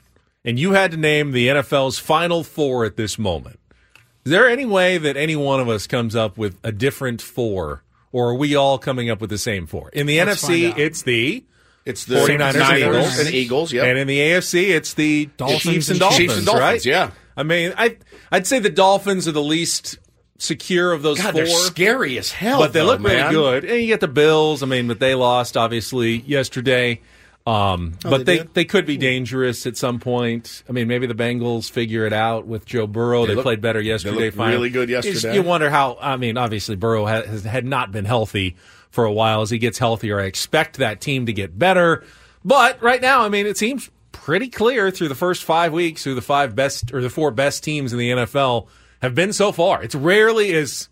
and 0.45 0.57
you 0.57 0.71
had 0.71 0.91
to 0.91 0.97
name 0.97 1.31
the 1.33 1.49
NFL's 1.49 1.99
final 1.99 2.45
four 2.45 2.85
at 2.85 2.95
this 2.95 3.19
moment, 3.19 3.59
is 4.23 4.31
there 4.31 4.47
any 4.47 4.65
way 4.65 4.97
that 4.97 5.17
any 5.17 5.35
one 5.35 5.59
of 5.59 5.67
us 5.67 5.85
comes 5.85 6.15
up 6.15 6.37
with 6.37 6.57
a 6.63 6.71
different 6.71 7.21
four, 7.21 7.83
or 8.11 8.29
are 8.29 8.35
we 8.35 8.55
all 8.55 8.77
coming 8.77 9.09
up 9.09 9.21
with 9.21 9.29
the 9.29 9.37
same 9.37 9.67
four? 9.67 9.89
In 9.91 10.05
the 10.07 10.23
Let's 10.23 10.43
NFC, 10.43 10.77
it's 10.77 11.01
the 11.03 11.43
It's 11.85 12.05
the 12.05 12.15
49ers 12.15 12.29
and 12.29 12.59
Niners 12.59 12.81
Eagles. 12.81 13.19
and 13.19 13.33
Eagles, 13.33 13.73
yep. 13.73 13.85
And 13.85 13.97
in 13.97 14.07
the 14.07 14.19
AFC, 14.19 14.69
it's 14.69 14.93
the 14.93 15.29
Dolphins 15.37 15.61
Chiefs 15.61 15.87
and 15.89 15.93
and 15.95 15.99
Dolphins, 15.99 16.17
Chiefs 16.19 16.37
and 16.37 16.45
Dolphins, 16.45 16.61
right? 16.61 16.85
yeah. 16.85 17.11
I 17.35 17.43
mean, 17.43 17.73
I 17.77 17.97
I'd 18.31 18.45
say 18.47 18.59
the 18.59 18.69
Dolphins 18.69 19.27
are 19.27 19.31
the 19.31 19.41
least 19.41 19.97
secure 20.37 20.91
of 20.91 21.01
those 21.03 21.17
God, 21.17 21.33
4 21.33 21.33
they're 21.33 21.45
scary 21.47 22.17
as 22.17 22.31
hell, 22.31 22.59
but 22.59 22.73
they 22.73 22.79
though, 22.79 22.85
look 22.87 23.01
man. 23.01 23.31
really 23.31 23.59
good. 23.61 23.65
And 23.69 23.79
you 23.81 23.87
get 23.87 23.99
the 23.99 24.07
Bills. 24.07 24.63
I 24.63 24.65
mean, 24.65 24.87
but 24.87 24.99
they 24.99 25.15
lost 25.15 25.55
obviously 25.55 26.17
yesterday. 26.21 26.99
Um, 27.45 27.93
Oh, 28.05 28.09
but 28.11 28.25
they 28.25 28.39
they, 28.39 28.43
they 28.53 28.65
could 28.65 28.85
be 28.85 28.97
dangerous 28.97 29.65
at 29.65 29.75
some 29.77 29.99
point. 29.99 30.63
I 30.69 30.71
mean, 30.73 30.87
maybe 30.87 31.07
the 31.07 31.15
Bengals 31.15 31.71
figure 31.71 32.05
it 32.05 32.13
out 32.13 32.45
with 32.45 32.65
Joe 32.65 32.85
Burrow. 32.87 33.21
They 33.23 33.29
They, 33.29 33.35
look- 33.35 33.43
played 33.43 33.61
better 33.61 33.81
yesterday. 33.81 34.25
looked 34.25 34.37
finally. 34.37 34.55
really 34.57 34.69
good 34.69 34.89
You 34.89 34.97
just- 34.97 35.07
yesterday. 35.07 35.35
You 35.35 35.41
wonder 35.43 35.69
how. 35.69 35.97
I 35.99 36.17
mean, 36.17 36.37
obviously 36.37 36.75
Burrow 36.75 37.05
has, 37.05 37.25
has 37.25 37.43
had 37.43 37.65
not 37.65 37.91
been 37.91 38.05
healthy 38.05 38.55
for 38.91 39.05
a 39.05 39.11
while. 39.11 39.41
As 39.41 39.49
he 39.49 39.57
gets 39.57 39.79
healthier, 39.79 40.19
I 40.19 40.25
expect 40.25 40.77
that 40.77 41.01
team 41.01 41.25
to 41.25 41.33
get 41.33 41.57
better. 41.57 42.03
But 42.45 42.81
right 42.81 43.01
now, 43.01 43.21
I 43.23 43.29
mean, 43.29 43.45
it 43.47 43.57
seems 43.57 43.89
pretty 44.11 44.49
clear 44.49 44.91
through 44.91 45.07
the 45.07 45.15
first 45.15 45.43
five 45.43 45.73
weeks 45.73 46.03
who 46.03 46.13
the 46.13 46.21
five 46.21 46.55
best 46.55 46.93
or 46.93 47.01
the 47.01 47.09
four 47.09 47.31
best 47.31 47.63
teams 47.63 47.91
in 47.93 47.97
the 47.99 48.11
NFL 48.11 48.67
have 49.01 49.15
been 49.15 49.33
so 49.33 49.51
far. 49.51 49.81
It's 49.81 49.95
rarely 49.95 50.53
as 50.53 50.89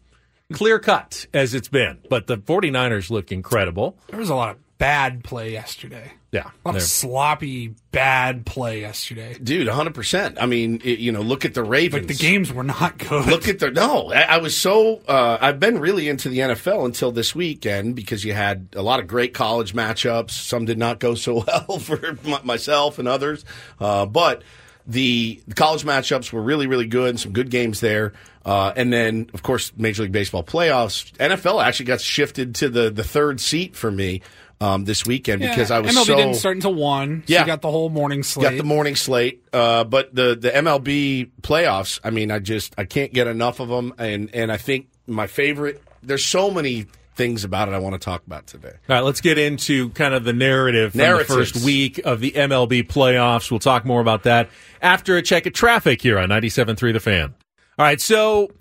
clear 0.54 0.80
cut 0.80 1.28
as 1.32 1.54
it's 1.54 1.68
been, 1.68 2.00
but 2.10 2.26
the 2.26 2.38
49ers 2.38 3.12
look 3.12 3.32
incredible. 3.32 3.98
There 4.08 4.20
was 4.20 4.30
a 4.32 4.36
lot 4.36 4.52
of 4.52 4.58
bad 4.80 5.24
play 5.24 5.52
yesterday. 5.52 6.14
Yeah. 6.32 6.50
A 6.64 6.70
lot 6.70 6.76
of 6.76 6.82
sloppy, 6.82 7.76
bad 7.92 8.46
play 8.46 8.82
yesterday. 8.82 9.36
Dude, 9.42 9.68
100%. 9.68 10.38
I 10.40 10.46
mean, 10.46 10.82
it, 10.84 11.00
you 11.00 11.12
know, 11.12 11.22
look 11.22 11.44
at 11.44 11.54
the 11.54 11.64
Ravens. 11.64 12.08
Like 12.08 12.18
the 12.18 12.24
games 12.24 12.52
were 12.52 12.64
not 12.64 12.98
good. 12.98 13.26
Look 13.28 13.48
at 13.48 13.60
the 13.60 13.72
no. 13.72 14.12
I, 14.12 14.22
I 14.22 14.38
was 14.38 14.58
so 14.58 15.02
uh, 15.08 15.38
I've 15.42 15.60
been 15.60 15.80
really 15.80 16.08
into 16.08 16.30
the 16.30 16.40
NFL 16.40 16.86
until 16.86 17.12
this 17.12 17.36
weekend 17.36 17.96
because 17.96 18.24
you 18.24 18.34
had 18.34 18.70
a 18.74 18.82
lot 18.82 19.00
of 19.00 19.08
great 19.08 19.34
college 19.34 19.74
matchups. 19.74 20.32
Some 20.32 20.66
did 20.66 20.78
not 20.78 21.00
go 21.00 21.14
so 21.14 21.44
well 21.48 21.80
for 21.80 22.18
myself 22.44 23.00
and 23.00 23.08
others, 23.08 23.44
uh, 23.80 24.06
but 24.06 24.44
the, 24.88 25.42
the 25.48 25.56
college 25.56 25.84
matchups 25.84 26.32
were 26.32 26.42
really 26.42 26.68
really 26.68 26.88
good. 26.88 27.10
and 27.10 27.20
Some 27.20 27.34
good 27.34 27.50
games 27.50 27.80
there. 27.80 28.14
Uh, 28.46 28.72
and 28.76 28.92
then, 28.92 29.30
of 29.34 29.44
course, 29.44 29.74
Major 29.76 30.04
League 30.04 30.12
Baseball 30.12 30.44
playoffs. 30.44 31.12
NFL 31.18 31.64
actually 31.64 31.88
got 31.88 32.02
shifted 32.02 32.56
to 32.56 32.70
the, 32.70 32.90
the 32.90 33.04
third 33.04 33.42
seat 33.42 33.76
for 33.76 33.92
me. 33.92 34.22
Um, 34.62 34.86
this 34.86 35.06
weekend 35.06 35.42
Yeah, 35.42 35.50
because 35.50 35.72
I 35.72 35.80
was 35.80 35.96
MLB 35.96 36.06
so 36.06 36.16
didn't 36.16 36.34
start 36.36 36.58
until 36.58 36.74
one. 36.76 37.24
So 37.28 37.34
Yeah. 37.34 37.42
you 37.42 37.46
got 37.46 37.62
the 37.62 37.72
whole 37.72 37.90
morning 37.90 38.24
slate. 38.24 38.50
got 38.52 38.58
the 38.58 38.64
morning 38.64 38.96
slate. 38.96 39.44
Uh, 39.54 39.84
but 39.86 40.14
the 40.14 40.36
the 40.36 40.50
MLB 40.52 41.32
playoffs, 41.42 42.00
I 42.04 42.10
mean, 42.10 42.32
I 42.32 42.40
just 42.40 42.74
I 42.78 42.84
can't 42.86 43.14
get 43.14 43.28
enough 43.28 43.60
of 43.60 43.70
them, 43.70 43.94
and 43.98 44.30
and 44.34 44.52
I 44.52 44.58
think 44.58 44.88
my 45.08 45.28
favorite. 45.28 45.82
There's 46.02 46.24
so 46.24 46.50
many 46.50 46.86
things 47.16 47.44
about 47.44 47.68
it 47.68 47.74
I 47.74 47.80
want 47.80 47.94
to 47.94 48.00
talk 48.00 48.26
about 48.26 48.48
today. 48.48 48.70
All 48.88 48.96
right, 48.96 49.02
let's 49.04 49.20
get 49.20 49.38
into 49.38 49.90
kind 49.90 50.14
of 50.14 50.24
the 50.24 50.32
narrative 50.32 50.92
from 50.94 51.00
the 51.00 51.04
Narratives. 51.04 51.52
first 51.52 51.66
week 51.66 52.00
of 52.06 52.22
the 52.22 52.32
MLB 52.32 52.84
playoffs. 52.88 53.52
We'll 53.52 53.60
talk 53.60 53.84
more 53.84 54.00
about 54.00 54.24
that 54.24 54.50
after 54.82 55.18
a 55.18 55.22
check 55.22 55.46
of 55.46 55.52
traffic 55.52 56.02
here 56.02 56.18
on 56.18 56.30
97.3 56.30 56.94
The 56.94 57.00
Fan. 57.02 57.34
All 57.78 57.86
right, 57.86 58.00
so 58.00 58.52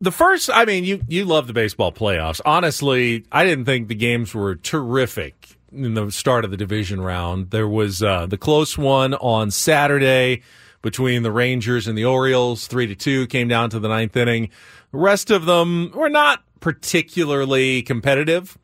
the 0.00 0.12
first, 0.12 0.50
I 0.52 0.64
mean, 0.64 0.84
you, 0.84 1.02
you 1.08 1.24
love 1.24 1.46
the 1.46 1.52
baseball 1.52 1.92
playoffs. 1.92 2.40
Honestly, 2.44 3.24
I 3.30 3.44
didn't 3.44 3.66
think 3.66 3.88
the 3.88 3.94
games 3.94 4.34
were 4.34 4.56
terrific 4.56 5.56
in 5.72 5.94
the 5.94 6.10
start 6.10 6.44
of 6.44 6.50
the 6.50 6.56
division 6.56 7.00
round. 7.00 7.50
There 7.50 7.68
was 7.68 8.02
uh, 8.02 8.26
the 8.26 8.38
close 8.38 8.76
one 8.78 9.14
on 9.14 9.50
Saturday 9.50 10.42
between 10.82 11.22
the 11.22 11.30
Rangers 11.30 11.86
and 11.86 11.96
the 11.96 12.06
Orioles, 12.06 12.66
three 12.66 12.86
to 12.86 12.94
two, 12.94 13.26
came 13.26 13.48
down 13.48 13.70
to 13.70 13.78
the 13.78 13.88
ninth 13.88 14.16
inning. 14.16 14.48
The 14.92 14.98
rest 14.98 15.30
of 15.30 15.44
them 15.44 15.92
were 15.94 16.08
not 16.08 16.42
particularly 16.60 17.82
competitive. 17.82 18.56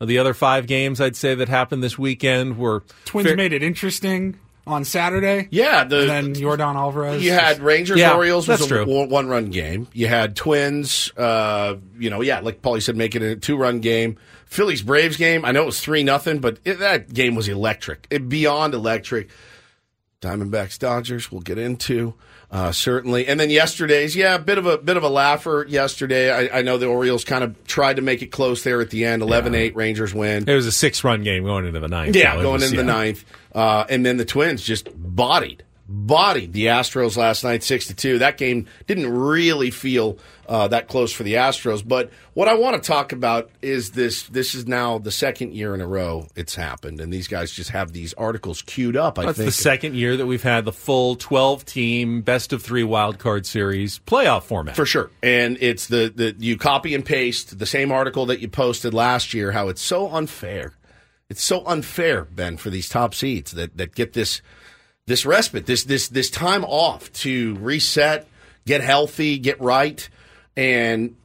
The 0.00 0.18
other 0.18 0.34
five 0.34 0.66
games 0.66 1.00
I'd 1.00 1.16
say 1.16 1.34
that 1.34 1.48
happened 1.48 1.82
this 1.82 1.98
weekend 1.98 2.58
were 2.58 2.84
Twins 3.04 3.28
fair- 3.28 3.36
made 3.36 3.52
it 3.52 3.62
interesting 3.62 4.38
on 4.66 4.84
Saturday. 4.84 5.48
Yeah, 5.50 5.84
the, 5.84 6.00
and 6.00 6.08
then 6.08 6.34
Yordan 6.34 6.74
Alvarez. 6.74 7.22
You 7.22 7.32
had 7.32 7.60
Rangers 7.60 7.98
Yeah, 7.98 8.14
Orioles 8.14 8.48
was 8.48 8.68
that's 8.68 8.70
a 8.70 8.84
one 8.84 9.28
run 9.28 9.50
game. 9.50 9.88
You 9.92 10.06
had 10.06 10.36
Twins, 10.36 11.12
uh, 11.16 11.76
you 11.98 12.10
know, 12.10 12.20
yeah, 12.20 12.40
like 12.40 12.62
Paulie 12.62 12.82
said, 12.82 12.96
making 12.96 13.22
it 13.22 13.30
a 13.32 13.36
two 13.36 13.56
run 13.56 13.80
game. 13.80 14.16
Phillies 14.46 14.82
Braves 14.82 15.16
game. 15.16 15.44
I 15.44 15.52
know 15.52 15.62
it 15.62 15.66
was 15.66 15.80
three 15.80 16.02
nothing, 16.02 16.40
but 16.40 16.58
it, 16.64 16.80
that 16.80 17.12
game 17.12 17.34
was 17.34 17.48
electric, 17.48 18.06
it, 18.10 18.28
beyond 18.28 18.74
electric. 18.74 19.30
Diamondbacks 20.20 20.78
Dodgers. 20.78 21.32
We'll 21.32 21.40
get 21.40 21.56
into 21.56 22.14
uh, 22.52 22.72
certainly, 22.72 23.26
and 23.28 23.38
then 23.38 23.48
yesterday's, 23.50 24.16
yeah, 24.16 24.34
a 24.34 24.38
bit 24.38 24.58
of 24.58 24.66
a 24.66 24.76
bit 24.78 24.96
of 24.96 25.02
a 25.04 25.08
laugher 25.08 25.64
yesterday. 25.68 26.32
I, 26.50 26.58
I 26.58 26.62
know 26.62 26.78
the 26.78 26.86
Orioles 26.86 27.24
kind 27.24 27.44
of 27.44 27.64
tried 27.66 27.96
to 27.96 28.02
make 28.02 28.22
it 28.22 28.26
close 28.32 28.64
there 28.64 28.80
at 28.80 28.90
the 28.90 29.04
end. 29.04 29.22
11-8, 29.22 29.74
Rangers 29.76 30.12
win. 30.12 30.48
It 30.48 30.54
was 30.54 30.66
a 30.66 30.72
six 30.72 31.04
run 31.04 31.22
game 31.22 31.44
going 31.44 31.64
into 31.66 31.78
the 31.80 31.88
ninth. 31.88 32.16
Yeah. 32.16 32.34
It 32.38 32.42
going 32.42 32.54
was- 32.54 32.64
into 32.64 32.76
the 32.78 32.84
ninth, 32.84 33.24
uh, 33.54 33.84
and 33.88 34.04
then 34.04 34.16
the 34.16 34.24
Twins 34.24 34.62
just 34.62 34.88
bodied, 34.96 35.62
bodied 35.88 36.52
the 36.52 36.66
Astros 36.66 37.16
last 37.16 37.44
night, 37.44 37.62
six 37.62 37.86
to 37.86 37.94
two. 37.94 38.18
That 38.18 38.36
game 38.36 38.66
didn't 38.86 39.12
really 39.16 39.70
feel 39.70 40.18
uh, 40.50 40.66
that 40.66 40.88
close 40.88 41.12
for 41.12 41.22
the 41.22 41.34
Astros. 41.34 41.86
But 41.86 42.10
what 42.34 42.48
I 42.48 42.54
want 42.54 42.82
to 42.82 42.86
talk 42.86 43.12
about 43.12 43.50
is 43.62 43.92
this: 43.92 44.24
this 44.24 44.56
is 44.56 44.66
now 44.66 44.98
the 44.98 45.12
second 45.12 45.54
year 45.54 45.74
in 45.74 45.80
a 45.80 45.86
row 45.86 46.26
it's 46.34 46.56
happened, 46.56 47.00
and 47.00 47.12
these 47.12 47.28
guys 47.28 47.52
just 47.52 47.70
have 47.70 47.92
these 47.92 48.12
articles 48.14 48.60
queued 48.60 48.96
up. 48.96 49.16
I 49.18 49.26
That's 49.26 49.38
think 49.38 49.46
the 49.46 49.52
second 49.52 49.94
year 49.94 50.16
that 50.16 50.26
we've 50.26 50.42
had 50.42 50.64
the 50.64 50.72
full 50.72 51.14
12 51.14 51.64
team 51.64 52.22
best 52.22 52.52
of 52.52 52.62
three 52.62 52.82
wild 52.82 53.20
card 53.20 53.46
series 53.46 54.00
playoff 54.00 54.42
format. 54.42 54.74
For 54.74 54.84
sure. 54.84 55.10
And 55.22 55.56
it's 55.60 55.86
the, 55.86 56.12
the 56.14 56.34
you 56.36 56.58
copy 56.58 56.96
and 56.96 57.04
paste 57.04 57.56
the 57.56 57.66
same 57.66 57.92
article 57.92 58.26
that 58.26 58.40
you 58.40 58.48
posted 58.48 58.92
last 58.92 59.32
year, 59.32 59.52
how 59.52 59.68
it's 59.68 59.82
so 59.82 60.10
unfair. 60.10 60.74
It's 61.28 61.44
so 61.44 61.64
unfair, 61.64 62.24
Ben, 62.24 62.56
for 62.56 62.70
these 62.70 62.88
top 62.88 63.14
seeds 63.14 63.52
that, 63.52 63.76
that 63.76 63.94
get 63.94 64.14
this 64.14 64.42
this 65.06 65.24
respite, 65.24 65.66
this 65.66 65.84
this 65.84 66.08
this 66.08 66.28
time 66.28 66.64
off 66.64 67.12
to 67.12 67.54
reset, 67.56 68.26
get 68.66 68.80
healthy, 68.80 69.38
get 69.38 69.60
right. 69.60 70.08
And 70.60 71.16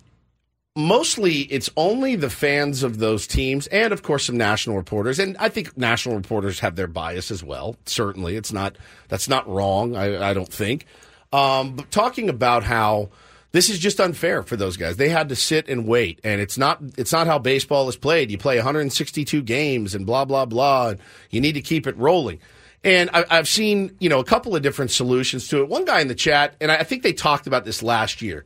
mostly 0.78 1.42
it's 1.42 1.70
only 1.76 2.16
the 2.16 2.30
fans 2.30 2.84
of 2.84 3.00
those 3.00 3.28
teams 3.28 3.68
and 3.68 3.94
of 3.94 4.02
course 4.02 4.26
some 4.26 4.38
national 4.38 4.76
reporters. 4.76 5.20
And 5.20 5.38
i 5.38 5.50
think 5.50 5.78
national 5.78 6.16
reporters 6.16 6.60
have 6.60 6.76
their 6.76 6.88
bias 6.88 7.32
as 7.32 7.44
well 7.44 7.76
certainly. 7.86 8.36
It's 8.36 8.52
not 8.52 8.78
that's 9.08 9.30
not 9.30 9.48
wrong 9.48 9.96
i, 9.96 10.30
I 10.30 10.34
don't 10.34 10.52
think. 10.52 10.86
Um, 11.32 11.76
but 11.76 11.92
talking 11.92 12.30
about 12.30 12.64
how 12.64 13.10
this 13.52 13.70
is 13.70 13.80
just 13.80 14.02
unfair 14.02 14.44
for 14.44 14.58
those 14.58 14.76
guys. 14.76 14.98
They 14.98 15.08
had 15.08 15.30
to 15.30 15.36
sit 15.36 15.70
and 15.70 15.88
wait. 15.88 16.20
And 16.26 16.42
it's 16.42 16.58
not 16.58 16.82
it's 16.98 17.14
not 17.14 17.28
how 17.28 17.40
baseball 17.40 17.88
is 17.88 17.96
played. 17.96 18.32
You 18.32 18.38
play 18.38 18.58
162 18.58 19.42
games 19.44 19.96
and 19.96 20.06
blah 20.06 20.26
blah 20.26 20.46
blah 20.46 20.90
and 20.90 21.00
you 21.30 21.40
need 21.40 21.54
to 21.54 21.62
keep 21.62 21.88
it 21.88 21.98
rolling. 21.98 22.40
And 22.84 23.10
I, 23.14 23.26
I've 23.32 23.48
seen, 23.48 23.96
you 24.00 24.10
know, 24.10 24.20
a 24.20 24.26
couple 24.26 24.56
of 24.56 24.62
different 24.62 24.92
solutions 24.92 25.48
to 25.48 25.62
it. 25.62 25.70
One 25.70 25.86
guy 25.86 26.02
in 26.02 26.08
the 26.08 26.16
chat, 26.16 26.56
and 26.62 26.72
I 26.72 26.84
think 26.84 27.02
they 27.02 27.14
talked 27.14 27.48
about 27.48 27.66
this 27.66 27.82
last 27.82 28.22
year 28.22 28.46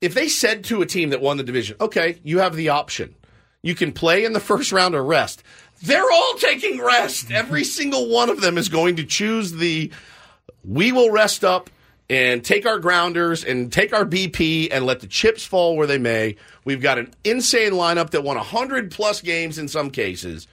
if 0.00 0.14
they 0.14 0.28
said 0.28 0.64
to 0.64 0.82
a 0.82 0.86
team 0.86 1.10
that 1.10 1.20
won 1.20 1.36
the 1.36 1.42
division, 1.42 1.76
okay, 1.80 2.18
you 2.22 2.38
have 2.38 2.56
the 2.56 2.70
option. 2.70 3.14
You 3.62 3.74
can 3.74 3.92
play 3.92 4.24
in 4.24 4.32
the 4.32 4.40
first 4.40 4.72
round 4.72 4.94
or 4.94 5.04
rest. 5.04 5.42
They're 5.82 6.10
all 6.10 6.34
taking 6.38 6.80
rest. 6.80 7.30
Every 7.30 7.64
single 7.64 8.08
one 8.08 8.30
of 8.30 8.40
them 8.40 8.58
is 8.58 8.68
going 8.68 8.96
to 8.96 9.04
choose 9.04 9.52
the 9.52 9.90
we 10.64 10.92
will 10.92 11.10
rest 11.10 11.44
up 11.44 11.70
and 12.10 12.44
take 12.44 12.66
our 12.66 12.78
grounders 12.78 13.44
and 13.44 13.72
take 13.72 13.94
our 13.94 14.04
BP 14.04 14.68
and 14.72 14.84
let 14.84 15.00
the 15.00 15.06
chips 15.06 15.44
fall 15.44 15.76
where 15.76 15.86
they 15.86 15.96
may. 15.96 16.36
We've 16.64 16.82
got 16.82 16.98
an 16.98 17.14
insane 17.24 17.72
lineup 17.72 18.10
that 18.10 18.24
won 18.24 18.36
100 18.36 18.90
plus 18.90 19.20
games 19.20 19.58
in 19.58 19.68
some 19.68 19.90
cases. 19.90 20.48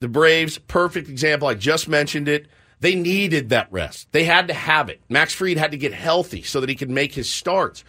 The 0.00 0.08
Braves, 0.08 0.58
perfect 0.58 1.08
example. 1.08 1.48
I 1.48 1.54
just 1.54 1.88
mentioned 1.88 2.28
it. 2.28 2.46
They 2.80 2.94
needed 2.94 3.48
that 3.48 3.72
rest. 3.72 4.12
They 4.12 4.24
had 4.24 4.48
to 4.48 4.54
have 4.54 4.88
it. 4.88 5.00
Max 5.08 5.34
Fried 5.34 5.56
had 5.56 5.72
to 5.72 5.78
get 5.78 5.92
healthy 5.92 6.42
so 6.42 6.60
that 6.60 6.68
he 6.68 6.76
could 6.76 6.90
make 6.90 7.14
his 7.14 7.30
starts. 7.30 7.82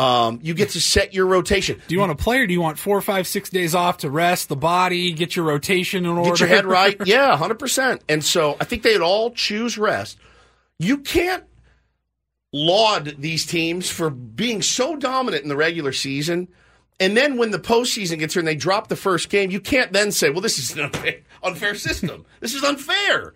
Um, 0.00 0.38
you 0.42 0.54
get 0.54 0.70
to 0.70 0.80
set 0.80 1.12
your 1.12 1.26
rotation. 1.26 1.78
Do 1.86 1.94
you 1.94 2.00
want 2.00 2.16
to 2.16 2.24
play 2.24 2.38
or 2.38 2.46
do 2.46 2.54
you 2.54 2.60
want 2.62 2.78
four, 2.78 2.98
five, 3.02 3.26
six 3.26 3.50
days 3.50 3.74
off 3.74 3.98
to 3.98 4.08
rest 4.08 4.48
the 4.48 4.56
body, 4.56 5.12
get 5.12 5.36
your 5.36 5.44
rotation 5.44 6.06
in 6.06 6.12
order? 6.12 6.30
Get 6.30 6.40
your 6.40 6.48
head 6.48 6.64
right. 6.64 6.96
Yeah, 7.06 7.36
100%. 7.36 8.00
And 8.08 8.24
so 8.24 8.56
I 8.58 8.64
think 8.64 8.82
they'd 8.82 9.02
all 9.02 9.30
choose 9.30 9.76
rest. 9.76 10.16
You 10.78 10.98
can't 10.98 11.44
laud 12.50 13.16
these 13.18 13.44
teams 13.44 13.90
for 13.90 14.08
being 14.08 14.62
so 14.62 14.96
dominant 14.96 15.42
in 15.42 15.50
the 15.50 15.56
regular 15.56 15.92
season. 15.92 16.48
And 16.98 17.14
then 17.14 17.36
when 17.36 17.50
the 17.50 17.58
postseason 17.58 18.18
gets 18.18 18.32
here 18.32 18.40
and 18.40 18.48
they 18.48 18.54
drop 18.54 18.88
the 18.88 18.96
first 18.96 19.28
game, 19.28 19.50
you 19.50 19.60
can't 19.60 19.92
then 19.92 20.12
say, 20.12 20.30
well, 20.30 20.40
this 20.40 20.58
is 20.58 20.72
an 20.72 20.80
unfair, 20.80 21.16
unfair 21.42 21.74
system. 21.74 22.24
this 22.40 22.54
is 22.54 22.64
unfair. 22.64 23.34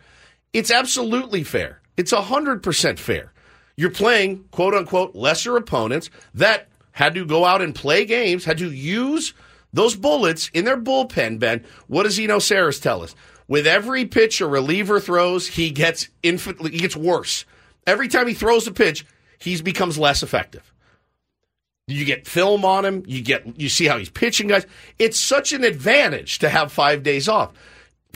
It's 0.54 0.70
absolutely 0.70 1.44
fair. 1.44 1.82
It's 1.98 2.12
100% 2.12 2.98
fair. 2.98 3.33
You're 3.76 3.90
playing, 3.90 4.44
quote 4.50 4.74
unquote, 4.74 5.14
lesser 5.14 5.56
opponents 5.56 6.10
that 6.34 6.68
had 6.92 7.14
to 7.14 7.24
go 7.24 7.44
out 7.44 7.60
and 7.60 7.74
play 7.74 8.04
games, 8.04 8.44
had 8.44 8.58
to 8.58 8.70
use 8.70 9.34
those 9.72 9.96
bullets 9.96 10.50
in 10.54 10.64
their 10.64 10.76
bullpen, 10.76 11.38
Ben. 11.40 11.64
What 11.88 12.04
does 12.04 12.18
Eno 12.18 12.38
Sarris 12.38 12.80
tell 12.80 13.02
us? 13.02 13.14
With 13.48 13.66
every 13.66 14.06
pitch 14.06 14.40
a 14.40 14.46
reliever 14.46 15.00
throws, 15.00 15.48
he 15.48 15.70
gets 15.70 16.08
infinitely, 16.22 16.70
he 16.70 16.78
gets 16.78 16.96
worse. 16.96 17.44
Every 17.86 18.08
time 18.08 18.28
he 18.28 18.34
throws 18.34 18.66
a 18.66 18.72
pitch, 18.72 19.04
he 19.38 19.60
becomes 19.60 19.98
less 19.98 20.22
effective. 20.22 20.72
You 21.86 22.04
get 22.06 22.26
film 22.26 22.64
on 22.64 22.84
him. 22.84 23.02
You 23.06 23.20
get 23.20 23.60
you 23.60 23.68
see 23.68 23.86
how 23.86 23.98
he's 23.98 24.08
pitching, 24.08 24.48
guys. 24.48 24.66
It's 24.98 25.18
such 25.18 25.52
an 25.52 25.64
advantage 25.64 26.38
to 26.38 26.48
have 26.48 26.72
five 26.72 27.02
days 27.02 27.28
off. 27.28 27.52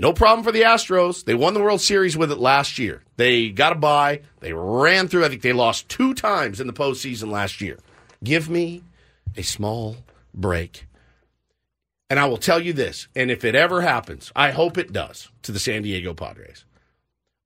No 0.01 0.13
problem 0.13 0.45
for 0.45 0.53
the 0.53 0.63
Astros. 0.63 1.25
They 1.25 1.35
won 1.35 1.55
the 1.55 1.63
World 1.63 1.81
Series 1.81 2.17
with 2.17 2.31
it 2.31 2.39
last 2.39 2.79
year. 2.79 3.03
They 3.17 3.49
got 3.49 3.73
a 3.73 3.77
bye. 3.77 4.21
They 4.41 4.53
ran 4.53 5.09
through. 5.09 5.25
I 5.25 5.29
think 5.29 5.43
they 5.43 5.53
lost 5.53 5.89
two 5.89 6.15
times 6.15 6.61
in 6.61 6.69
the 6.69 6.73
postseason 6.73 7.31
last 7.31 7.61
year. 7.61 7.79
Give 8.23 8.49
me 8.49 8.85
a 9.37 9.43
small 9.43 9.97
break. 10.33 10.87
And 12.11 12.19
I 12.19 12.27
will 12.27 12.39
tell 12.39 12.61
you 12.61 12.73
this, 12.73 13.09
and 13.15 13.31
if 13.31 13.45
it 13.45 13.55
ever 13.55 13.83
happens, 13.83 14.33
I 14.35 14.53
hope 14.53 14.79
it 14.79 14.93
does 14.93 15.29
to 15.43 15.53
the 15.53 15.59
San 15.59 15.83
Diego 15.83 16.15
Padres. 16.15 16.65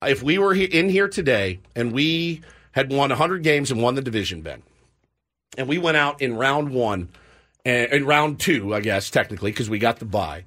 If 0.04 0.22
we 0.22 0.38
were 0.38 0.54
in 0.54 0.88
here 0.88 1.08
today 1.08 1.60
and 1.74 1.92
we 1.92 2.42
had 2.72 2.92
won 2.92 3.10
100 3.10 3.42
games 3.42 3.70
and 3.70 3.82
won 3.82 3.94
the 3.94 4.02
division, 4.02 4.42
Ben, 4.42 4.62
and 5.56 5.68
we 5.68 5.78
went 5.78 5.96
out 5.96 6.20
in 6.20 6.36
round 6.36 6.70
one, 6.70 7.08
and 7.64 7.92
in 7.92 8.06
round 8.06 8.40
two, 8.40 8.74
I 8.74 8.80
guess 8.80 9.10
technically, 9.10 9.50
because 9.50 9.70
we 9.70 9.78
got 9.78 9.98
the 9.98 10.04
bye. 10.04 10.44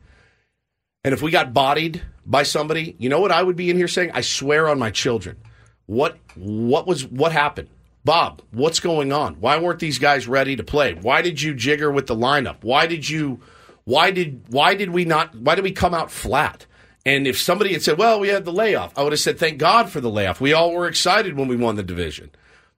And 1.05 1.13
if 1.13 1.21
we 1.21 1.29
got 1.29 1.53
bodied 1.53 2.01
by 2.25 2.41
somebody, 2.41 2.95
you 2.97 3.09
know 3.09 3.19
what 3.19 3.31
I 3.31 3.43
would 3.43 3.55
be 3.55 3.69
in 3.69 3.77
here 3.77 3.87
saying? 3.87 4.09
I 4.15 4.21
swear 4.21 4.67
on 4.67 4.79
my 4.79 4.89
children. 4.89 5.37
What 5.85 6.17
what 6.33 6.87
was 6.87 7.05
what 7.05 7.31
happened? 7.31 7.69
Bob, 8.03 8.41
what's 8.49 8.79
going 8.79 9.13
on? 9.13 9.35
Why 9.35 9.59
weren't 9.59 9.79
these 9.79 9.99
guys 9.99 10.27
ready 10.27 10.55
to 10.55 10.63
play? 10.63 10.95
Why 10.95 11.21
did 11.21 11.39
you 11.39 11.53
jigger 11.53 11.91
with 11.91 12.07
the 12.07 12.15
lineup? 12.15 12.63
Why 12.63 12.87
did 12.87 13.07
you 13.07 13.39
why 13.83 14.09
did 14.09 14.45
why 14.47 14.73
did 14.73 14.89
we 14.89 15.05
not 15.05 15.35
why 15.35 15.53
did 15.53 15.63
we 15.63 15.71
come 15.71 15.93
out 15.93 16.09
flat? 16.09 16.65
And 17.05 17.27
if 17.27 17.39
somebody 17.39 17.73
had 17.73 17.83
said, 17.83 17.99
"Well, 17.99 18.19
we 18.19 18.29
had 18.29 18.43
the 18.43 18.51
layoff," 18.51 18.97
I 18.97 19.03
would 19.03 19.13
have 19.13 19.19
said, 19.19 19.37
"Thank 19.37 19.59
God 19.59 19.91
for 19.91 20.01
the 20.01 20.09
layoff." 20.09 20.41
We 20.41 20.53
all 20.53 20.73
were 20.73 20.87
excited 20.87 21.37
when 21.37 21.47
we 21.47 21.55
won 21.55 21.75
the 21.75 21.83
division. 21.83 22.31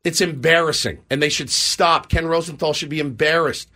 It's 0.04 0.20
embarrassing, 0.20 1.00
and 1.10 1.24
they 1.24 1.30
should 1.30 1.50
stop. 1.50 2.10
Ken 2.10 2.26
Rosenthal 2.26 2.74
should 2.74 2.90
be 2.90 3.00
embarrassed. 3.00 3.70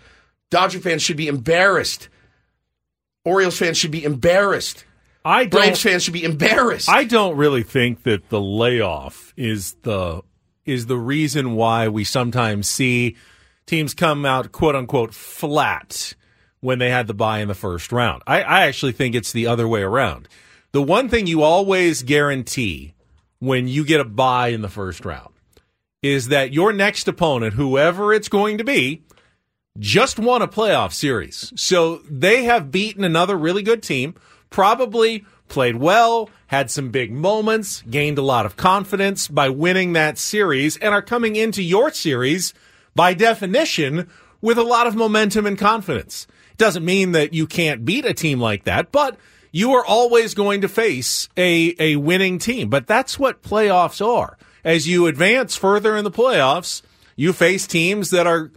Dodger 0.50 0.80
fans 0.80 1.04
should 1.04 1.16
be 1.16 1.30
embarrassed. 1.30 2.10
Orioles 3.26 3.58
fans 3.58 3.78
should 3.78 3.92
be 3.92 4.04
embarrassed. 4.04 4.86
I 5.24 5.46
don't, 5.46 5.62
Braves 5.62 5.82
fans 5.82 6.04
should 6.04 6.14
be 6.14 6.24
embarrassed. 6.24 6.90
I 6.90 7.04
don't 7.04 7.38
really 7.38 7.64
think 7.64 8.04
that 8.04 8.30
the 8.30 8.42
layoff 8.42 9.34
is 9.38 9.76
the 9.84 10.22
is 10.66 10.88
the 10.88 10.98
reason 10.98 11.56
why 11.56 11.88
we 11.88 12.04
sometimes 12.04 12.68
see 12.68 13.16
teams 13.66 13.94
come 13.94 14.26
out 14.26 14.52
quote 14.52 14.76
unquote 14.76 15.14
flat 15.14 16.16
when 16.60 16.80
they 16.80 16.90
had 16.90 17.08
the 17.08 17.14
bye 17.14 17.40
in 17.40 17.48
the 17.48 17.54
first 17.54 17.92
round. 17.92 18.24
I, 18.26 18.42
I 18.42 18.68
actually 18.68 18.92
think 18.94 19.16
it's 19.16 19.32
the 19.32 19.48
other 19.48 19.68
way 19.68 19.82
around. 19.82 20.28
The 20.72 20.82
one 20.82 21.10
thing 21.10 21.28
you 21.28 21.44
always 21.44 22.04
guarantee 22.04 22.94
when 23.40 23.68
you 23.68 23.84
get 23.84 24.00
a 24.00 24.06
bye 24.06 24.50
in 24.50 24.62
the 24.62 24.70
first 24.70 25.04
round 25.04 25.34
is 26.02 26.30
that 26.30 26.54
your 26.54 26.74
next 26.74 27.08
opponent, 27.08 27.54
whoever 27.56 28.14
it's 28.14 28.30
going 28.30 28.58
to 28.58 28.64
be, 28.64 29.04
just 29.80 30.20
won 30.20 30.42
a 30.42 30.48
playoff 30.48 30.94
series. 30.94 31.54
So 31.56 31.98
they 32.10 32.44
have 32.44 32.72
beaten 32.72 33.04
another 33.04 33.38
really 33.38 33.64
good 33.64 33.82
team, 33.82 34.16
probably 34.50 35.26
played 35.48 35.76
well, 35.76 36.30
had 36.48 36.72
some 36.72 36.90
big 36.90 37.12
moments, 37.12 37.82
gained 37.90 38.18
a 38.18 38.22
lot 38.24 38.46
of 38.46 38.58
confidence 38.58 39.28
by 39.28 39.50
winning 39.50 39.94
that 39.94 40.18
series, 40.18 40.78
and 40.78 40.94
are 40.94 41.02
coming 41.02 41.36
into 41.36 41.62
your 41.62 41.92
series 41.92 42.54
by 42.96 43.14
definition 43.14 44.10
with 44.42 44.58
a 44.58 44.64
lot 44.64 44.88
of 44.88 44.96
momentum 44.96 45.46
and 45.46 45.58
confidence. 45.58 46.28
It 46.52 46.58
doesn't 46.58 46.86
mean 46.86 47.12
that 47.14 47.34
you 47.34 47.48
can't 47.48 47.86
beat 47.86 48.06
a 48.06 48.14
team 48.14 48.40
like 48.40 48.64
that, 48.66 48.92
but 48.92 49.18
you 49.52 49.74
are 49.74 49.86
always 49.86 50.34
going 50.34 50.62
to 50.62 50.70
face 50.70 51.28
a, 51.38 51.76
a 51.80 51.96
winning 51.98 52.40
team. 52.40 52.70
But 52.70 52.88
that's 52.88 53.20
what 53.20 53.44
playoffs 53.44 54.06
are. 54.06 54.38
As 54.64 54.88
you 54.88 55.08
advance 55.08 55.56
further 55.56 55.96
in 55.96 56.04
the 56.04 56.12
playoffs, 56.12 56.82
you 57.16 57.34
face 57.34 57.68
teams 57.68 58.12
that 58.12 58.28
are 58.28 58.52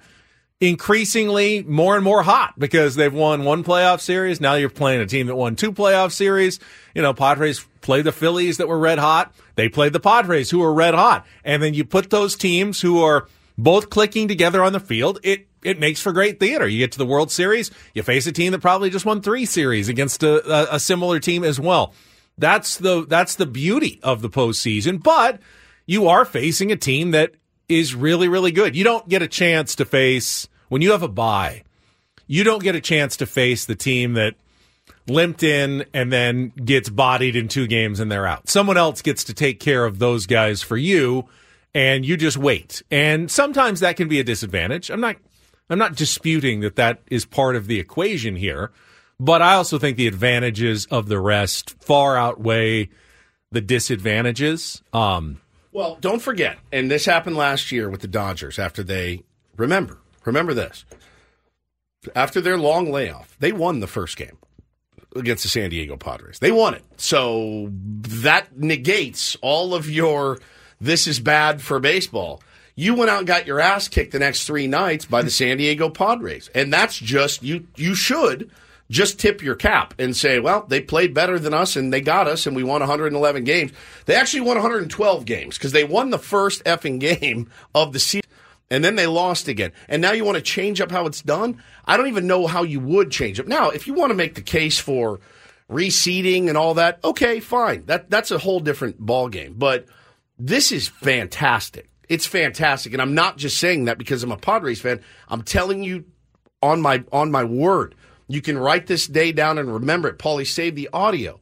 increasingly 0.69 1.63
more 1.63 1.95
and 1.95 2.05
more 2.05 2.23
hot 2.23 2.59
because 2.59 2.95
they've 2.95 3.13
won 3.13 3.45
one 3.45 3.65
playoff 3.65 4.01
series. 4.01 4.41
Now 4.41 4.55
you're 4.55 4.71
playing 4.71 5.01
a 5.01 5.07
team 5.07 5.27
that 5.27 5.37
won 5.37 5.57
two 5.57 5.73
playoff 5.73 6.13
series. 6.13 6.61
You 6.95 7.03
know, 7.03 7.13
Padres 7.13 7.67
played 7.81 8.05
the 8.05 8.13
Phillies 8.13 8.59
that 8.59 8.69
were 8.69 8.79
red 8.79 8.99
hot. 8.99 9.35
They 9.57 9.69
played 9.69 9.93
the 9.93 10.01
Padres 10.01 10.51
who 10.51 10.61
were 10.61 10.73
red 10.73 10.95
hot. 10.95 11.27
And 11.45 11.63
then 11.63 11.75
you 11.75 11.85
put 11.85 12.11
those 12.11 12.37
teams 12.37 12.81
who 12.81 13.03
are 13.03 13.29
both 13.59 13.91
clicking 13.91 14.29
together 14.29 14.63
on 14.63 14.73
the 14.73 14.81
field. 14.81 15.21
It 15.23 15.49
it 15.63 15.81
makes 15.81 16.01
for 16.01 16.13
great 16.13 16.41
theater. 16.41 16.69
You 16.69 16.79
get 16.79 16.93
to 16.93 16.99
the 16.99 17.07
World 17.07 17.31
Series, 17.31 17.71
you 17.95 18.03
face 18.03 18.27
a 18.27 18.33
team 18.33 18.53
that 18.53 18.61
probably 18.61 18.91
just 18.91 19.07
won 19.07 19.23
three 19.23 19.47
series 19.47 19.89
against 19.89 20.23
a, 20.23 20.47
a, 20.47 20.77
a 20.77 20.81
similar 20.81 21.21
team 21.21 21.43
as 21.43 21.59
well. 21.59 21.95
That's 22.37 22.77
the 22.77 23.07
that's 23.07 23.37
the 23.37 23.47
beauty 23.47 24.01
of 24.03 24.23
the 24.23 24.29
postseason. 24.29 25.03
But 25.03 25.41
you 25.87 26.09
are 26.09 26.25
facing 26.25 26.73
a 26.73 26.77
team 26.77 27.13
that 27.13 27.33
is 27.69 27.95
really, 27.95 28.29
really 28.29 28.53
good. 28.53 28.77
You 28.77 28.85
don't 28.85 29.09
get 29.09 29.23
a 29.23 29.29
chance 29.29 29.77
to 29.77 29.85
face, 29.85 30.49
when 30.75 30.83
you 30.83 30.91
have 30.91 31.05
a 31.05 31.09
bye, 31.09 31.63
you 32.27 32.43
don't 32.43 32.61
get 32.61 32.75
a 32.75 32.81
chance 32.81 33.17
to 33.19 33.27
face 33.27 33.65
the 33.65 33.77
team 33.77 34.15
that 34.15 34.35
limped 35.07 35.45
in 35.45 35.85
and 35.95 36.13
then 36.13 36.49
gets 36.49 36.89
bodied 36.89 37.37
in 37.37 37.47
two 37.47 37.69
games 37.69 38.01
and 38.01 38.11
they're 38.11 38.27
out. 38.27 38.49
Someone 38.49 38.77
else 38.77 39.01
gets 39.01 39.23
to 39.23 39.35
take 39.35 39.61
care 39.61 39.85
of 39.85 40.01
those 40.01 40.27
guys 40.27 40.63
for 40.63 40.77
you 40.77 41.29
and 41.77 42.05
you 42.05 42.17
just 42.17 42.37
wait. 42.37 42.83
And 42.91 43.31
sometimes 43.31 43.79
that 43.79 43.97
can 43.97 44.09
be 44.09 44.19
a 44.19 44.25
disadvantage. 44.25 44.91
I'm 44.91 45.01
not 45.01 45.15
I'm 45.71 45.79
not 45.79 45.95
disputing 45.95 46.59
that 46.63 46.75
that 46.75 47.03
is 47.09 47.25
part 47.25 47.55
of 47.55 47.69
the 47.69 47.79
equation 47.79 48.35
here, 48.35 48.73
but 49.21 49.43
I 49.43 49.55
also 49.55 49.79
think 49.79 49.97
the 49.97 50.09
advantages 50.09 50.87
of 50.87 51.07
the 51.07 51.21
rest 51.21 51.81
far 51.85 52.17
outweigh 52.17 52.89
the 53.53 53.61
disadvantages. 53.61 54.83
Um, 54.93 55.41
Well, 55.71 55.99
don't 56.01 56.21
forget, 56.21 56.59
and 56.73 56.91
this 56.91 57.07
happened 57.07 57.37
last 57.37 57.71
year 57.71 57.89
with 57.89 58.01
the 58.01 58.09
Dodgers 58.09 58.59
after 58.59 58.83
they 58.83 59.23
remember, 59.57 60.01
remember 60.25 60.55
this. 60.55 60.85
After 62.15 62.41
their 62.41 62.59
long 62.59 62.91
layoff, 62.91 63.37
they 63.41 63.53
won 63.53 63.81
the 63.81 63.87
first 63.87 64.17
game 64.17 64.39
against 65.17 65.43
the 65.43 65.49
San 65.49 65.71
Diego 65.71 65.97
Padres. 65.97 66.39
They 66.39 66.53
won 66.53 66.75
it. 66.75 66.83
So 66.97 67.69
that 67.71 68.59
negates 68.59 69.37
all 69.41 69.75
of 69.75 69.89
your 69.89 70.39
this 70.81 71.07
is 71.07 71.21
bad 71.21 71.63
for 71.63 71.79
baseball. 71.79 72.43
You 72.75 72.95
went 72.95 73.11
out 73.11 73.19
and 73.19 73.27
got 73.27 73.47
your 73.47 73.61
ass 73.61 73.87
kicked 73.87 74.13
the 74.13 74.19
next 74.19 74.47
3 74.47 74.67
nights 74.67 75.05
by 75.05 75.23
the 75.23 75.31
San 75.31 75.57
Diego 75.57 75.89
Padres. 75.89 76.51
And 76.55 76.73
that's 76.73 76.99
just 76.99 77.43
you 77.43 77.69
you 77.77 77.95
should 77.95 78.51
just 78.91 79.19
tip 79.19 79.43
your 79.43 79.55
cap 79.55 79.95
and 79.99 80.15
say, 80.15 80.39
well, 80.39 80.67
they 80.69 80.81
played 80.81 81.15
better 81.15 81.39
than 81.39 81.55
us 81.55 81.75
and 81.75 81.93
they 81.93 82.03
got 82.03 82.29
us 82.29 82.47
and 82.47 82.55
we 82.55 82.63
won 82.63 82.81
111 82.81 83.45
games. 83.45 83.73
They 84.05 84.15
actually 84.15 84.43
won 84.43 84.57
112 84.57 85.25
games 85.25 85.57
because 85.57 85.73
they 85.73 85.85
won 85.85 86.11
the 86.11 86.19
first 86.19 86.63
effing 86.65 87.01
game 87.01 87.51
of 87.75 87.93
the 87.93 87.99
season 87.99 88.29
and 88.75 88.85
then 88.85 88.97
they 88.97 89.07
lost 89.07 89.49
again. 89.49 89.73
And 89.89 90.03
now 90.03 90.13
you 90.13 90.25
want 90.25 90.37
to 90.37 90.43
change 90.43 90.81
up 90.81 90.91
how 90.91 91.07
it's 91.07 91.23
done? 91.23 91.63
I 91.85 91.97
don't 91.97 92.09
even 92.09 92.27
know 92.27 92.47
how 92.47 92.63
you 92.63 92.81
would 92.81 93.11
change 93.11 93.39
it. 93.39 93.49
Now, 93.49 93.71
if 93.71 93.87
you 93.87 93.95
want 93.95 94.11
to 94.11 94.17
make 94.17 94.35
the 94.35 94.43
case 94.43 94.79
for 94.79 95.21
reseeding 95.71 96.49
and 96.49 96.59
all 96.59 96.75
that, 96.75 96.99
okay, 97.05 97.41
fine. 97.41 97.87
That 97.87 98.11
that's 98.11 98.31
a 98.31 98.39
whole 98.39 98.61
different 98.61 98.99
ball 98.99 99.29
game. 99.29 99.55
But 99.57 99.87
this 100.39 100.73
is 100.73 100.89
fantastic. 100.89 101.89
It's 102.09 102.27
fantastic, 102.27 102.93
and 102.93 103.01
I'm 103.01 103.15
not 103.15 103.39
just 103.39 103.59
saying 103.59 103.87
that 103.87 103.97
because 103.97 104.23
I'm 104.23 104.33
a 104.33 104.37
Padres 104.37 104.81
fan. 104.81 105.01
I'm 105.29 105.43
telling 105.43 105.83
you 105.83 106.05
on 106.63 106.81
my 106.81 107.03
on 107.13 107.31
my 107.31 107.45
word. 107.45 107.95
You 108.29 108.41
can 108.41 108.59
write 108.59 108.87
this 108.87 109.07
day 109.07 109.33
down 109.33 109.59
and 109.59 109.73
remember 109.73 110.09
it. 110.09 110.19
Paulie, 110.19 110.47
save 110.47 110.75
the 110.75 110.89
audio. 110.93 111.41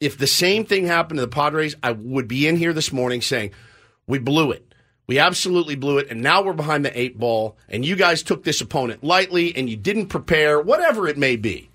If 0.00 0.18
the 0.18 0.26
same 0.26 0.64
thing 0.64 0.86
happened 0.86 1.18
to 1.18 1.22
the 1.22 1.28
Padres, 1.28 1.74
I 1.82 1.92
would 1.92 2.28
be 2.28 2.46
in 2.46 2.56
here 2.56 2.72
this 2.72 2.92
morning 2.92 3.20
saying, 3.20 3.52
We 4.06 4.18
blew 4.18 4.52
it. 4.52 4.67
We 5.08 5.18
absolutely 5.18 5.74
blew 5.74 5.96
it, 5.96 6.08
and 6.10 6.20
now 6.20 6.42
we're 6.42 6.52
behind 6.52 6.84
the 6.84 6.98
eight 6.98 7.18
ball, 7.18 7.56
and 7.66 7.84
you 7.84 7.96
guys 7.96 8.22
took 8.22 8.44
this 8.44 8.60
opponent 8.60 9.02
lightly, 9.02 9.56
and 9.56 9.68
you 9.68 9.76
didn't 9.76 10.08
prepare, 10.08 10.60
whatever 10.60 11.08
it 11.08 11.16
may 11.16 11.36
be. 11.36 11.70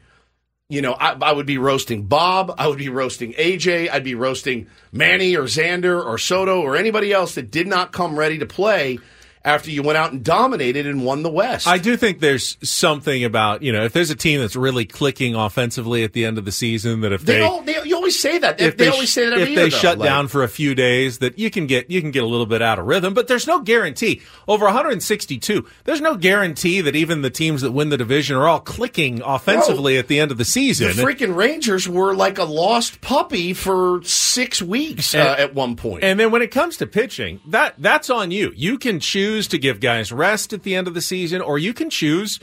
You 0.70 0.82
know, 0.82 0.94
I, 0.94 1.18
I 1.20 1.34
would 1.34 1.48
be 1.48 1.58
roasting 1.58 2.04
Bob, 2.04 2.54
I 2.58 2.68
would 2.68 2.78
be 2.78 2.90
roasting 2.90 3.34
AJ, 3.34 3.90
I'd 3.92 4.04
be 4.04 4.16
roasting 4.16 4.68
Manny 4.92 5.36
or 5.36 5.44
Xander 5.44 6.04
or 6.04 6.18
Soto 6.20 6.62
or 6.62 6.76
anybody 6.76 7.12
else 7.12 7.36
that 7.36 7.52
did 7.52 7.68
not 7.68 7.92
come 7.92 8.18
ready 8.18 8.38
to 8.38 8.46
play 8.46 9.00
after 9.46 9.70
you 9.72 9.84
went 9.84 9.98
out 9.98 10.12
and 10.12 10.24
dominated 10.24 10.88
and 10.88 11.04
won 11.04 11.22
the 11.24 11.30
West. 11.30 11.68
I 11.68 11.78
do 11.78 11.98
think 11.98 12.20
there's 12.20 12.58
something 12.68 13.24
about 13.24 13.62
you 13.62 13.72
know 13.74 13.84
if 13.84 13.94
there's 13.94 14.10
a 14.10 14.16
team 14.16 14.39
that's 14.39 14.56
really 14.56 14.86
clicking 14.86 15.36
offensively 15.36 16.04
at 16.04 16.14
the 16.14 16.26
end 16.26 16.38
of 16.38 16.46
the 16.46 16.52
season 16.52 17.02
that 17.02 17.12
if 17.12 17.24
They, 17.26 17.36
they, 17.36 17.41
all, 17.41 17.62
they 17.62 17.82
you 17.84 17.96
always 17.96 18.20
say 18.20 18.38
that. 18.38 18.58
They, 18.58 18.66
if 18.66 18.78
they, 18.78 18.88
sh- 18.89 18.94
always 18.94 19.12
say 19.12 19.30
that 19.30 19.38
if 19.39 19.50
year, 19.50 19.56
they 19.58 19.64
though. 19.70 19.78
shut 19.78 19.98
Like- 19.98 20.08
down 20.08 20.28
for 20.28 20.44
a 20.44 20.48
few 20.48 20.76
days 20.76 21.18
that 21.20 21.38
you 21.38 21.50
can 21.52 21.68
get 21.68 21.89
you 21.89 22.02
can 22.02 22.12
get 22.12 22.24
a 22.24 22.28
little 22.28 22.46
bit 22.46 22.62
out 22.62 22.80
of 22.80 22.86
rhythm 22.86 23.14
but 23.14 23.28
there's 23.28 23.48
no 23.48 23.60
guarantee 23.62 24.22
over 24.48 24.66
162 24.66 25.66
there's 25.84 26.02
no 26.02 26.16
guarantee 26.16 26.82
that 26.82 26.96
even 26.96 27.22
the 27.22 27.30
teams 27.30 27.62
that 27.62 27.72
win 27.72 27.89
the 27.89 27.98
division 27.98 28.38
are 28.38 28.48
all 28.48 28.60
clicking 28.60 29.22
offensively 29.22 29.98
at 29.98 30.08
the 30.08 30.20
end 30.20 30.32
of 30.32 30.38
the 30.38 30.46
season. 30.46 30.88
The 30.96 31.04
freaking 31.04 31.36
Rangers 31.36 31.88
were 31.89 32.16
like 32.16 32.38
a 32.38 32.44
lost 32.44 33.02
puppy 33.02 33.54
for 33.54 34.02
six 34.04 34.62
weeks 34.62 35.14
uh, 35.16 35.36
at 35.38 35.54
one 35.54 35.76
point. 35.76 36.04
And 36.04 36.20
then 36.20 36.32
when 36.32 36.41
it 36.41 36.52
comes 36.52 36.78
to 36.78 36.88
pitching, 36.88 37.39
that 37.48 37.76
that's 37.78 38.10
on 38.10 38.32
you. 38.32 38.52
You 38.56 38.78
can 38.78 39.00
choose 39.00 39.33
to 39.42 39.58
give 39.58 39.80
guys 39.80 40.12
rest 40.12 40.54
at 40.54 40.64
the 40.64 40.76
end 40.76 40.88
of 40.88 40.94
the 40.94 41.02
season, 41.02 41.42
or 41.42 41.58
you 41.58 41.74
can 41.74 41.90
choose 41.90 42.40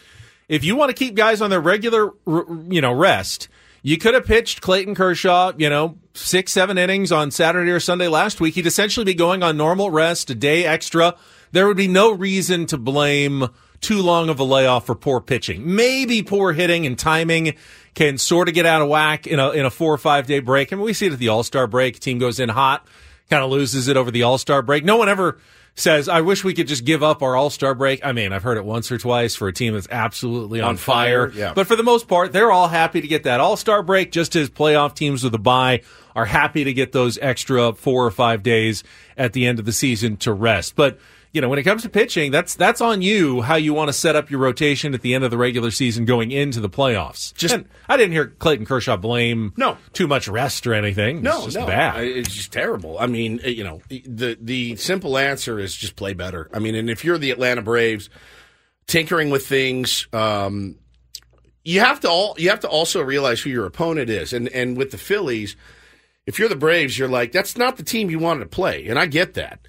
if 0.49 0.64
you 0.64 0.74
want 0.76 0.91
to 0.91 0.95
keep 0.95 1.14
guys 1.14 1.41
on 1.41 1.51
their 1.51 1.61
regular, 1.61 2.11
you 2.26 2.80
know, 2.80 2.93
rest. 2.93 3.49
You 3.82 3.97
could 3.97 4.14
have 4.14 4.26
pitched 4.26 4.61
Clayton 4.61 4.95
Kershaw, 4.95 5.53
you 5.57 5.70
know, 5.70 5.97
six, 6.12 6.53
seven 6.53 6.76
innings 6.76 7.12
on 7.12 7.30
Saturday 7.30 7.70
or 7.70 7.80
Sunday 7.80 8.09
last 8.09 8.41
week. 8.41 8.55
He'd 8.55 8.66
essentially 8.66 9.05
be 9.05 9.14
going 9.14 9.43
on 9.43 9.57
normal 9.57 9.91
rest, 9.91 10.28
a 10.28 10.34
day 10.34 10.64
extra. 10.64 11.16
There 11.53 11.66
would 11.66 11.76
be 11.76 11.88
no 11.88 12.12
reason 12.12 12.66
to 12.66 12.76
blame 12.76 13.49
too 13.80 14.03
long 14.03 14.28
of 14.28 14.38
a 14.38 14.45
layoff 14.45 14.86
for 14.86 14.95
poor 14.95 15.20
pitching. 15.20 15.74
Maybe 15.74 16.22
poor 16.22 16.53
hitting 16.53 16.84
and 16.84 16.99
timing 16.99 17.55
can 17.95 18.18
sort 18.18 18.49
of 18.49 18.55
get 18.55 18.66
out 18.66 18.82
of 18.82 18.88
whack 18.88 19.26
in 19.26 19.38
a 19.38 19.51
in 19.51 19.64
a 19.64 19.70
four 19.70 19.93
or 19.95 19.99
five 19.99 20.26
day 20.26 20.41
break. 20.41 20.72
I 20.72 20.76
mean, 20.76 20.84
we 20.84 20.93
see 20.93 21.07
it 21.07 21.12
at 21.12 21.18
the 21.18 21.28
All 21.28 21.43
Star 21.43 21.66
break. 21.66 21.99
Team 22.01 22.18
goes 22.18 22.38
in 22.38 22.49
hot, 22.49 22.86
kind 23.30 23.43
of 23.43 23.51
loses 23.51 23.88
it 23.88 23.97
over 23.97 24.11
the 24.11 24.22
All 24.24 24.38
Star 24.38 24.62
break. 24.62 24.84
No 24.84 24.97
one 24.97 25.09
ever 25.09 25.38
says, 25.74 26.08
"I 26.08 26.20
wish 26.20 26.44
we 26.44 26.54
could 26.54 26.68
just 26.68 26.84
give 26.84 27.02
up 27.02 27.22
our 27.22 27.36
All 27.36 27.50
Star 27.50 27.74
break." 27.74 28.04
I 28.04 28.12
mean, 28.12 28.32
I've 28.32 28.42
heard 28.42 28.58
it 28.58 28.64
once 28.64 28.90
or 28.90 28.98
twice 28.98 29.34
for 29.34 29.48
a 29.48 29.52
team 29.52 29.74
that's 29.74 29.88
absolutely 29.90 30.60
on, 30.60 30.70
On 30.70 30.76
fire, 30.76 31.30
yeah. 31.34 31.52
But 31.54 31.66
for 31.66 31.76
the 31.76 31.82
most 31.82 32.08
part, 32.08 32.32
they're 32.32 32.52
all 32.52 32.68
happy 32.68 33.00
to 33.00 33.08
get 33.08 33.24
that 33.24 33.40
All 33.40 33.56
Star 33.56 33.82
break. 33.82 34.12
Just 34.12 34.36
as 34.36 34.50
playoff 34.50 34.94
teams 34.94 35.24
with 35.24 35.34
a 35.34 35.38
bye 35.38 35.82
are 36.14 36.26
happy 36.26 36.64
to 36.64 36.72
get 36.72 36.92
those 36.92 37.18
extra 37.22 37.72
four 37.72 38.04
or 38.04 38.10
five 38.10 38.42
days 38.42 38.82
at 39.16 39.32
the 39.32 39.46
end 39.46 39.58
of 39.58 39.64
the 39.64 39.72
season 39.72 40.16
to 40.18 40.32
rest. 40.32 40.74
But 40.76 40.98
you 41.33 41.41
know, 41.41 41.49
when 41.49 41.59
it 41.61 41.62
comes 41.62 41.83
to 41.83 41.89
pitching, 41.89 42.33
that's 42.33 42.55
that's 42.57 42.81
on 42.81 43.03
you 43.03 43.41
how 43.43 43.55
you 43.55 43.72
want 43.72 43.89
to 43.89 43.93
set 43.93 44.16
up 44.16 44.31
your 44.31 44.41
rotation 44.41 44.95
at 44.95 45.03
the 45.03 45.14
end 45.14 45.22
of 45.22 45.31
the 45.31 45.39
regular 45.39 45.70
season 45.70 46.05
going 46.05 46.33
into 46.33 46.59
the 46.61 46.68
playoffs. 46.68 47.33
Just 47.35 47.57
I 47.89 47.97
didn't 47.97 48.12
hear 48.12 48.26
Clayton 48.26 48.66
Kershaw 48.66 48.97
blame 48.97 49.53
No. 49.57 49.78
too 49.93 50.09
much 50.09 50.26
rest 50.28 50.66
or 50.66 50.74
anything. 50.74 51.18
It's 51.18 51.24
no, 51.24 51.45
just 51.45 51.57
no, 51.57 51.66
bad. 51.66 52.03
It's 52.05 52.35
just 52.35 52.53
terrible. 52.53 52.99
I 52.99 53.07
mean, 53.07 53.41
uh, 53.45 53.49
you 53.49 53.62
know, 53.62 53.81
the 53.89 54.37
the 54.41 54.76
simple 54.76 55.16
answer 55.16 55.59
is 55.61 55.74
just 55.76 55.95
play 55.97 56.14
better. 56.14 56.51
I 56.53 56.59
mean, 56.59 56.74
and 56.74 56.91
if 56.91 57.05
you're 57.05 57.18
the 57.18 57.31
Atlanta 57.31 57.62
Braves, 57.62 58.11
tinkering 58.89 59.31
with 59.31 59.47
things, 59.47 60.09
um, 60.12 60.76
you 61.64 61.78
have 61.81 62.01
to 62.01 62.09
all 62.09 62.35
you 62.39 62.51
have 62.51 62.61
to 62.61 62.68
also 62.68 63.03
realize 63.03 63.41
who 63.41 63.51
your 63.51 63.66
opponent 63.66 64.11
is, 64.11 64.33
and 64.33 64.49
and 64.49 64.76
with 64.76 64.91
the 64.91 64.99
Phillies, 64.99 65.55
if 66.26 66.39
you're 66.39 66.49
the 66.49 66.57
Braves, 66.57 66.99
you're 66.99 67.07
like 67.09 67.31
that's 67.33 67.57
not 67.57 67.76
the 67.76 67.85
team 67.85 68.11
you 68.11 68.18
wanted 68.18 68.41
to 68.41 68.47
play, 68.47 68.89
and 68.89 68.99
I 68.99 69.07
get 69.07 69.35
that, 69.35 69.61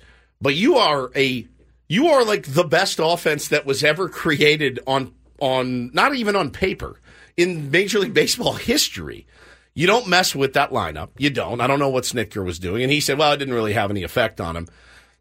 but 0.42 0.56
you 0.56 0.76
are 0.76 1.12
a 1.16 1.48
you 1.88 2.08
are 2.08 2.24
like 2.24 2.54
the 2.54 2.64
best 2.64 3.00
offense 3.02 3.50
that 3.50 3.66
was 3.66 3.84
ever 3.84 4.10
created 4.10 4.80
on 4.88 5.14
on 5.40 5.92
not 5.94 6.16
even 6.16 6.36
on 6.36 6.50
paper 6.50 7.00
in 7.38 7.72
Major 7.72 8.00
League 8.00 8.14
Baseball 8.14 8.54
history. 8.54 9.28
You 9.74 9.88
don't 9.88 10.08
mess 10.08 10.36
with 10.36 10.54
that 10.54 10.72
lineup. 10.72 11.10
You 11.18 11.30
don't. 11.30 11.62
I 11.62 11.68
don't 11.68 11.80
know 11.80 11.90
what 11.90 12.04
Snitker 12.04 12.44
was 12.44 12.60
doing, 12.60 12.84
and 12.84 12.92
he 12.92 13.00
said, 13.00 13.18
"Well, 13.18 13.32
it 13.32 13.38
didn't 13.38 13.54
really 13.54 13.74
have 13.74 13.90
any 13.90 14.04
effect 14.04 14.42
on 14.42 14.56
him." 14.56 14.68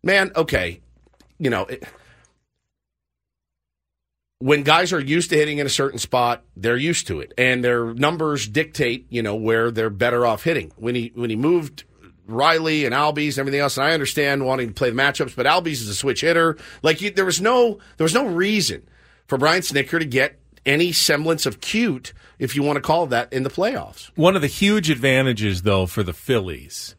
Man, 0.03 0.33
okay, 0.35 0.81
you 1.39 1.51
know. 1.51 1.67
It, 1.67 1.85
when 4.41 4.63
guys 4.63 4.93
are 4.93 5.01
used 5.01 5.31
to 5.31 5.37
hitting 5.37 5.59
in 5.59 5.67
a 5.67 5.71
certain 5.71 5.99
spot, 5.99 6.43
they're 6.57 6.77
used 6.77 7.07
to 7.09 7.21
it, 7.21 7.33
and 7.37 7.63
their 7.63 7.93
numbers 7.95 8.49
dictate, 8.49 9.07
you 9.11 9.23
know, 9.23 9.37
where 9.37 9.71
they're 9.71 9.91
better 9.91 10.25
off 10.25 10.45
hitting. 10.45 10.73
When 10.77 10.95
he 10.95 11.13
when 11.15 11.31
he 11.31 11.37
moved 11.37 11.85
Riley 12.33 12.85
and 12.85 12.95
Albies 12.95 13.31
and 13.31 13.39
everything 13.39 13.61
else, 13.61 13.77
and 13.77 13.87
I 13.87 13.93
understand 13.93 14.45
wanting 14.45 14.69
to 14.69 14.75
play 14.75 14.91
the 14.91 14.97
matchups, 14.97 15.37
but 15.37 15.47
Albies 15.47 15.81
is 15.81 15.89
a 15.89 15.95
switch 15.95 16.21
hitter. 16.23 16.57
Like 16.83 17.01
you, 17.01 17.11
there 17.11 17.25
was 17.25 17.41
no 17.41 17.79
there 17.97 18.05
was 18.05 18.15
no 18.15 18.27
reason 18.27 18.89
for 19.27 19.39
Brian 19.39 19.63
Snitker 19.63 19.99
to 19.99 20.05
get 20.05 20.39
any 20.67 20.93
semblance 20.93 21.47
of 21.47 21.61
cute, 21.61 22.13
if 22.39 22.55
you 22.55 22.63
want 22.63 22.77
to 22.77 22.83
call 22.83 23.07
that, 23.07 23.33
in 23.33 23.43
the 23.43 23.51
playoffs. 23.51 24.11
One 24.15 24.37
of 24.37 24.43
the 24.43 24.49
huge 24.49 24.91
advantages, 24.91 25.63
though, 25.63 25.87
for 25.87 26.03
the 26.03 26.13
Phillies 26.13 26.97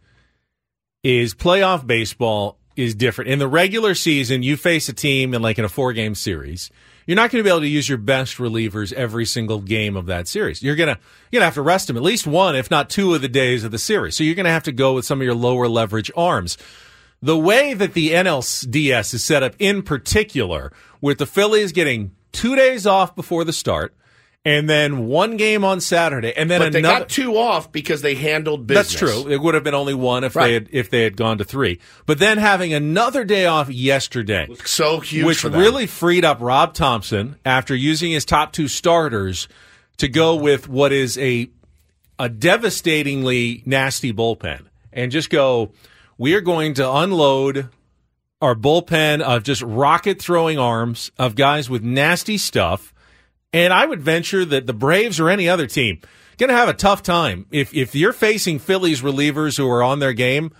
is 1.03 1.33
playoff 1.33 1.85
baseball 1.85 2.57
is 2.75 2.95
different. 2.95 3.29
In 3.29 3.39
the 3.39 3.47
regular 3.47 3.95
season, 3.95 4.43
you 4.43 4.57
face 4.57 4.87
a 4.89 4.93
team 4.93 5.33
in 5.33 5.41
like 5.41 5.59
in 5.59 5.65
a 5.65 5.69
four 5.69 5.93
game 5.93 6.15
series. 6.15 6.69
You're 7.05 7.15
not 7.15 7.31
going 7.31 7.43
to 7.43 7.47
be 7.47 7.49
able 7.49 7.61
to 7.61 7.67
use 7.67 7.89
your 7.89 7.97
best 7.97 8.37
relievers 8.37 8.93
every 8.93 9.25
single 9.25 9.59
game 9.59 9.95
of 9.95 10.05
that 10.05 10.27
series. 10.27 10.61
You're 10.61 10.75
gonna 10.75 10.99
you're 11.31 11.39
gonna 11.39 11.45
have 11.45 11.55
to 11.55 11.61
rest 11.61 11.87
them 11.87 11.97
at 11.97 12.03
least 12.03 12.27
one, 12.27 12.55
if 12.55 12.69
not 12.69 12.89
two, 12.89 13.13
of 13.15 13.21
the 13.21 13.27
days 13.27 13.63
of 13.63 13.71
the 13.71 13.79
series. 13.79 14.15
So 14.15 14.23
you're 14.23 14.35
gonna 14.35 14.49
have 14.49 14.63
to 14.63 14.71
go 14.71 14.93
with 14.93 15.05
some 15.05 15.19
of 15.19 15.25
your 15.25 15.35
lower 15.35 15.67
leverage 15.67 16.11
arms. 16.15 16.57
The 17.21 17.37
way 17.37 17.73
that 17.73 17.93
the 17.93 18.11
NLDS 18.11 19.13
is 19.13 19.23
set 19.23 19.43
up, 19.43 19.53
in 19.59 19.83
particular, 19.83 20.71
with 21.01 21.19
the 21.19 21.27
Phillies 21.27 21.71
getting 21.71 22.15
two 22.31 22.55
days 22.55 22.87
off 22.87 23.15
before 23.15 23.43
the 23.43 23.53
start, 23.53 23.93
and 24.43 24.67
then 24.69 25.05
one 25.05 25.37
game 25.37 25.63
on 25.63 25.79
Saturday, 25.81 26.33
and 26.35 26.49
then 26.49 26.59
but 26.61 26.73
they 26.73 26.81
got 26.81 27.09
two 27.09 27.37
off 27.37 27.71
because 27.71 28.01
they 28.01 28.15
handled 28.15 28.65
business. 28.65 28.99
That's 28.99 29.13
true. 29.23 29.31
It 29.31 29.39
would 29.41 29.53
have 29.53 29.63
been 29.63 29.75
only 29.75 29.93
one 29.93 30.23
if 30.23 30.35
Right. 30.35 30.47
they 30.47 30.53
had 30.53 30.67
if 30.71 30.89
they 30.89 31.03
had 31.03 31.15
gone 31.15 31.37
to 31.37 31.43
three. 31.43 31.79
But 32.05 32.17
then 32.19 32.37
having 32.39 32.73
another 32.73 33.23
day 33.23 33.45
off 33.45 33.69
yesterday, 33.69 34.47
So 34.65 34.99
huge 34.99 35.25
which 35.25 35.43
really 35.43 35.85
freed 35.85 36.25
up 36.25 36.37
Rob 36.41 36.73
Thomson 36.73 37.35
after 37.45 37.75
using 37.75 38.11
his 38.11 38.25
top 38.25 38.51
two 38.51 38.67
starters 38.67 39.47
to 39.97 40.07
go 40.07 40.35
with 40.35 40.67
what 40.67 40.91
is 40.91 41.17
a 41.19 41.49
a 42.17 42.29
devastatingly 42.29 43.63
nasty 43.65 44.11
bullpen 44.13 44.61
and 44.91 45.11
just 45.11 45.29
go. 45.29 45.71
We 46.17 46.35
are 46.35 46.41
going 46.41 46.75
to 46.75 46.91
unload 46.91 47.69
our 48.41 48.53
bullpen 48.55 49.21
of 49.21 49.43
just 49.43 49.61
rocket 49.63 50.21
throwing 50.21 50.57
arms 50.59 51.11
of 51.17 51.35
guys 51.35 51.67
with 51.69 51.83
nasty 51.83 52.37
stuff. 52.37 52.90
And 53.53 53.73
I 53.73 53.85
would 53.85 54.01
venture 54.01 54.45
that 54.45 54.65
the 54.65 54.73
Braves 54.73 55.19
or 55.19 55.29
any 55.29 55.49
other 55.49 55.67
team 55.67 56.01
going 56.41 56.49
to 56.49 56.55
have 56.55 56.69
a 56.69 56.73
tough 56.73 57.03
time 57.03 57.45
if 57.51 57.73
if 57.73 57.95
you're 57.95 58.13
facing 58.13 58.59
Phillies 58.59 59.01
relievers 59.01 59.57
who 59.57 59.69
are 59.69 59.83
on 59.83 59.99
their 59.99 60.13
game. 60.13 60.51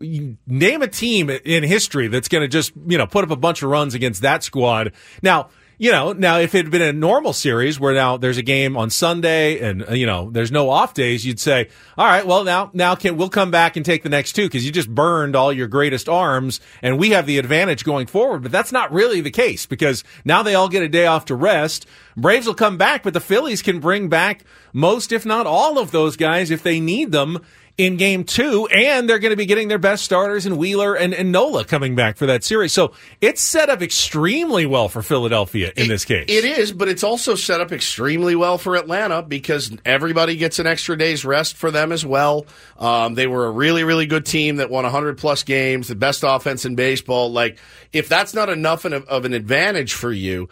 Name 0.00 0.82
a 0.82 0.88
team 0.88 1.30
in 1.30 1.62
history 1.62 2.08
that's 2.08 2.26
going 2.26 2.42
to 2.42 2.48
just 2.48 2.72
you 2.86 2.98
know 2.98 3.06
put 3.06 3.24
up 3.24 3.30
a 3.30 3.36
bunch 3.36 3.62
of 3.62 3.70
runs 3.70 3.94
against 3.94 4.22
that 4.22 4.42
squad. 4.42 4.92
Now 5.22 5.48
you 5.82 5.90
know 5.90 6.12
now 6.12 6.38
if 6.38 6.54
it 6.54 6.58
had 6.58 6.70
been 6.70 6.80
a 6.80 6.92
normal 6.92 7.32
series 7.32 7.80
where 7.80 7.92
now 7.92 8.16
there's 8.16 8.38
a 8.38 8.42
game 8.42 8.76
on 8.76 8.88
Sunday 8.88 9.58
and 9.58 9.88
uh, 9.88 9.92
you 9.92 10.06
know 10.06 10.30
there's 10.30 10.52
no 10.52 10.70
off 10.70 10.94
days, 10.94 11.26
you'd 11.26 11.40
say, 11.40 11.68
all 11.98 12.06
right, 12.06 12.24
well 12.24 12.44
now 12.44 12.70
now 12.72 12.94
can 12.94 13.16
we'll 13.16 13.28
come 13.28 13.50
back 13.50 13.76
and 13.76 13.84
take 13.84 14.04
the 14.04 14.08
next 14.08 14.34
two 14.34 14.46
because 14.46 14.64
you 14.64 14.70
just 14.70 14.88
burned 14.88 15.34
all 15.34 15.52
your 15.52 15.66
greatest 15.66 16.08
arms 16.08 16.60
and 16.82 17.00
we 17.00 17.10
have 17.10 17.26
the 17.26 17.36
advantage 17.36 17.82
going 17.82 18.06
forward. 18.06 18.44
But 18.44 18.52
that's 18.52 18.70
not 18.70 18.92
really 18.92 19.22
the 19.22 19.32
case 19.32 19.66
because 19.66 20.04
now 20.24 20.44
they 20.44 20.54
all 20.54 20.68
get 20.68 20.84
a 20.84 20.88
day 20.88 21.06
off 21.06 21.24
to 21.24 21.34
rest. 21.34 21.84
Braves 22.16 22.46
will 22.46 22.54
come 22.54 22.76
back, 22.76 23.02
but 23.02 23.12
the 23.12 23.20
Phillies 23.20 23.60
can 23.60 23.80
bring 23.80 24.08
back 24.08 24.44
most, 24.72 25.10
if 25.10 25.26
not 25.26 25.48
all, 25.48 25.80
of 25.80 25.90
those 25.90 26.16
guys 26.16 26.52
if 26.52 26.62
they 26.62 26.78
need 26.78 27.10
them 27.10 27.40
in 27.78 27.96
game 27.96 28.24
two, 28.24 28.66
and 28.66 29.08
they're 29.08 29.18
going 29.18 29.30
to 29.30 29.36
be 29.36 29.46
getting 29.46 29.68
their 29.68 29.78
best 29.78 30.04
starters 30.04 30.44
in 30.46 30.56
Wheeler 30.56 30.94
and, 30.94 31.14
and 31.14 31.32
Nola 31.32 31.64
coming 31.64 31.94
back 31.94 32.16
for 32.16 32.26
that 32.26 32.44
series. 32.44 32.72
So 32.72 32.92
it's 33.20 33.40
set 33.40 33.70
up 33.70 33.82
extremely 33.82 34.66
well 34.66 34.88
for 34.88 35.02
Philadelphia 35.02 35.72
in 35.76 35.88
this 35.88 36.04
case. 36.04 36.26
It 36.28 36.44
is, 36.44 36.72
but 36.72 36.88
it's 36.88 37.02
also 37.02 37.34
set 37.34 37.60
up 37.60 37.72
extremely 37.72 38.36
well 38.36 38.58
for 38.58 38.76
Atlanta 38.76 39.22
because 39.22 39.74
everybody 39.84 40.36
gets 40.36 40.58
an 40.58 40.66
extra 40.66 40.96
day's 40.96 41.24
rest 41.24 41.56
for 41.56 41.70
them 41.70 41.92
as 41.92 42.04
well. 42.04 42.46
Um, 42.78 43.14
they 43.14 43.26
were 43.26 43.46
a 43.46 43.50
really, 43.50 43.84
really 43.84 44.06
good 44.06 44.26
team 44.26 44.56
that 44.56 44.70
won 44.70 44.84
100 44.84 45.16
plus 45.18 45.42
games, 45.42 45.88
the 45.88 45.94
best 45.94 46.24
offense 46.26 46.64
in 46.64 46.74
baseball. 46.74 47.32
Like, 47.32 47.58
if 47.92 48.08
that's 48.08 48.34
not 48.34 48.48
enough 48.48 48.84
of 48.84 49.24
an 49.24 49.32
advantage 49.32 49.94
for 49.94 50.12
you, 50.12 50.48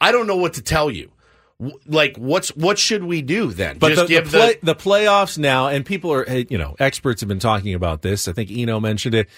I 0.00 0.12
don't 0.12 0.26
know 0.26 0.36
what 0.36 0.54
to 0.54 0.62
tell 0.62 0.90
you. 0.90 1.10
Like, 1.86 2.16
what's 2.16 2.48
what 2.50 2.78
should 2.78 3.04
we 3.04 3.22
do 3.22 3.52
then? 3.52 3.78
But 3.78 3.90
Just 3.90 4.02
the, 4.02 4.08
give 4.08 4.30
the, 4.30 4.38
play, 4.38 4.58
the 4.62 4.74
playoffs 4.74 5.38
now, 5.38 5.68
and 5.68 5.84
people 5.84 6.12
are, 6.12 6.28
you 6.28 6.58
know, 6.58 6.76
experts 6.78 7.20
have 7.20 7.28
been 7.28 7.38
talking 7.38 7.74
about 7.74 8.02
this. 8.02 8.28
I 8.28 8.32
think 8.32 8.50
Eno 8.50 8.80
mentioned 8.80 9.14
it. 9.14 9.28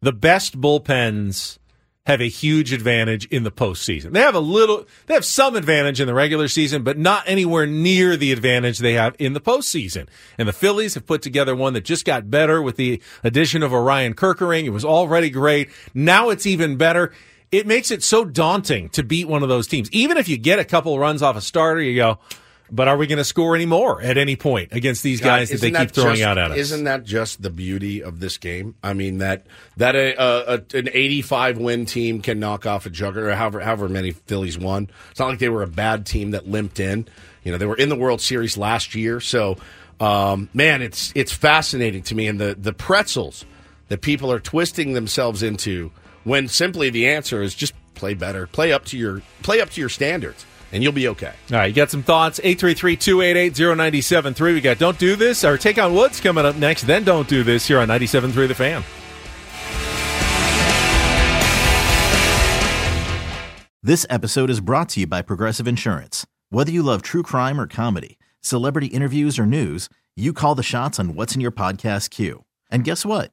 The 0.00 0.12
best 0.12 0.60
bullpens 0.60 1.58
have 2.06 2.20
a 2.20 2.28
huge 2.28 2.72
advantage 2.72 3.26
in 3.26 3.44
the 3.44 3.50
postseason. 3.50 4.12
They 4.12 4.20
have 4.20 4.34
a 4.34 4.40
little, 4.40 4.86
they 5.06 5.14
have 5.14 5.24
some 5.24 5.54
advantage 5.54 6.00
in 6.00 6.06
the 6.06 6.14
regular 6.14 6.48
season, 6.48 6.82
but 6.82 6.98
not 6.98 7.24
anywhere 7.26 7.66
near 7.66 8.16
the 8.16 8.32
advantage 8.32 8.78
they 8.78 8.94
have 8.94 9.14
in 9.18 9.34
the 9.34 9.40
postseason. 9.40 10.08
And 10.38 10.48
the 10.48 10.52
Phillies 10.52 10.94
have 10.94 11.06
put 11.06 11.20
together 11.22 11.54
one 11.54 11.74
that 11.74 11.84
just 11.84 12.06
got 12.06 12.30
better 12.30 12.62
with 12.62 12.76
the 12.76 13.02
addition 13.22 13.62
of 13.62 13.72
Orion 13.72 14.14
Kerkering. 14.14 14.64
It 14.64 14.70
was 14.70 14.84
already 14.84 15.30
great. 15.30 15.68
Now 15.92 16.30
it's 16.30 16.46
even 16.46 16.76
better. 16.76 17.12
It 17.52 17.66
makes 17.66 17.90
it 17.90 18.02
so 18.02 18.24
daunting 18.24 18.90
to 18.90 19.02
beat 19.02 19.26
one 19.26 19.42
of 19.42 19.48
those 19.48 19.66
teams. 19.66 19.90
Even 19.90 20.16
if 20.16 20.28
you 20.28 20.36
get 20.38 20.58
a 20.58 20.64
couple 20.64 20.98
runs 20.98 21.20
off 21.22 21.36
a 21.36 21.40
starter, 21.40 21.80
you 21.80 21.96
go, 21.96 22.18
but 22.70 22.86
are 22.86 22.96
we 22.96 23.08
going 23.08 23.18
to 23.18 23.24
score 23.24 23.56
any 23.56 23.66
more 23.66 24.00
at 24.00 24.16
any 24.16 24.36
point 24.36 24.68
against 24.72 25.02
these 25.02 25.20
guys 25.20 25.50
that 25.50 25.60
they 25.60 25.68
Isn't 25.68 25.80
keep 25.80 25.90
throwing 25.90 26.16
just- 26.16 26.22
out 26.28 26.38
at 26.38 26.52
us? 26.52 26.58
Isn't 26.58 26.84
that 26.84 27.02
just 27.02 27.42
the 27.42 27.50
beauty 27.50 28.02
of 28.04 28.20
this 28.20 28.38
game? 28.38 28.76
I 28.84 28.92
mean 28.92 29.18
that 29.18 29.46
that 29.76 29.96
a, 29.96 30.14
a, 30.16 30.54
a, 30.54 30.78
an 30.78 30.88
85 30.92 31.58
win 31.58 31.86
team 31.86 32.22
can 32.22 32.38
knock 32.38 32.66
off 32.66 32.86
a 32.86 32.90
juggernaut, 32.90 33.30
or 33.32 33.34
however 33.34 33.58
however 33.60 33.88
many 33.88 34.12
Phillies 34.12 34.56
won. 34.56 34.88
It's 35.10 35.18
not 35.18 35.28
like 35.30 35.40
they 35.40 35.48
were 35.48 35.64
a 35.64 35.68
bad 35.68 36.06
team 36.06 36.30
that 36.30 36.46
limped 36.48 36.78
in. 36.78 37.08
You 37.42 37.50
know, 37.50 37.58
they 37.58 37.66
were 37.66 37.76
in 37.76 37.88
the 37.88 37.96
World 37.96 38.20
Series 38.20 38.56
last 38.56 38.94
year. 38.94 39.18
So, 39.18 39.56
um, 39.98 40.48
man, 40.54 40.82
it's 40.82 41.10
it's 41.16 41.32
fascinating 41.32 42.04
to 42.04 42.14
me, 42.14 42.28
and 42.28 42.38
the 42.40 42.54
the 42.56 42.72
pretzels 42.72 43.44
that 43.88 44.02
people 44.02 44.30
are 44.30 44.38
twisting 44.38 44.92
themselves 44.92 45.42
into 45.42 45.90
when 46.24 46.48
simply 46.48 46.90
the 46.90 47.08
answer 47.08 47.42
is 47.42 47.54
just 47.54 47.72
play 47.94 48.14
better, 48.14 48.46
play 48.46 48.72
up 48.72 48.84
to 48.86 48.98
your 48.98 49.22
play 49.42 49.60
up 49.60 49.70
to 49.70 49.80
your 49.80 49.88
standards, 49.88 50.44
and 50.72 50.82
you'll 50.82 50.92
be 50.92 51.08
okay. 51.08 51.32
All 51.50 51.58
right, 51.58 51.66
you 51.66 51.74
got 51.74 51.90
some 51.90 52.02
thoughts? 52.02 52.40
833-288-0973. 52.40 54.54
We 54.54 54.60
got 54.60 54.78
Don't 54.78 54.98
Do 54.98 55.16
This, 55.16 55.44
or 55.44 55.58
Take 55.58 55.78
on 55.78 55.94
Woods 55.94 56.20
coming 56.20 56.44
up 56.44 56.56
next. 56.56 56.82
Then 56.82 57.04
Don't 57.04 57.28
Do 57.28 57.42
This 57.42 57.66
here 57.66 57.78
on 57.78 57.88
97.3 57.88 58.48
The 58.48 58.54
Fan. 58.54 58.84
This 63.82 64.04
episode 64.10 64.50
is 64.50 64.60
brought 64.60 64.90
to 64.90 65.00
you 65.00 65.06
by 65.06 65.22
Progressive 65.22 65.66
Insurance. 65.66 66.26
Whether 66.50 66.70
you 66.70 66.82
love 66.82 67.00
true 67.00 67.22
crime 67.22 67.58
or 67.58 67.66
comedy, 67.66 68.18
celebrity 68.42 68.88
interviews 68.88 69.38
or 69.38 69.46
news, 69.46 69.88
you 70.16 70.34
call 70.34 70.54
the 70.54 70.62
shots 70.62 71.00
on 71.00 71.14
what's 71.14 71.34
in 71.34 71.40
your 71.40 71.50
podcast 71.50 72.10
queue. 72.10 72.44
And 72.70 72.84
guess 72.84 73.06
what? 73.06 73.32